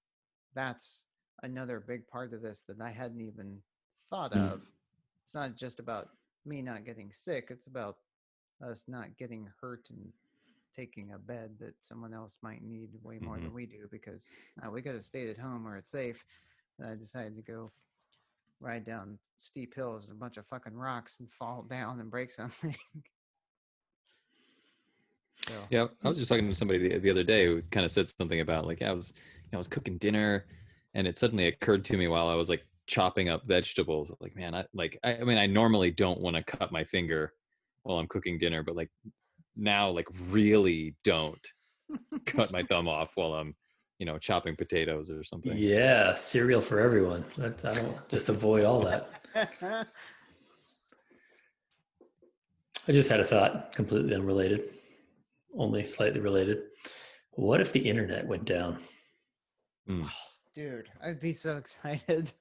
that's 0.56 1.08
another 1.44 1.80
big 1.86 2.08
part 2.08 2.34
of 2.34 2.42
this 2.42 2.64
that 2.64 2.80
i 2.82 2.90
hadn't 2.90 3.20
even 3.22 3.62
thought 4.10 4.32
Mm. 4.32 4.54
of. 4.54 4.62
It's 5.24 5.36
not 5.36 5.56
just 5.56 5.80
about 5.80 6.10
me 6.46 6.62
not 6.62 6.86
getting 6.86 7.12
sick 7.12 7.48
it's 7.50 7.68
about 7.68 7.98
us 8.66 8.86
not 8.88 9.18
getting 9.18 9.50
hurt 9.60 9.90
and 9.90 10.14
taking 10.76 11.12
a 11.14 11.18
bed 11.18 11.52
that 11.60 11.74
someone 11.80 12.14
else 12.14 12.38
might 12.42 12.64
need 12.64 12.90
way 13.04 13.18
more 13.20 13.38
than 13.38 13.54
we 13.54 13.66
do 13.66 13.88
because 13.92 14.30
uh, 14.66 14.70
we 14.70 14.82
could 14.82 14.94
have 14.94 15.04
stayed 15.04 15.30
at 15.30 15.38
home 15.38 15.64
where 15.64 15.78
it's 15.78 15.92
safe 15.92 16.26
and 16.80 16.90
i 16.90 16.96
decided 16.96 17.36
to 17.36 17.42
go 17.42 17.70
ride 18.60 18.86
down 18.86 19.18
steep 19.38 19.76
hills 19.76 20.08
and 20.08 20.16
a 20.16 20.20
bunch 20.20 20.38
of 20.38 20.46
fucking 20.48 20.74
rocks 20.74 21.20
and 21.20 21.32
fall 21.32 21.64
down 21.64 22.00
and 22.00 22.10
break 22.10 22.32
something. 22.42 22.76
so, 25.48 25.54
Yeah, 25.70 25.88
I 26.04 26.08
was 26.08 26.18
just 26.18 26.30
talking 26.30 26.48
to 26.48 26.56
somebody 26.56 26.90
the, 26.90 26.98
the 27.00 27.12
other 27.12 27.24
day 27.24 27.46
who 27.46 27.62
kind 27.72 27.86
of 27.86 27.92
said 27.92 28.10
something 28.10 28.40
about 28.40 28.66
like 28.66 28.82
I 28.82 28.92
was, 28.92 29.14
you 29.16 29.50
know, 29.52 29.58
I 29.58 29.60
was 29.60 29.68
cooking 29.68 29.98
dinner, 29.98 30.44
and 30.94 31.08
it 31.08 31.18
suddenly 31.18 31.48
occurred 31.48 31.86
to 31.86 31.98
me 31.98 32.08
while 32.08 32.28
I 32.28 32.36
was 32.36 32.50
like 32.50 32.66
chopping 32.88 33.30
up 33.30 33.46
vegetables, 33.46 34.12
like 34.20 34.36
man, 34.36 34.56
I 34.56 34.66
like 34.74 34.98
I, 35.04 35.18
I 35.18 35.24
mean 35.24 35.38
I 35.38 35.48
normally 35.48 35.92
don't 35.92 36.22
want 36.22 36.36
to 36.36 36.44
cut 36.44 36.72
my 36.72 36.84
finger 36.84 37.34
while 37.84 38.00
I'm 38.00 38.08
cooking 38.08 38.38
dinner, 38.38 38.64
but 38.64 38.76
like 38.76 38.90
now 39.56 39.90
like 39.90 40.08
really 40.30 40.96
don't 41.04 41.46
cut 42.26 42.52
my 42.52 42.64
thumb 42.70 42.88
off 42.88 43.12
while 43.16 43.34
I'm, 43.34 43.56
you 44.00 44.06
know, 44.06 44.18
chopping 44.18 44.56
potatoes 44.56 45.10
or 45.10 45.24
something. 45.24 45.58
Yeah, 45.58 46.16
cereal 46.16 46.62
for 46.62 46.80
everyone. 46.80 47.24
That, 47.38 47.64
I 47.66 47.76
don't 47.76 48.10
just 48.10 48.30
avoid 48.30 48.66
all 48.66 48.82
that. 48.82 49.10
I 52.88 52.92
just 52.92 53.10
had 53.10 53.20
a 53.20 53.26
thought, 53.26 53.74
completely 53.74 54.14
unrelated, 54.14 54.70
only 55.58 55.84
slightly 55.84 56.20
related. 56.20 56.64
What 57.32 57.60
if 57.60 57.74
the 57.74 57.80
internet 57.80 58.28
went 58.28 58.46
down? 58.46 58.78
Hmm. 59.88 60.04
dude, 60.54 60.90
I'd 61.04 61.20
be 61.20 61.32
so 61.32 61.58
excited. 61.58 62.32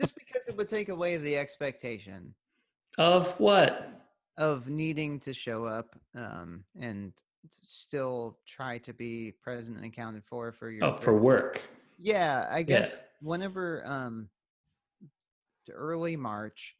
Just 0.00 0.16
because 0.16 0.48
it 0.48 0.56
would 0.56 0.68
take 0.68 0.88
away 0.88 1.16
the 1.16 1.36
expectation 1.36 2.34
Of 2.98 3.38
what? 3.38 4.05
Of 4.38 4.68
needing 4.68 5.18
to 5.20 5.32
show 5.32 5.64
up 5.64 5.96
um, 6.14 6.64
and 6.78 7.12
still 7.50 8.38
try 8.46 8.78
to 8.78 8.92
be 8.92 9.32
present 9.42 9.76
and 9.76 9.86
accounted 9.86 10.24
for 10.24 10.52
for 10.52 10.70
your 10.70 10.84
Oh, 10.84 10.94
for 10.94 11.14
work. 11.16 11.62
Yeah, 11.98 12.46
I 12.50 12.62
guess 12.62 13.02
whenever 13.20 13.82
um 13.86 14.28
early 15.70 16.16
March, 16.16 16.76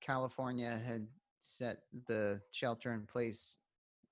California 0.00 0.80
had 0.84 1.06
set 1.40 1.82
the 2.06 2.40
shelter 2.52 2.92
in 2.92 3.06
place 3.06 3.58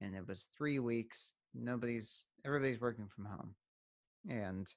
and 0.01 0.15
it 0.15 0.27
was 0.27 0.49
3 0.57 0.79
weeks. 0.81 1.35
Nobody's 1.55 2.25
everybody's 2.45 2.81
working 2.81 3.09
from 3.09 3.25
home. 3.27 3.55
And 4.29 4.73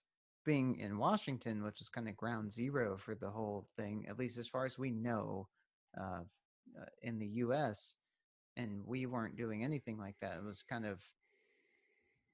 being 0.45 0.78
in 0.80 0.97
Washington, 0.97 1.63
which 1.63 1.82
is 1.82 1.89
kind 1.89 2.07
of 2.07 2.16
ground 2.16 2.53
zero 2.53 2.97
for 2.97 3.16
the 3.16 3.30
whole 3.30 3.66
thing, 3.78 4.05
at 4.07 4.20
least 4.20 4.38
as 4.38 4.47
far 4.47 4.63
as 4.66 4.78
we 4.78 4.91
know, 4.91 5.47
uh, 5.99 6.22
uh, 6.80 6.86
in 7.01 7.18
the 7.18 7.28
U.S., 7.28 7.95
and 8.58 8.82
we 8.86 9.06
weren't 9.06 9.38
doing 9.38 9.64
anything 9.64 9.97
like 9.97 10.16
that. 10.22 10.38
It 10.38 10.43
was 10.43 10.64
kind 10.64 10.86
of 10.86 11.01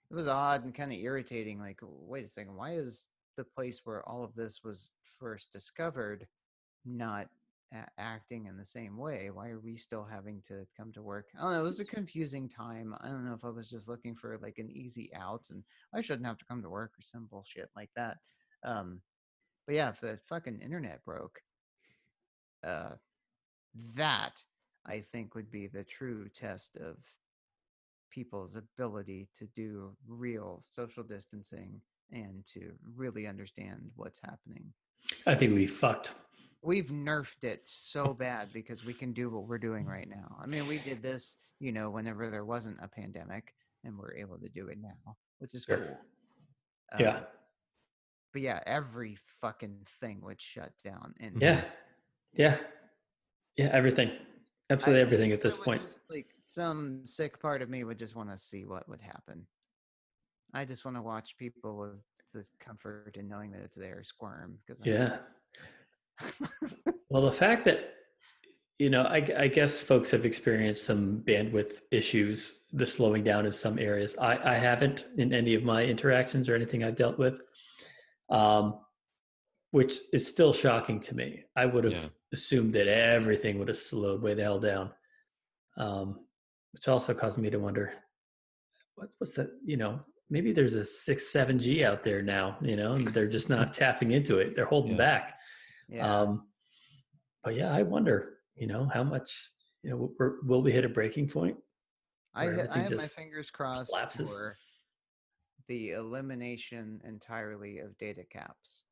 it 0.10 0.16
was 0.16 0.28
odd 0.28 0.66
and 0.66 0.76
kind 0.76 0.92
of 0.92 0.98
irritating. 0.98 1.60
Like, 1.60 1.80
wait 1.82 2.26
a 2.26 2.28
second, 2.28 2.56
why 2.56 2.72
is 2.72 3.08
the 3.38 3.46
place 3.46 3.82
where 3.86 4.08
all 4.08 4.24
of 4.24 4.36
this 4.36 4.60
was 4.64 4.92
first 5.20 5.54
discovered 5.54 6.28
not 6.86 7.30
a- 7.74 7.88
acting 7.98 8.46
in 8.46 8.58
the 8.58 8.66
same 8.66 8.98
way? 8.98 9.30
Why 9.32 9.50
are 9.50 9.62
we 9.62 9.78
still 9.78 10.04
having 10.04 10.42
to 10.48 10.68
come 10.76 10.92
to 10.94 11.02
work? 11.02 11.28
I 11.38 11.44
don't 11.44 11.54
know. 11.54 11.60
It 11.62 11.64
was 11.64 11.80
a 11.80 11.86
confusing 11.86 12.50
time. 12.50 12.94
I 13.00 13.08
don't 13.08 13.26
know 13.26 13.34
if 13.34 13.46
I 13.46 13.50
was 13.50 13.70
just 13.70 13.88
looking 13.88 14.16
for 14.16 14.38
like 14.42 14.58
an 14.58 14.70
easy 14.70 15.10
out 15.16 15.46
and 15.50 15.64
I 15.94 16.02
shouldn't 16.02 16.28
have 16.28 16.38
to 16.40 16.46
come 16.46 16.62
to 16.62 16.70
work 16.70 16.92
or 17.00 17.02
some 17.02 17.28
bullshit 17.32 17.70
like 17.74 17.92
that. 17.96 18.18
Um, 18.64 19.00
but 19.66 19.76
yeah, 19.76 19.90
if 19.90 20.02
the 20.02 20.20
fucking 20.28 20.60
internet 20.60 21.06
broke, 21.06 21.40
uh, 22.66 22.96
that 23.96 24.44
I 24.86 25.00
think 25.00 25.36
would 25.36 25.52
be 25.52 25.68
the 25.68 25.84
true 25.84 26.28
test 26.30 26.78
of 26.78 26.98
people's 28.10 28.56
ability 28.56 29.30
to 29.36 29.46
do 29.56 29.96
real 30.08 30.60
social 30.62 31.04
distancing 31.04 31.80
and 32.12 32.46
to 32.46 32.74
really 32.96 33.26
understand 33.28 33.90
what's 33.96 34.20
happening. 34.20 34.74
I 35.26 35.36
think 35.36 35.54
we 35.54 35.66
fucked. 35.68 36.12
We've 36.62 36.90
nerfed 36.90 37.44
it 37.44 37.62
so 37.66 38.14
bad 38.20 38.50
because 38.54 38.84
we 38.84 38.94
can 38.94 39.14
do 39.14 39.30
what 39.30 39.48
we're 39.48 39.58
doing 39.58 39.86
right 39.86 40.10
now. 40.10 40.38
I 40.42 40.48
mean, 40.48 40.68
we 40.68 40.80
did 40.80 41.02
this, 41.02 41.38
you 41.60 41.72
know, 41.72 41.90
whenever 41.90 42.30
there 42.30 42.46
wasn't 42.46 42.78
a 42.82 42.88
pandemic, 42.88 43.54
and 43.84 43.98
we're 43.98 44.14
able 44.16 44.38
to 44.38 44.50
do 44.50 44.68
it 44.68 44.78
now, 44.82 45.16
which 45.40 45.54
is 45.56 45.64
Sure. 45.64 45.78
cool. 45.78 45.98
Yeah. 47.00 47.18
Um, 47.18 47.24
but 48.34 48.42
yeah, 48.42 48.62
every 48.66 49.18
fucking 49.42 49.88
thing 50.00 50.22
would 50.22 50.42
shut 50.42 50.72
down. 50.84 51.14
And 51.20 51.42
Yeah. 51.42 51.64
Yeah. 52.34 52.58
Yeah. 53.56 53.70
Everything. 53.72 54.12
Absolutely 54.72 55.00
I- 55.02 55.06
everything 55.06 55.32
I 55.32 55.36
at 55.36 55.42
this 55.42 55.58
point. 55.58 55.82
just, 55.82 56.02
like 56.10 56.28
some 56.46 57.06
sick 57.06 57.40
part 57.40 57.62
of 57.62 57.70
me 57.70 57.84
would 57.84 58.00
just 58.00 58.16
want 58.16 58.32
to 58.32 58.38
see 58.38 58.66
what 58.66 58.88
would 58.90 59.02
happen. 59.02 59.46
I 60.54 60.66
just 60.66 60.84
want 60.86 60.98
to 60.98 61.02
watch 61.02 61.38
people 61.38 61.78
with 61.78 62.00
the 62.34 62.44
comfort 62.60 63.16
and 63.18 63.28
knowing 63.30 63.52
that 63.52 63.62
it's 63.62 63.76
there 63.78 64.04
squirm 64.04 64.58
because 64.66 64.82
Yeah. 64.86 65.18
Well, 67.10 67.24
the 67.24 67.32
fact 67.32 67.66
that, 67.66 67.94
you 68.80 68.90
know, 68.90 69.04
I, 69.04 69.26
I 69.38 69.48
guess 69.48 69.82
folks 69.82 70.12
have 70.12 70.26
experienced 70.26 70.84
some 70.86 71.24
bandwidth 71.28 71.82
issues, 71.92 72.62
the 72.74 72.86
slowing 72.86 73.24
down 73.24 73.46
in 73.46 73.52
some 73.52 73.78
areas. 73.80 74.16
I, 74.20 74.54
I 74.54 74.56
haven't 74.56 75.06
in 75.18 75.34
any 75.34 75.56
of 75.56 75.64
my 75.64 75.84
interactions 75.84 76.48
or 76.50 76.56
anything 76.56 76.84
I've 76.84 76.96
dealt 76.96 77.18
with, 77.18 77.42
um, 78.30 78.80
which 79.72 79.94
is 80.14 80.28
still 80.28 80.54
shocking 80.54 81.00
to 81.02 81.16
me. 81.16 81.44
I 81.56 81.66
would 81.66 81.84
have 81.86 81.94
Yeah. 81.94 82.10
Assumed 82.34 82.74
that 82.74 82.88
everything 82.88 83.60
would 83.60 83.68
have 83.68 83.78
slowed 83.78 84.22
way 84.22 84.34
the 84.34 84.44
hell 84.44 84.60
down, 84.60 84.92
um, 85.78 86.20
which 86.74 86.88
also 86.88 87.14
caused 87.14 87.38
me 87.38 87.50
to 87.50 87.58
wonder 87.60 87.94
what's, 88.96 89.16
what's 89.20 89.36
that, 89.36 89.50
you 89.66 89.78
know, 89.78 90.00
maybe 90.30 90.52
there's 90.54 90.76
a 90.76 90.86
six, 90.86 91.28
seven 91.28 91.60
G 91.60 91.84
out 91.84 92.04
there 92.04 92.22
now, 92.22 92.58
you 92.62 92.76
know, 92.76 92.94
and 92.94 93.08
they're 93.08 93.28
just 93.28 93.50
not 93.50 93.74
tapping 93.82 94.12
into 94.12 94.40
it. 94.40 94.56
They're 94.56 94.66
holding 94.66 94.92
Yeah. 94.92 94.98
back. 94.98 95.40
yeah, 95.90 96.22
Um, 96.22 96.48
but 97.44 97.56
yeah, 97.56 97.74
I 97.74 97.84
wonder, 97.84 98.38
you 98.56 98.68
know, 98.68 98.86
how 98.94 99.04
much, 99.04 99.30
you 99.84 99.90
know, 99.90 100.14
we're, 100.18 100.42
will 100.44 100.62
we 100.62 100.72
hit 100.72 100.86
a 100.86 100.90
breaking 100.90 101.28
point? 101.28 101.58
I, 102.34 102.46
I 102.48 102.80
have 102.80 102.92
my 102.94 103.04
fingers 103.08 103.50
crossed 103.50 103.90
collapses. 103.92 104.30
for 104.30 104.58
the 105.68 105.92
elimination 105.92 107.02
entirely 107.04 107.80
of 107.80 107.98
data 107.98 108.24
caps 108.24 108.86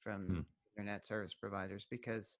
from 0.00 0.26
Hmm. 0.26 0.40
Internet 0.76 1.06
service 1.06 1.34
providers 1.34 1.86
because 1.90 2.38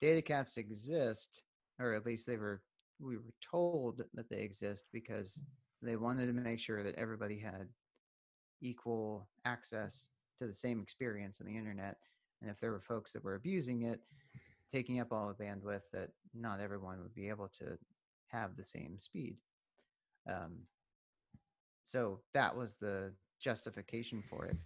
data 0.00 0.22
caps 0.22 0.56
exist, 0.56 1.42
or 1.78 1.92
at 1.92 2.06
least 2.06 2.26
they 2.26 2.36
were 2.36 2.62
we 2.98 3.16
were 3.16 3.34
told 3.42 4.02
that 4.14 4.28
they 4.30 4.40
exist 4.40 4.84
because 4.92 5.42
they 5.82 5.96
wanted 5.96 6.26
to 6.26 6.32
make 6.32 6.58
sure 6.58 6.82
that 6.82 6.94
everybody 6.94 7.38
had 7.38 7.68
equal 8.62 9.28
access 9.44 10.08
to 10.38 10.46
the 10.46 10.52
same 10.52 10.80
experience 10.80 11.40
on 11.40 11.46
the 11.46 11.56
internet. 11.56 11.96
And 12.40 12.50
if 12.50 12.58
there 12.60 12.72
were 12.72 12.80
folks 12.80 13.12
that 13.12 13.24
were 13.24 13.34
abusing 13.34 13.82
it, 13.82 14.00
taking 14.72 15.00
up 15.00 15.12
all 15.12 15.28
the 15.28 15.44
bandwidth, 15.44 15.82
that 15.92 16.08
not 16.34 16.60
everyone 16.60 17.02
would 17.02 17.14
be 17.14 17.28
able 17.28 17.48
to 17.48 17.76
have 18.28 18.56
the 18.56 18.64
same 18.64 18.98
speed. 18.98 19.36
Um, 20.30 20.58
so 21.82 22.20
that 22.34 22.56
was 22.56 22.76
the 22.76 23.14
justification 23.40 24.22
for 24.28 24.46
it. 24.46 24.56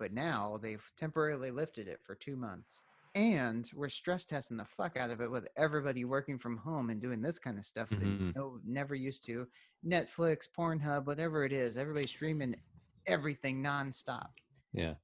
But 0.00 0.12
now 0.14 0.58
they've 0.60 0.82
temporarily 0.96 1.50
lifted 1.52 1.86
it 1.86 2.00
for 2.02 2.14
two 2.16 2.34
months. 2.34 2.82
And 3.14 3.70
we're 3.74 3.88
stress 3.90 4.24
testing 4.24 4.56
the 4.56 4.64
fuck 4.64 4.96
out 4.96 5.10
of 5.10 5.20
it 5.20 5.30
with 5.30 5.46
everybody 5.56 6.04
working 6.06 6.38
from 6.38 6.56
home 6.56 6.88
and 6.90 7.02
doing 7.02 7.20
this 7.20 7.38
kind 7.38 7.58
of 7.58 7.64
stuff 7.64 7.90
that 7.90 8.00
Mhm. 8.00 8.34
no 8.34 8.60
never 8.64 8.94
used 8.94 9.24
to. 9.26 9.46
Netflix, 9.84 10.48
Pornhub, 10.48 11.04
whatever 11.06 11.44
it 11.44 11.52
is, 11.52 11.76
everybody's 11.76 12.10
streaming 12.10 12.56
everything 13.06 13.62
nonstop. 13.62 14.30
Yeah. 14.72 14.94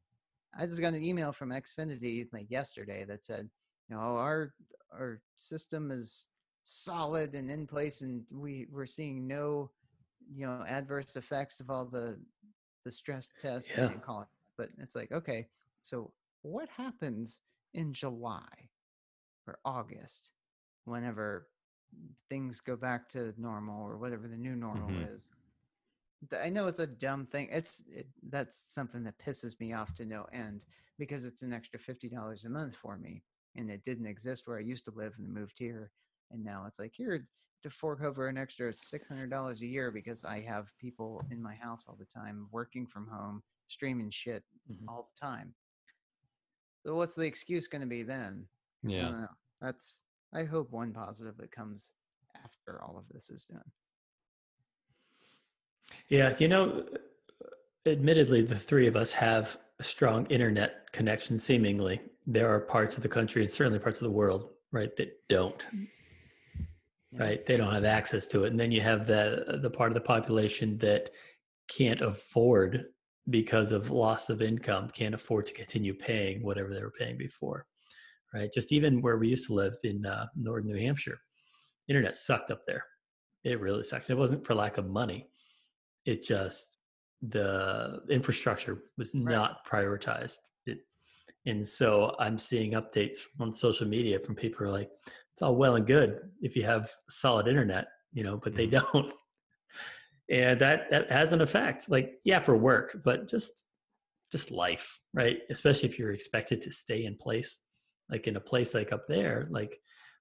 I 0.55 0.64
just 0.66 0.80
got 0.80 0.94
an 0.94 1.03
email 1.03 1.32
from 1.32 1.51
Xfinity 1.51 2.32
like 2.32 2.51
yesterday 2.51 3.05
that 3.05 3.22
said, 3.22 3.51
you 3.88 3.97
know, 3.97 4.01
our 4.01 4.55
our 4.92 5.20
system 5.36 5.90
is 5.90 6.28
solid 6.62 7.34
and 7.34 7.51
in 7.51 7.66
place, 7.66 8.01
and 8.01 8.24
we 8.30 8.66
we're 8.70 8.86
seeing 8.86 9.26
no 9.26 9.70
you 10.28 10.47
know 10.47 10.64
adverse 10.66 11.16
effects 11.16 11.61
of 11.61 11.70
all 11.70 11.84
the 11.84 12.18
the 12.84 12.90
stress 12.90 13.28
tests 13.40 13.68
Yeah. 13.70 13.90
and 13.90 14.03
call 14.03 14.22
it 14.22 14.28
but 14.57 14.68
it's 14.78 14.96
like 14.96 15.12
okay 15.12 15.46
so 15.80 16.12
what 16.42 16.68
happens 16.68 17.40
in 17.74 17.92
july 17.92 18.70
or 19.46 19.59
august 19.64 20.32
whenever 20.84 21.48
things 22.28 22.61
go 22.61 22.76
back 22.76 23.09
to 23.09 23.32
normal 23.38 23.84
or 23.86 23.96
whatever 23.98 24.28
the 24.28 24.36
new 24.36 24.57
normal 24.57 24.90
Mhm. 24.90 25.07
is 25.12 25.30
i 26.42 26.48
know 26.48 26.66
it's 26.66 26.80
a 26.80 26.86
dumb 26.86 27.26
thing 27.26 27.48
it's 27.50 27.84
it, 27.90 28.07
that's 28.30 28.64
something 28.72 29.04
that 29.04 29.18
pisses 29.18 29.59
me 29.61 29.72
off 29.72 29.94
to 29.94 30.04
no 30.04 30.24
end 30.32 30.64
because 30.98 31.24
it's 31.24 31.42
an 31.42 31.52
extra 31.52 31.78
$50 31.78 32.44
a 32.44 32.48
month 32.48 32.74
for 32.76 32.96
me 32.96 33.22
and 33.57 33.70
it 33.70 33.84
didn't 33.84 34.07
exist 34.07 34.46
where 34.46 34.59
i 34.59 34.62
used 34.62 34.84
to 34.84 34.90
live 34.92 35.14
and 35.18 35.32
moved 35.32 35.59
here 35.59 35.90
and 36.30 36.44
now 36.44 36.64
it's 36.66 36.78
like 36.78 36.92
here 36.94 37.24
to 37.66 37.70
fork 37.76 38.02
over 38.04 38.28
an 38.28 38.38
extra 38.38 38.70
$600 38.70 39.60
a 39.62 39.66
year 39.66 39.90
because 39.90 40.24
i 40.24 40.40
have 40.40 40.66
people 40.80 41.20
in 41.32 41.42
my 41.42 41.54
house 41.56 41.84
all 41.88 41.96
the 41.98 42.04
time 42.06 42.46
working 42.52 42.86
from 42.86 43.08
home 43.08 43.42
streaming 43.66 44.08
shit 44.10 44.44
Mhm. 44.70 44.86
all 44.88 45.10
the 45.12 45.26
time 45.26 45.52
so 46.84 46.94
what's 46.94 47.14
the 47.16 47.24
excuse 47.26 47.66
going 47.66 47.80
to 47.82 47.86
be 47.88 48.02
then 48.04 48.46
I 48.84 48.90
Yeah. 48.90 49.02
don't 49.10 49.20
know. 49.22 49.28
that's 49.60 50.04
i 50.32 50.44
hope 50.44 50.70
one 50.70 50.92
positive 50.92 51.36
that 51.38 51.50
comes 51.50 51.94
after 52.44 52.80
all 52.82 52.96
of 52.96 53.08
this 53.08 53.30
is 53.30 53.44
done 53.46 53.70
Yeah, 56.08 56.36
you 56.38 56.48
know, 56.48 56.84
admittedly, 57.86 58.42
the 58.42 58.58
three 58.58 58.86
of 58.88 58.96
us 58.96 59.12
have 59.12 59.56
a 59.78 59.84
strong 59.84 60.26
internet 60.26 60.92
connection. 60.92 61.38
Seemingly, 61.38 62.00
there 62.26 62.48
are 62.52 62.60
parts 62.60 62.96
of 62.96 63.02
the 63.02 63.08
country 63.08 63.42
and 63.42 63.50
certainly 63.50 63.78
parts 63.78 64.00
of 64.00 64.04
the 64.04 64.10
world, 64.12 64.52
right, 64.72 64.94
that 64.96 65.10
don't. 65.28 65.64
Yeah. 67.16 67.24
Right, 67.24 67.46
they 67.46 67.56
don't 67.56 67.72
have 67.72 67.84
access 67.84 68.26
to 68.28 68.44
it, 68.44 68.50
and 68.50 68.60
then 68.60 68.72
you 68.72 68.80
have 68.80 69.06
the 69.06 69.58
the 69.62 69.70
part 69.70 69.90
of 69.90 69.94
the 69.94 70.00
population 70.00 70.78
that 70.78 71.10
can't 71.68 72.00
afford 72.00 72.84
because 73.30 73.72
of 73.72 73.90
loss 73.90 74.30
of 74.30 74.42
income, 74.42 74.88
can't 74.90 75.14
afford 75.14 75.46
to 75.46 75.52
continue 75.54 75.94
paying 75.94 76.44
whatever 76.44 76.72
they 76.72 76.82
were 76.82 76.92
paying 76.98 77.16
before. 77.16 77.66
Right, 78.34 78.50
just 78.52 78.72
even 78.72 79.00
where 79.00 79.16
we 79.16 79.28
used 79.28 79.46
to 79.46 79.54
live 79.54 79.76
in 79.82 80.04
uh, 80.04 80.26
northern 80.36 80.66
New 80.70 80.78
Hampshire, 80.78 81.18
internet 81.88 82.16
sucked 82.16 82.50
up 82.50 82.60
there. 82.66 82.84
It 83.44 83.60
really 83.60 83.84
sucked. 83.84 84.10
It 84.10 84.14
wasn't 84.14 84.46
for 84.46 84.54
lack 84.54 84.76
of 84.78 84.86
money 84.86 85.28
it 86.06 86.22
just 86.22 86.78
the 87.20 88.00
infrastructure 88.08 88.84
was 88.96 89.14
not 89.14 89.66
prioritized 89.66 90.36
it, 90.36 90.45
and 91.47 91.66
so 91.66 92.14
i'm 92.18 92.38
seeing 92.38 92.72
updates 92.72 93.18
on 93.40 93.53
social 93.53 93.86
media 93.86 94.18
from 94.18 94.34
people 94.34 94.59
who 94.59 94.64
are 94.64 94.72
like 94.72 94.90
it's 95.32 95.42
all 95.42 95.57
well 95.57 95.76
and 95.76 95.86
good 95.86 96.20
if 96.42 96.57
you 96.57 96.64
have 96.64 96.90
solid 97.09 97.49
internet 97.49 97.86
you 98.12 98.22
know 98.22 98.36
but 98.36 98.55
they 98.55 98.66
don't 98.66 99.12
and 100.30 100.61
that 100.61 100.90
that 100.90 101.11
has 101.11 101.32
an 101.32 101.40
effect 101.40 101.90
like 101.90 102.14
yeah 102.24 102.40
for 102.40 102.57
work 102.57 102.97
but 103.05 103.28
just 103.28 103.62
just 104.32 104.51
life 104.51 104.99
right 105.14 105.38
especially 105.51 105.88
if 105.88 105.99
you're 105.99 106.12
expected 106.12 106.61
to 106.61 106.72
stay 106.72 107.05
in 107.05 107.16
place 107.16 107.59
like 108.11 108.26
in 108.26 108.36
a 108.36 108.40
place 108.40 108.74
like 108.74 108.92
up 108.92 109.07
there 109.09 109.47
like 109.51 109.76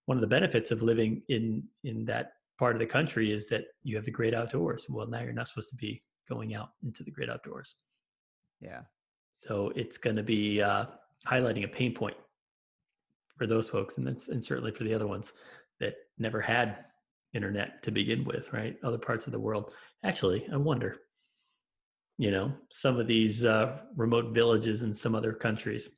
one 0.05 0.17
of 0.17 0.21
the 0.21 0.27
benefits 0.27 0.71
of 0.71 0.81
living 0.81 1.23
in 1.29 1.63
in 1.83 2.05
that 2.05 2.33
part 2.57 2.75
of 2.75 2.79
the 2.79 2.85
country 2.85 3.31
is 3.31 3.47
that 3.49 3.65
you 3.83 3.95
have 3.95 4.05
the 4.05 4.11
great 4.11 4.33
outdoors. 4.33 4.87
Well, 4.89 5.07
now 5.07 5.21
you're 5.21 5.33
not 5.33 5.47
supposed 5.47 5.69
to 5.69 5.75
be 5.75 6.01
going 6.29 6.55
out 6.55 6.69
into 6.83 7.03
the 7.03 7.11
great 7.11 7.29
outdoors. 7.29 7.75
yeah 8.61 8.81
So 9.33 9.71
it's 9.75 9.97
going 9.97 10.15
to 10.15 10.23
be 10.23 10.61
uh, 10.61 10.85
highlighting 11.27 11.63
a 11.63 11.67
pain 11.67 11.93
point 11.93 12.15
for 13.37 13.47
those 13.47 13.69
folks, 13.69 13.97
and 13.97 14.07
that's 14.07 14.29
and 14.29 14.43
certainly 14.43 14.71
for 14.71 14.83
the 14.83 14.93
other 14.93 15.07
ones 15.07 15.33
that 15.79 15.95
never 16.17 16.41
had 16.41 16.85
internet 17.33 17.83
to 17.83 17.91
begin 17.91 18.23
with. 18.23 18.53
Right, 18.53 18.77
other 18.83 18.97
parts 18.97 19.25
of 19.27 19.33
the 19.33 19.39
world. 19.39 19.71
Actually, 20.03 20.47
I 20.51 20.57
wonder. 20.57 20.97
You 22.17 22.31
know, 22.31 22.53
some 22.71 22.97
of 22.97 23.07
these 23.07 23.43
uh, 23.43 23.79
remote 23.97 24.33
villages 24.33 24.83
in 24.83 24.93
some 24.93 25.15
other 25.15 25.33
countries. 25.33 25.89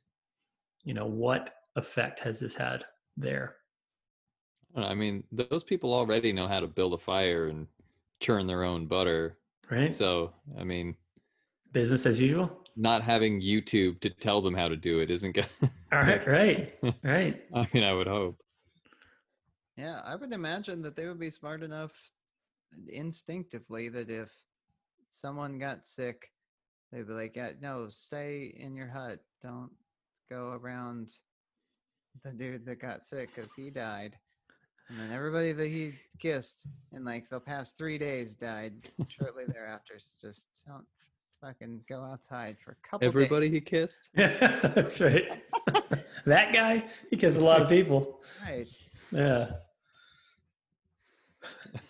You 0.82 0.94
know, 0.94 1.06
what 1.06 1.54
effect 1.76 2.18
has 2.20 2.40
this 2.40 2.56
had 2.56 2.84
there? 3.16 3.56
I 4.76 4.94
mean, 4.94 5.24
those 5.32 5.64
people 5.64 5.92
already 5.94 6.32
know 6.32 6.48
how 6.48 6.60
to 6.60 6.66
build 6.66 6.94
a 6.94 6.98
fire 6.98 7.46
and 7.46 7.66
churn 8.20 8.46
their 8.46 8.64
own 8.64 8.86
butter. 8.86 9.38
Right, 9.70 9.92
So, 9.92 10.32
I 10.58 10.64
mean, 10.64 10.96
business 11.72 12.06
as 12.06 12.18
usual. 12.18 12.57
Not 12.78 13.02
having 13.02 13.42
YouTube 13.42 14.00
to 14.00 14.10
tell 14.10 14.40
them 14.40 14.54
how 14.54 14.68
to 14.68 14.76
do 14.76 15.00
it 15.00 15.10
isn't 15.10 15.32
good. 15.32 15.48
All 15.92 16.00
right, 16.00 16.26
right, 16.26 16.78
right. 17.02 17.42
I 17.52 17.66
mean, 17.74 17.82
I 17.82 17.92
would 17.92 18.06
hope. 18.06 18.40
Yeah, 19.76 20.00
I 20.04 20.14
would 20.14 20.32
imagine 20.32 20.80
that 20.82 20.96
they 20.96 21.06
would 21.06 21.20
be 21.20 21.30
smart 21.30 21.62
enough 21.62 21.92
instinctively 22.88 23.88
that 23.88 24.10
if 24.10 24.30
someone 25.10 25.58
got 25.58 25.86
sick, 25.86 26.30
they'd 26.92 27.06
be 27.06 27.12
like, 27.12 27.36
yeah, 27.36 27.52
no, 27.60 27.88
stay 27.88 28.54
in 28.58 28.76
your 28.76 28.88
hut. 28.88 29.18
Don't 29.42 29.70
go 30.30 30.58
around 30.60 31.10
the 32.24 32.32
dude 32.32 32.66
that 32.66 32.80
got 32.80 33.06
sick 33.06 33.30
because 33.34 33.52
he 33.54 33.70
died. 33.70 34.16
And 34.88 34.98
then 34.98 35.12
everybody 35.12 35.52
that 35.52 35.68
he 35.68 35.92
kissed 36.18 36.66
in 36.92 37.04
like 37.04 37.28
the 37.28 37.40
past 37.40 37.76
three 37.76 37.98
days 37.98 38.34
died 38.34 38.74
shortly 39.08 39.44
thereafter. 39.48 39.94
So 39.98 40.12
just 40.20 40.62
don't 40.66 40.86
fucking 41.40 41.80
go 41.88 42.02
outside 42.02 42.56
for 42.64 42.72
a 42.72 42.88
couple 42.88 43.06
days. 43.06 43.14
Everybody 43.14 43.50
he 43.50 43.60
kissed. 43.60 44.10
That's 44.14 45.00
right. 45.00 45.42
that 46.26 46.52
guy, 46.52 46.84
he 47.10 47.16
kissed 47.16 47.38
a 47.38 47.44
lot 47.44 47.62
of 47.62 47.68
people. 47.68 48.20
Right. 48.44 48.66
Yeah, 49.10 49.50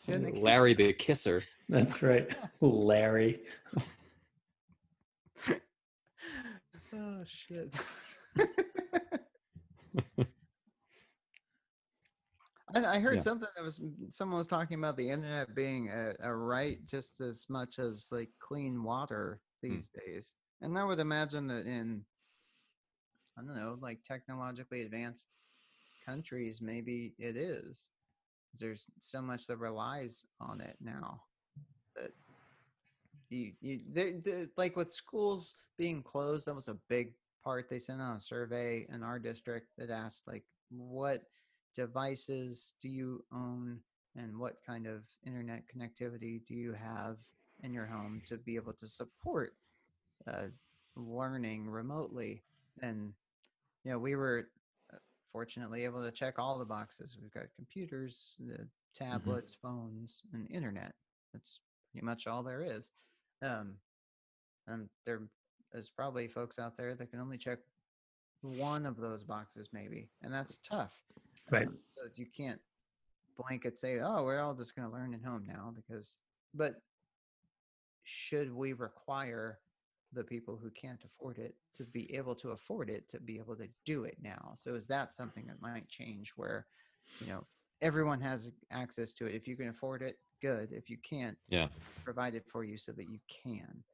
Shouldn't 0.05 0.24
have 0.24 0.32
kissed 0.34 0.44
Larry 0.44 0.74
the 0.74 0.92
kisser. 0.92 1.42
that's 1.68 2.03
right. 2.03 2.30
Larry. 2.61 3.40
Oh 6.94 7.22
shit. 7.24 7.74
I, 12.75 12.97
I 12.97 12.99
heard 13.01 13.16
Yeah. 13.16 13.21
something 13.21 13.49
that 13.57 13.64
was 13.64 13.81
someone 14.11 14.39
was 14.39 14.49
talking 14.49 14.79
about 14.79 14.97
the 14.97 15.09
internet 15.09 15.55
being 15.55 15.91
a, 15.91 16.14
a 16.21 16.35
right 16.35 16.79
just 16.87 17.21
as 17.21 17.47
much 17.49 17.79
as 17.79 18.09
like 18.11 18.31
clean 18.41 18.83
water 18.83 19.41
Hmm. 19.64 19.73
these 19.75 19.89
days. 19.89 20.35
And 20.61 20.77
I 20.79 20.85
would 20.85 20.99
imagine 20.99 21.47
that 21.49 21.66
in 21.66 22.05
I 23.39 23.43
don't 23.43 23.57
know, 23.57 23.79
like 23.81 24.03
technologically 24.05 24.83
advanced 24.83 25.29
countries, 26.05 26.61
maybe 26.61 27.14
it 27.19 27.37
is. 27.37 27.93
There's 28.55 28.91
so 28.99 29.23
much 29.23 29.47
that 29.47 29.59
relies 29.59 30.27
on 30.41 30.61
it 30.61 30.77
now 30.81 31.23
that 31.95 32.11
you 33.31 33.53
you 33.61 33.81
they, 33.93 34.12
they, 34.14 34.47
like 34.57 34.77
with 34.77 34.91
schools 34.91 35.57
being 35.77 36.03
closed 36.03 36.47
that 36.47 36.55
was 36.55 36.69
a 36.69 36.79
big 36.89 37.12
part 37.45 37.69
they 37.69 37.79
sent 37.79 38.01
out 38.01 38.16
a 38.16 38.21
survey 38.21 38.87
in 38.93 39.03
our 39.03 39.19
district 39.19 39.69
that 39.77 39.91
asked 39.91 40.27
like 40.27 40.45
what 40.71 41.23
devices 41.75 42.75
do 42.81 42.89
you 42.89 43.25
own 43.33 43.81
and 44.16 44.37
what 44.37 44.57
kind 44.66 44.87
of 44.87 45.03
internet 45.25 45.62
connectivity 45.66 46.45
do 46.45 46.55
you 46.55 46.73
have 46.73 47.19
in 47.62 47.73
your 47.73 47.87
home 47.87 48.21
to 48.27 48.37
be 48.37 48.57
able 48.57 48.73
to 48.73 48.87
support 48.87 49.55
uh, 50.27 50.47
learning 50.97 51.69
remotely? 51.69 52.43
And 52.83 53.12
you 53.85 53.93
know 53.93 53.99
we 53.99 54.16
were 54.16 54.49
uh, 54.93 54.97
fortunately 55.33 55.85
able 55.85 56.03
to 56.03 56.11
check 56.11 56.39
all 56.39 56.59
the 56.59 56.64
boxes. 56.64 57.16
We've 57.21 57.33
got 57.33 57.45
computers 57.57 58.35
uh, 58.53 58.64
tablets 58.95 59.57
phones 59.61 60.23
and 60.33 60.51
internet. 60.51 60.95
That's 61.33 61.61
pretty 61.93 62.05
much 62.05 62.27
all 62.27 62.43
there 62.43 62.62
is. 62.62 62.91
Um, 63.43 63.75
and 64.66 64.89
there 65.07 65.23
is 65.73 65.91
probably 65.91 66.29
folks 66.29 66.59
out 66.59 66.77
there 66.77 66.95
that 66.95 67.11
can 67.11 67.21
only 67.21 67.39
check 67.39 67.59
one 68.41 68.87
of 68.87 68.97
those 68.97 69.23
boxes, 69.23 69.69
maybe, 69.73 70.09
and 70.23 70.33
that's 70.33 70.59
tough. 70.59 71.03
Right. 71.51 71.66
Um, 71.66 71.78
so 71.84 72.03
you 72.14 72.26
can't 72.26 72.61
blanket 73.36 73.78
say, 73.78 74.01
"Oh, 74.01 74.24
we're 74.24 74.40
all 74.40 74.55
just 74.55 74.74
going 74.74 74.88
to 74.88 74.94
learn 74.94 75.14
at 75.14 75.22
home 75.22 75.44
now," 75.46 75.72
because. 75.74 76.18
But 76.55 76.82
should 78.05 78.53
we 78.53 78.72
require 78.72 79.61
the 80.12 80.24
people 80.24 80.57
who 80.57 80.70
can't 80.70 81.05
afford 81.05 81.38
it 81.38 81.55
to 81.76 81.84
be 81.84 82.14
able 82.14 82.34
to 82.36 82.51
afford 82.53 82.88
it 82.88 83.07
to 83.11 83.20
be 83.20 83.38
able 83.38 83.55
to 83.57 83.68
do 83.84 84.05
it 84.05 84.16
now? 84.20 84.53
So 84.57 84.74
is 84.74 84.86
that 84.86 85.12
something 85.12 85.46
that 85.46 85.61
might 85.61 85.86
change 85.88 86.32
where, 86.36 86.66
you 87.20 87.26
know, 87.26 87.46
everyone 87.82 88.20
has 88.22 88.51
access 88.70 89.12
to 89.14 89.26
it? 89.26 89.34
If 89.34 89.46
you 89.46 89.57
can 89.57 89.68
afford 89.68 90.01
it, 90.01 90.18
good. 90.40 90.72
If 90.72 90.88
you 90.88 90.96
can't, 90.99 91.36
Yeah. 91.49 91.68
provide 92.03 92.34
it 92.34 92.46
for 92.49 92.64
you 92.64 92.78
so 92.78 92.92
that 92.92 93.09
you 93.09 93.20
can 93.28 93.84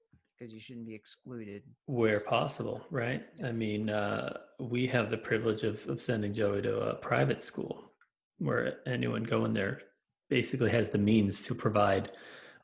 because 0.45 0.53
you 0.53 0.61
shouldn't 0.61 0.87
be 0.87 0.95
excluded 0.95 1.63
Where 1.87 2.21
possible, 2.21 2.85
right? 2.91 3.23
I 3.43 3.51
mean, 3.51 3.89
uh, 3.89 4.37
we 4.61 4.87
have 4.89 5.09
the 5.09 5.17
privilege 5.17 5.63
of, 5.65 5.87
of 5.89 6.03
sending 6.03 6.35
Joey 6.35 6.61
to 6.63 6.81
a 6.81 6.95
private 6.97 7.41
school 7.41 7.93
where 8.39 8.77
anyone 8.87 9.23
going 9.23 9.55
there 9.55 9.81
basically 10.29 10.71
has 10.71 10.91
the 10.91 10.99
means 10.99 11.41
to 11.43 11.55
provide 11.55 12.13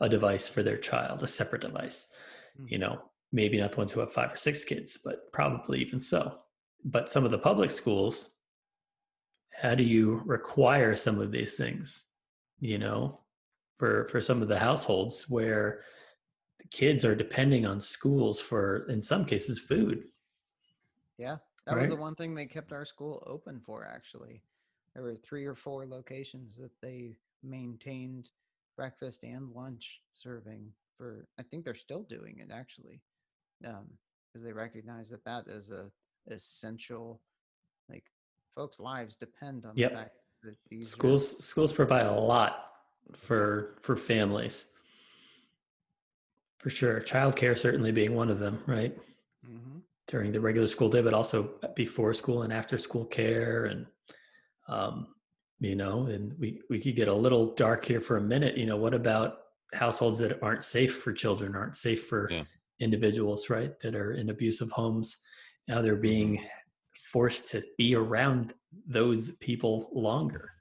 a 0.02 0.10
device 0.10 0.46
for 0.46 0.62
their 0.62 0.76
child, 0.76 1.22
a 1.22 1.26
separate 1.26 1.62
device. 1.62 2.08
You 2.66 2.76
know, 2.76 3.00
maybe 3.32 3.58
not 3.58 3.72
the 3.72 3.78
ones 3.78 3.92
who 3.92 4.00
have 4.00 4.12
five 4.12 4.30
or 4.30 4.36
six 4.36 4.62
kids, 4.62 4.98
but 5.02 5.32
probably 5.32 5.80
even 5.80 6.00
so. 6.00 6.36
But 6.84 7.08
some 7.08 7.24
of 7.24 7.30
the 7.30 7.38
public 7.38 7.70
schools, 7.70 8.28
how 9.58 9.74
do 9.74 9.84
you 9.84 10.20
require 10.26 10.94
some 10.96 11.18
of 11.18 11.32
these 11.32 11.56
things? 11.56 12.04
You 12.58 12.76
know, 12.76 13.20
for 13.78 14.06
for 14.08 14.20
some 14.20 14.42
of 14.42 14.48
the 14.48 14.58
households 14.58 15.30
where 15.30 15.80
kids 16.70 17.04
are 17.04 17.14
depending 17.14 17.66
on 17.66 17.80
schools 17.80 18.40
for 18.40 18.86
in 18.88 19.02
some 19.02 19.24
cases 19.24 19.58
food 19.58 20.04
Yeah, 21.18 21.36
that 21.66 21.76
was 21.78 21.88
the 21.90 21.96
one 21.96 22.14
thing 22.14 22.34
they 22.34 22.46
kept 22.46 22.72
our 22.72 22.84
school 22.84 23.22
open 23.26 23.60
for. 23.60 23.84
Actually, 23.86 24.42
there 24.94 25.02
were 25.04 25.16
three 25.16 25.44
or 25.44 25.54
four 25.54 25.86
locations 25.86 26.56
that 26.56 26.72
they 26.80 27.16
maintained 27.42 28.30
breakfast 28.76 29.24
and 29.24 29.50
lunch 29.50 30.00
serving 30.10 30.72
for. 30.96 31.26
I 31.38 31.42
think 31.42 31.64
they're 31.64 31.74
still 31.74 32.02
doing 32.04 32.38
it 32.38 32.50
actually, 32.52 33.02
um, 33.66 33.86
because 34.32 34.42
they 34.44 34.52
recognize 34.52 35.10
that 35.10 35.24
that 35.24 35.46
is 35.48 35.70
a 35.70 35.90
essential. 36.28 37.20
Like, 37.88 38.04
folks' 38.54 38.78
lives 38.80 39.16
depend 39.16 39.66
on 39.66 39.72
Yep. 39.76 39.90
the 39.90 39.96
fact 39.96 40.16
that 40.44 40.56
these 40.70 40.86
are- 40.88 40.96
schools 40.96 41.44
schools 41.44 41.72
provide 41.72 42.06
a 42.06 42.20
lot 42.20 42.72
for 43.14 43.76
for 43.82 43.96
families 43.96 44.68
for 46.60 46.70
sure 46.70 47.00
childcare 47.00 47.56
certainly 47.56 47.90
being 47.92 48.14
one 48.14 48.30
of 48.30 48.38
them 48.38 48.62
right 48.66 48.96
Mhm. 49.46 49.82
during 50.06 50.30
the 50.32 50.40
regular 50.40 50.68
school 50.68 50.88
day 50.90 51.00
but 51.02 51.14
also 51.14 51.58
before 51.74 52.12
school 52.12 52.42
and 52.42 52.52
after 52.52 52.76
school 52.78 53.06
care 53.06 53.64
and 53.64 53.86
um 54.68 55.14
you 55.58 55.74
know 55.74 56.06
and 56.06 56.38
we 56.38 56.60
we 56.68 56.78
could 56.80 56.94
get 56.96 57.08
a 57.08 57.14
little 57.14 57.54
dark 57.54 57.84
here 57.84 58.00
for 58.00 58.18
a 58.18 58.22
minute 58.22 58.56
you 58.58 58.66
know 58.66 58.76
what 58.76 58.92
about 58.94 59.38
households 59.72 60.18
that 60.18 60.42
aren't 60.42 60.64
safe 60.64 60.96
for 61.02 61.12
children 61.12 61.54
aren't 61.56 61.76
safe 61.76 62.06
for 62.06 62.28
Yeah. 62.30 62.44
individuals 62.80 63.48
right 63.50 63.78
that 63.80 63.94
are 63.94 64.12
in 64.12 64.28
abusive 64.30 64.70
homes 64.72 65.16
now 65.68 65.80
they're 65.80 65.96
being 65.96 66.46
forced 66.94 67.48
to 67.50 67.62
be 67.78 67.94
around 67.94 68.52
those 68.86 69.32
people 69.36 69.88
longer 69.92 70.52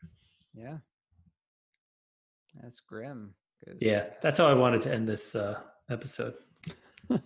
Yeah, 0.53 0.79
that's 2.55 2.79
grim. 2.79 3.35
Yeah, 3.79 4.09
that's 4.21 4.37
how 4.39 4.47
I 4.47 4.53
wanted 4.53 4.81
to 4.81 4.93
end 4.93 5.07
this 5.07 5.35
uh, 5.35 5.61
episode. 5.89 6.35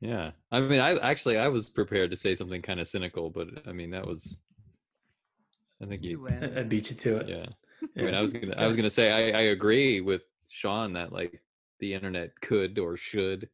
Yeah. 0.00 0.30
I 0.52 0.60
mean, 0.60 0.80
I 0.80 0.92
actually 0.96 1.38
I 1.38 1.48
was 1.48 1.68
prepared 1.68 2.10
to 2.10 2.16
say 2.16 2.34
something 2.34 2.62
kind 2.62 2.80
of 2.80 2.86
cynical, 2.86 3.30
but 3.30 3.48
I 3.66 3.72
mean 3.72 3.90
that 3.90 4.06
was. 4.06 4.38
I 5.82 5.86
think 5.86 6.02
you 6.02 6.10
you. 6.10 6.20
win. 6.20 6.44
I, 6.56 6.60
I 6.60 6.62
beat 6.62 6.90
you 6.90 6.96
to 6.96 7.16
it. 7.18 7.28
Yeah. 7.28 7.46
I 7.98 8.02
mean, 8.02 8.14
I 8.14 8.20
was 8.20 8.32
gonna 8.32 8.54
I 8.56 8.66
was 8.66 8.76
gonna 8.76 8.90
say 8.90 9.10
I, 9.32 9.38
I 9.38 9.42
agree 9.42 10.00
with 10.00 10.22
Sean 10.48 10.92
that 10.94 11.12
like 11.12 11.42
the 11.80 11.94
internet 11.94 12.30
could 12.40 12.78
or 12.78 12.96
should, 12.96 13.48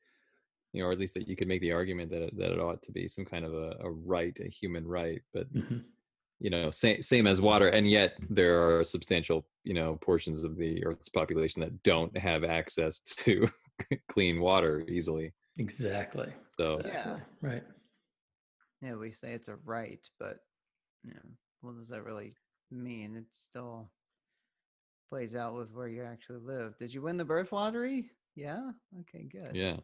you 0.72 0.82
know, 0.82 0.88
or 0.88 0.92
at 0.92 0.98
least 0.98 1.14
that 1.14 1.28
you 1.28 1.36
could 1.36 1.48
make 1.48 1.60
the 1.60 1.72
argument 1.72 2.10
that 2.10 2.22
it, 2.22 2.38
that 2.38 2.52
it 2.52 2.60
ought 2.60 2.82
to 2.82 2.92
be 2.92 3.08
some 3.08 3.24
kind 3.24 3.44
of 3.44 3.52
a, 3.52 3.76
a 3.80 3.90
right, 3.90 4.38
a 4.40 4.48
human 4.48 4.86
right, 4.86 5.20
but 5.32 5.52
Mhm. 5.52 5.84
You 6.40 6.50
know, 6.50 6.70
same 6.70 7.00
same 7.02 7.26
as 7.26 7.40
water, 7.40 7.68
and 7.68 7.88
yet 7.88 8.14
there 8.30 8.78
are 8.78 8.84
substantial 8.84 9.46
you 9.64 9.74
know 9.74 9.96
portions 10.00 10.44
of 10.44 10.56
the 10.56 10.84
Earth's 10.84 11.08
population 11.08 11.60
that 11.60 11.82
don't 11.82 12.16
have 12.16 12.44
access 12.44 13.00
to 13.00 13.46
clean 14.08 14.40
water 14.40 14.84
easily. 14.88 15.32
Exactly. 15.58 16.32
So 16.50 16.80
Yeah. 16.84 17.18
Right. 17.40 17.62
yeah, 18.82 18.94
we 18.94 19.12
say 19.12 19.32
it's 19.32 19.48
a 19.48 19.56
right, 19.64 20.06
but 20.18 20.38
you 21.04 21.12
know, 21.14 21.30
what 21.60 21.76
does 21.78 21.88
that 21.90 22.04
really 22.04 22.32
mean? 22.70 23.16
It 23.16 23.24
still 23.32 23.90
plays 25.10 25.34
out 25.36 25.54
with 25.54 25.72
where 25.74 25.86
you 25.88 26.02
actually 26.02 26.40
live. 26.40 26.76
Did 26.76 26.92
you 26.92 27.02
win 27.02 27.16
the 27.16 27.24
birth 27.24 27.52
lottery? 27.52 28.10
Yeah. 28.34 28.70
Okay, 29.00 29.24
good. 29.30 29.54
yeah, 29.54 29.76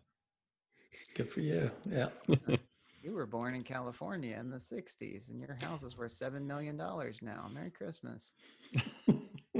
Good 1.14 1.28
for 1.28 1.40
you. 1.40 1.70
Yeah. 1.88 2.08
You 3.02 3.12
were 3.12 3.26
born 3.26 3.54
in 3.54 3.62
California 3.62 4.36
in 4.38 4.50
the 4.50 4.58
'60s, 4.58 5.30
and 5.30 5.40
your 5.40 5.56
house 5.62 5.82
is 5.82 5.96
worth 5.96 6.12
seven 6.12 6.46
million 6.46 6.76
dollars 6.76 7.20
now. 7.22 7.48
Merry 7.52 7.70
Christmas. 7.70 8.34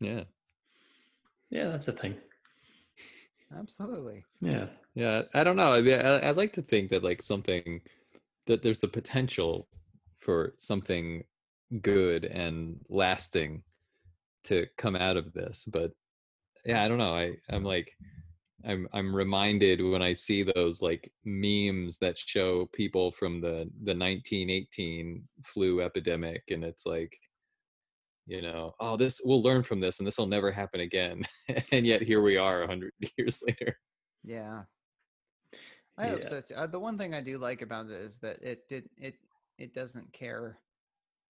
yeah, 0.00 0.24
yeah, 1.50 1.68
that's 1.68 1.88
a 1.88 1.92
thing. 1.92 2.16
Absolutely. 3.58 4.24
Yeah. 4.40 4.66
yeah. 4.94 5.22
I 5.34 5.44
don't 5.44 5.56
know. 5.56 5.74
I 5.74 5.82
mean, 5.82 6.00
I, 6.00 6.28
I'd 6.28 6.38
like 6.38 6.54
to 6.54 6.62
think 6.62 6.90
that 6.90 7.04
like 7.04 7.20
something 7.20 7.82
that 8.46 8.62
there's 8.62 8.78
the 8.78 8.88
potential 8.88 9.68
for 10.18 10.54
something 10.56 11.24
good 11.80 12.24
and 12.24 12.80
lasting 12.88 13.62
to 14.44 14.66
come 14.76 14.96
out 14.96 15.16
of 15.16 15.32
this, 15.32 15.64
but 15.70 15.92
yeah, 16.64 16.82
I 16.82 16.88
don't 16.88 16.98
know. 16.98 17.14
I 17.14 17.32
I'm 17.50 17.64
like 17.64 17.96
I'm 18.66 18.88
I'm 18.92 19.14
reminded 19.14 19.82
when 19.82 20.02
I 20.02 20.12
see 20.12 20.42
those 20.42 20.82
like 20.82 21.10
memes 21.24 21.98
that 21.98 22.18
show 22.18 22.66
people 22.72 23.12
from 23.12 23.40
the 23.40 23.68
the 23.82 23.94
1918 23.94 25.22
flu 25.44 25.82
epidemic 25.82 26.42
and 26.50 26.64
it's 26.64 26.86
like 26.86 27.18
you 28.26 28.40
know, 28.40 28.74
oh 28.78 28.96
this 28.96 29.20
we'll 29.24 29.42
learn 29.42 29.62
from 29.62 29.80
this 29.80 29.98
and 29.98 30.06
this 30.06 30.18
will 30.18 30.26
never 30.26 30.52
happen 30.52 30.80
again. 30.80 31.26
and 31.72 31.86
yet 31.86 32.02
here 32.02 32.22
we 32.22 32.36
are 32.36 32.60
100 32.60 32.92
years 33.18 33.42
later. 33.46 33.76
Yeah. 34.24 34.62
I 35.98 36.08
hope 36.08 36.24
so 36.24 36.40
too. 36.40 36.54
Uh, 36.54 36.66
the 36.66 36.80
one 36.80 36.96
thing 36.96 37.14
I 37.14 37.20
do 37.20 37.38
like 37.38 37.62
about 37.62 37.86
it 37.86 38.00
is 38.00 38.18
that 38.18 38.42
it 38.42 38.66
did 38.68 38.88
it 38.96 39.14
it 39.58 39.74
doesn't 39.74 40.12
care 40.12 40.58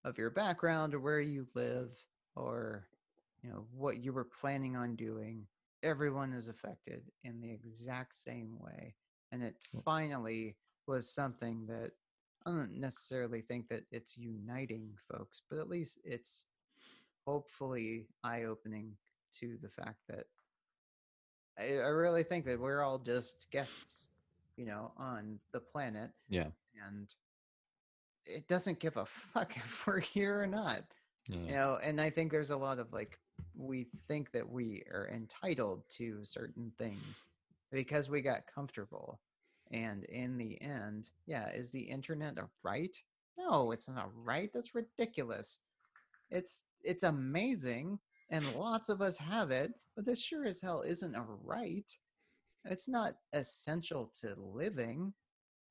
of 0.04 0.18
your 0.18 0.30
background 0.30 0.94
or 0.94 1.00
where 1.00 1.20
you 1.20 1.46
live 1.54 1.90
or 2.36 2.86
you 3.42 3.50
know 3.50 3.66
what 3.72 4.02
you 4.02 4.12
were 4.12 4.24
planning 4.40 4.76
on 4.76 4.94
doing. 4.94 5.46
Everyone 5.82 6.32
is 6.32 6.48
affected 6.48 7.02
in 7.24 7.40
the 7.40 7.50
exact 7.50 8.14
same 8.14 8.56
way, 8.58 8.94
and 9.32 9.42
it 9.42 9.56
hmm. 9.72 9.80
finally 9.84 10.56
was 10.86 11.08
something 11.12 11.66
that 11.66 11.92
I 12.44 12.50
don't 12.50 12.78
necessarily 12.78 13.40
think 13.40 13.68
that 13.68 13.84
it's 13.90 14.18
uniting 14.18 14.94
folks, 15.10 15.42
but 15.48 15.58
at 15.58 15.68
least 15.68 16.00
it's 16.04 16.44
hopefully 17.26 18.08
eye-opening 18.24 18.96
to 19.38 19.56
the 19.62 19.68
fact 19.68 19.98
that 20.08 20.26
I, 21.58 21.78
I 21.84 21.88
really 21.88 22.22
think 22.22 22.44
that 22.46 22.58
we're 22.58 22.82
all 22.82 22.98
just 22.98 23.46
guests, 23.50 24.08
you 24.56 24.66
know, 24.66 24.92
on 24.96 25.38
the 25.52 25.60
planet, 25.60 26.10
Yeah. 26.28 26.48
and 26.86 27.14
it 28.26 28.48
doesn't 28.48 28.80
give 28.80 28.96
a 28.96 29.06
fuck 29.06 29.56
if 29.56 29.86
we're 29.86 30.00
here 30.00 30.42
or 30.42 30.46
not, 30.46 30.82
Yeah. 31.28 31.36
you 31.38 31.52
know. 31.52 31.78
And 31.82 32.00
I 32.00 32.10
think 32.10 32.32
there's 32.32 32.50
a 32.50 32.56
lot 32.56 32.78
of 32.78 32.92
like 32.92 33.18
we 33.54 33.86
think 34.08 34.32
that 34.32 34.48
we 34.48 34.82
are 34.92 35.08
entitled 35.12 35.82
to 35.90 36.24
certain 36.24 36.72
things 36.78 37.26
because 37.70 38.10
we 38.10 38.20
got 38.20 38.42
comfortable, 38.52 39.20
and 39.70 40.04
in 40.04 40.36
the 40.36 40.60
end, 40.60 41.10
yeah, 41.26 41.50
is 41.50 41.70
the 41.70 41.80
internet 41.80 42.38
a 42.38 42.48
right? 42.62 42.96
No, 43.38 43.72
it's 43.72 43.88
not 43.88 44.10
right. 44.14 44.50
That's 44.52 44.74
ridiculous. 44.74 45.60
It's 46.30 46.64
it's 46.82 47.04
amazing 47.04 47.98
and 48.30 48.54
lots 48.54 48.88
of 48.88 49.02
us 49.02 49.18
have 49.18 49.50
it, 49.50 49.72
but 49.94 50.06
this 50.06 50.20
sure 50.20 50.46
as 50.46 50.60
hell 50.60 50.80
isn't 50.80 51.14
a 51.14 51.22
right. 51.44 51.90
It's 52.64 52.88
not 52.88 53.14
essential 53.34 54.10
to 54.20 54.34
living. 54.38 55.12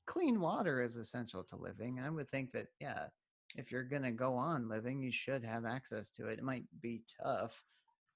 Clean 0.06 0.40
water 0.40 0.82
is 0.82 0.96
essential 0.96 1.44
to 1.46 1.56
living. 1.56 2.00
I 2.00 2.10
would 2.10 2.30
think 2.30 2.52
that, 2.52 2.68
yeah, 2.80 3.08
if 3.56 3.72
you're 3.72 3.84
going 3.84 4.04
to 4.04 4.12
go 4.12 4.36
on 4.36 4.70
living, 4.70 5.02
you 5.02 5.12
should 5.12 5.44
have 5.44 5.66
access 5.66 6.10
to 6.12 6.28
it. 6.28 6.40
It 6.40 6.44
might 6.44 6.66
be 6.82 7.02
tough, 7.22 7.64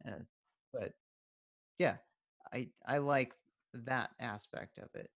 uh, 0.08 0.24
but 0.74 0.94
yeah, 1.78 1.96
I, 2.54 2.70
I 2.86 3.00
like 3.00 3.34
that 3.74 4.12
aspect 4.20 4.78
of 4.78 4.90
it 4.94 5.10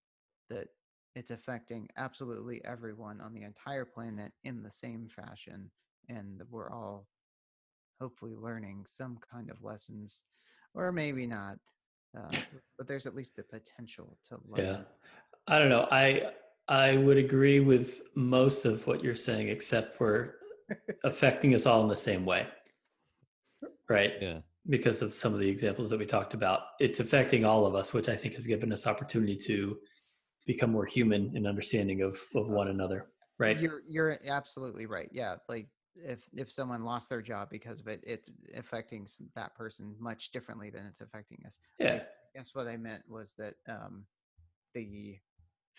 that 0.49 0.67
it's 1.15 1.31
affecting 1.31 1.87
absolutely 1.97 2.63
everyone 2.65 3.21
on 3.21 3.33
the 3.33 3.43
entire 3.43 3.85
planet 3.85 4.31
in 4.43 4.63
the 4.63 4.71
same 4.71 5.07
fashion. 5.07 5.71
And 6.09 6.39
that 6.39 6.49
we're 6.49 6.71
all 6.71 7.07
hopefully 7.99 8.35
learning 8.35 8.85
some 8.87 9.19
kind 9.31 9.49
of 9.49 9.63
lessons, 9.63 10.23
or 10.73 10.91
maybe 10.91 11.27
not. 11.27 11.57
Uh, 12.17 12.35
but 12.77 12.87
there's 12.87 13.05
at 13.05 13.15
least 13.15 13.35
the 13.35 13.43
potential 13.43 14.17
to 14.29 14.39
learn. 14.47 14.65
Yeah. 14.65 14.81
I 15.47 15.59
don't 15.59 15.69
know. 15.69 15.87
I 15.91 16.31
I 16.69 16.97
would 16.97 17.17
agree 17.17 17.59
with 17.59 18.03
most 18.15 18.65
of 18.65 18.85
what 18.85 19.03
you're 19.03 19.15
saying, 19.15 19.49
except 19.49 19.95
for 19.95 20.35
affecting 21.03 21.55
us 21.55 21.65
all 21.65 21.81
in 21.81 21.89
the 21.89 21.95
same 21.95 22.25
way. 22.25 22.47
Right. 23.89 24.13
Yeah. 24.21 24.39
Because 24.69 25.01
of 25.01 25.11
some 25.13 25.33
of 25.33 25.39
the 25.39 25.49
examples 25.49 25.89
that 25.89 25.97
we 25.97 26.05
talked 26.05 26.35
about. 26.35 26.61
It's 26.79 26.99
affecting 26.99 27.43
all 27.43 27.65
of 27.65 27.73
us, 27.73 27.91
which 27.91 28.07
I 28.07 28.15
think 28.15 28.35
has 28.35 28.45
given 28.45 28.71
us 28.71 28.85
opportunity 28.85 29.35
to 29.47 29.77
become 30.45 30.71
more 30.71 30.85
human 30.85 31.35
in 31.35 31.47
understanding 31.47 32.03
of, 32.03 32.19
of 32.35 32.49
one 32.49 32.67
another. 32.67 33.07
Right. 33.39 33.59
You're 33.59 33.81
you're 33.87 34.17
absolutely 34.27 34.85
right. 34.85 35.09
Yeah, 35.11 35.37
like 35.47 35.69
if 35.95 36.29
if 36.33 36.51
someone 36.51 36.83
lost 36.83 37.09
their 37.09 37.21
job 37.21 37.47
because 37.49 37.79
of 37.79 37.87
it, 37.87 38.03
it's 38.05 38.29
affecting 38.55 39.07
that 39.35 39.55
person 39.55 39.95
much 39.97 40.31
differently 40.31 40.69
than 40.69 40.85
it's 40.85 41.01
affecting 41.01 41.39
us. 41.47 41.59
Yeah. 41.79 42.01
I 42.35 42.37
guess 42.37 42.53
what 42.53 42.67
I 42.67 42.77
meant 42.77 43.03
was 43.09 43.33
that 43.37 43.55
um, 43.67 44.05
the 44.75 45.17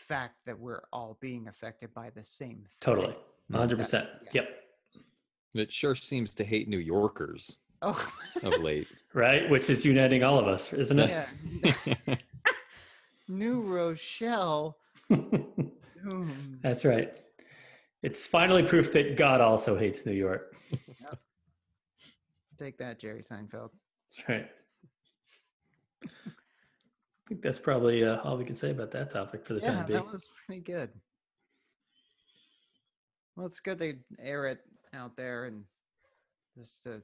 fact 0.01 0.35
that 0.47 0.59
we're 0.59 0.83
all 0.93 1.17
being 1.21 1.49
affected 1.49 1.93
by 1.95 2.11
the 2.11 2.25
same 2.25 2.67
Totally. 2.81 3.09
thing. 3.09 3.17
Mm. 3.53 3.57
hundred 3.59 3.79
percent. 3.79 4.09
yeah. 4.33 4.43
Yep. 4.43 4.49
It 5.55 5.73
sure 5.73 5.95
seems 5.97 6.35
to 6.37 6.45
hate 6.45 6.69
New 6.69 6.79
Yorkers 6.79 7.59
Oh, 7.83 8.09
of 8.45 8.59
late. 8.63 8.87
Right. 9.15 9.51
Which 9.51 9.69
is 9.71 9.85
uniting 9.85 10.23
all 10.23 10.39
of 10.39 10.47
us, 10.47 10.73
isn't 10.73 10.99
it? 11.01 11.33
yeah. 12.07 12.15
New 13.29 13.61
Rochelle. 13.63 14.77
That's 16.63 16.85
right. 16.85 17.13
It's 18.03 18.25
finally 18.27 18.63
proof 18.63 18.93
that 18.93 19.17
God 19.17 19.41
also 19.41 19.77
hates 19.77 20.07
New 20.07 20.13
York. 20.13 20.55
Take 22.57 22.79
that, 22.79 23.01
Jerry 23.01 23.23
Seinfeld. 23.23 23.71
That's 24.17 24.29
right. 24.29 24.49
I 27.31 27.33
think 27.35 27.43
that's 27.43 27.61
probably 27.61 28.03
uh, 28.05 28.21
all 28.23 28.37
we 28.37 28.45
can 28.45 28.57
say 28.57 28.73
about 28.73 28.91
that 28.91 29.13
topic 29.13 29.47
for 29.47 29.55
the 29.55 29.61
Yeah, 29.61 29.75
time 29.75 29.87
being. 29.87 29.99
that 30.01 30.07
was 30.07 30.33
pretty 30.47 30.63
good. 30.63 30.91
Well, 33.37 33.47
it's 33.47 33.61
good 33.61 33.79
they 33.79 33.99
air 34.19 34.47
it 34.47 34.59
out 34.95 35.17
there 35.17 35.45
and 35.45 35.63
just 36.59 36.83
to. 36.83 37.01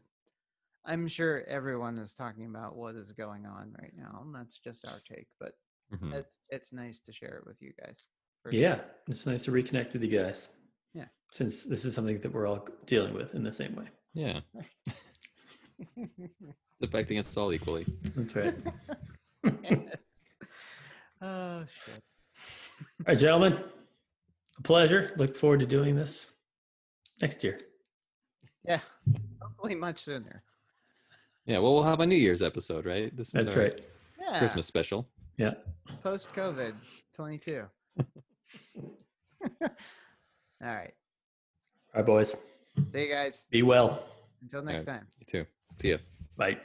I'm 0.84 1.06
sure 1.06 1.44
everyone 1.46 1.96
is 1.98 2.12
talking 2.12 2.46
about 2.46 2.74
what 2.74 2.96
is 2.96 3.12
going 3.12 3.46
on 3.46 3.72
right 3.80 3.92
now, 3.96 4.22
and 4.24 4.34
that's 4.34 4.58
just 4.58 4.84
our 4.84 5.00
take. 5.08 5.28
But 5.38 5.52
Mhm. 5.92 6.12
it's 6.12 6.38
it's 6.50 6.72
nice 6.72 6.98
to 7.00 7.12
share 7.12 7.36
it 7.36 7.46
with 7.46 7.62
you 7.62 7.72
guys. 7.84 8.08
for 8.42 8.50
sure. 8.50 8.60
Yeah, 8.60 8.80
it's 9.06 9.26
nice 9.26 9.44
to 9.44 9.52
reconnect 9.52 9.92
with 9.92 10.02
you 10.02 10.10
guys. 10.10 10.48
Yeah. 10.92 11.06
Since 11.30 11.62
this 11.64 11.84
is 11.84 11.94
something 11.94 12.18
that 12.20 12.32
we're 12.32 12.48
all 12.48 12.66
dealing 12.86 13.14
with 13.14 13.36
in 13.36 13.44
the 13.44 13.52
same 13.52 13.76
way. 13.76 13.86
Yeah, 14.12 14.40
it's 15.96 16.82
affecting 16.82 17.18
us 17.18 17.36
all 17.36 17.52
equally. 17.52 17.86
That's 18.16 18.34
right. 18.34 18.56
Damn 21.20 21.28
it. 21.28 21.32
oh 21.32 21.64
shit. 21.84 22.02
All 23.00 23.04
right, 23.08 23.18
gentlemen. 23.18 23.58
A 24.58 24.62
pleasure. 24.62 25.12
Look 25.16 25.36
forward 25.36 25.60
to 25.60 25.66
doing 25.66 25.94
this 25.96 26.30
next 27.20 27.44
year. 27.44 27.58
Yeah, 28.64 28.80
hopefully 29.40 29.74
much 29.74 29.98
sooner. 29.98 30.42
Yeah, 31.44 31.58
well, 31.58 31.74
we'll 31.74 31.84
have 31.84 32.00
a 32.00 32.06
New 32.06 32.16
Year's 32.16 32.42
episode, 32.42 32.86
right? 32.86 33.16
This 33.16 33.28
is 33.28 33.32
That's 33.32 33.54
our 33.54 33.62
right. 33.62 33.80
Yeah, 34.20 34.38
Christmas 34.38 34.66
special. 34.66 35.08
Yeah. 35.36 35.54
post 36.02 36.32
COVID 36.34 36.74
22. 37.14 37.64
All 38.00 38.04
right. 40.62 40.92
All 41.94 42.02
right, 42.02 42.06
boys. 42.06 42.34
See 42.92 43.02
you 43.02 43.12
guys. 43.12 43.46
Be 43.50 43.62
well. 43.62 44.04
Until 44.42 44.62
next 44.62 44.86
right. 44.86 44.98
time. 44.98 45.06
You 45.20 45.26
too. 45.26 45.46
See 45.80 45.90
ya. 45.90 45.98
Bye. 46.36 46.58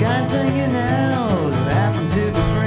Guys 0.00 0.30
hanging 0.30 0.74
out, 0.74 1.52
happen 1.70 2.08
to 2.08 2.32
be 2.32 2.63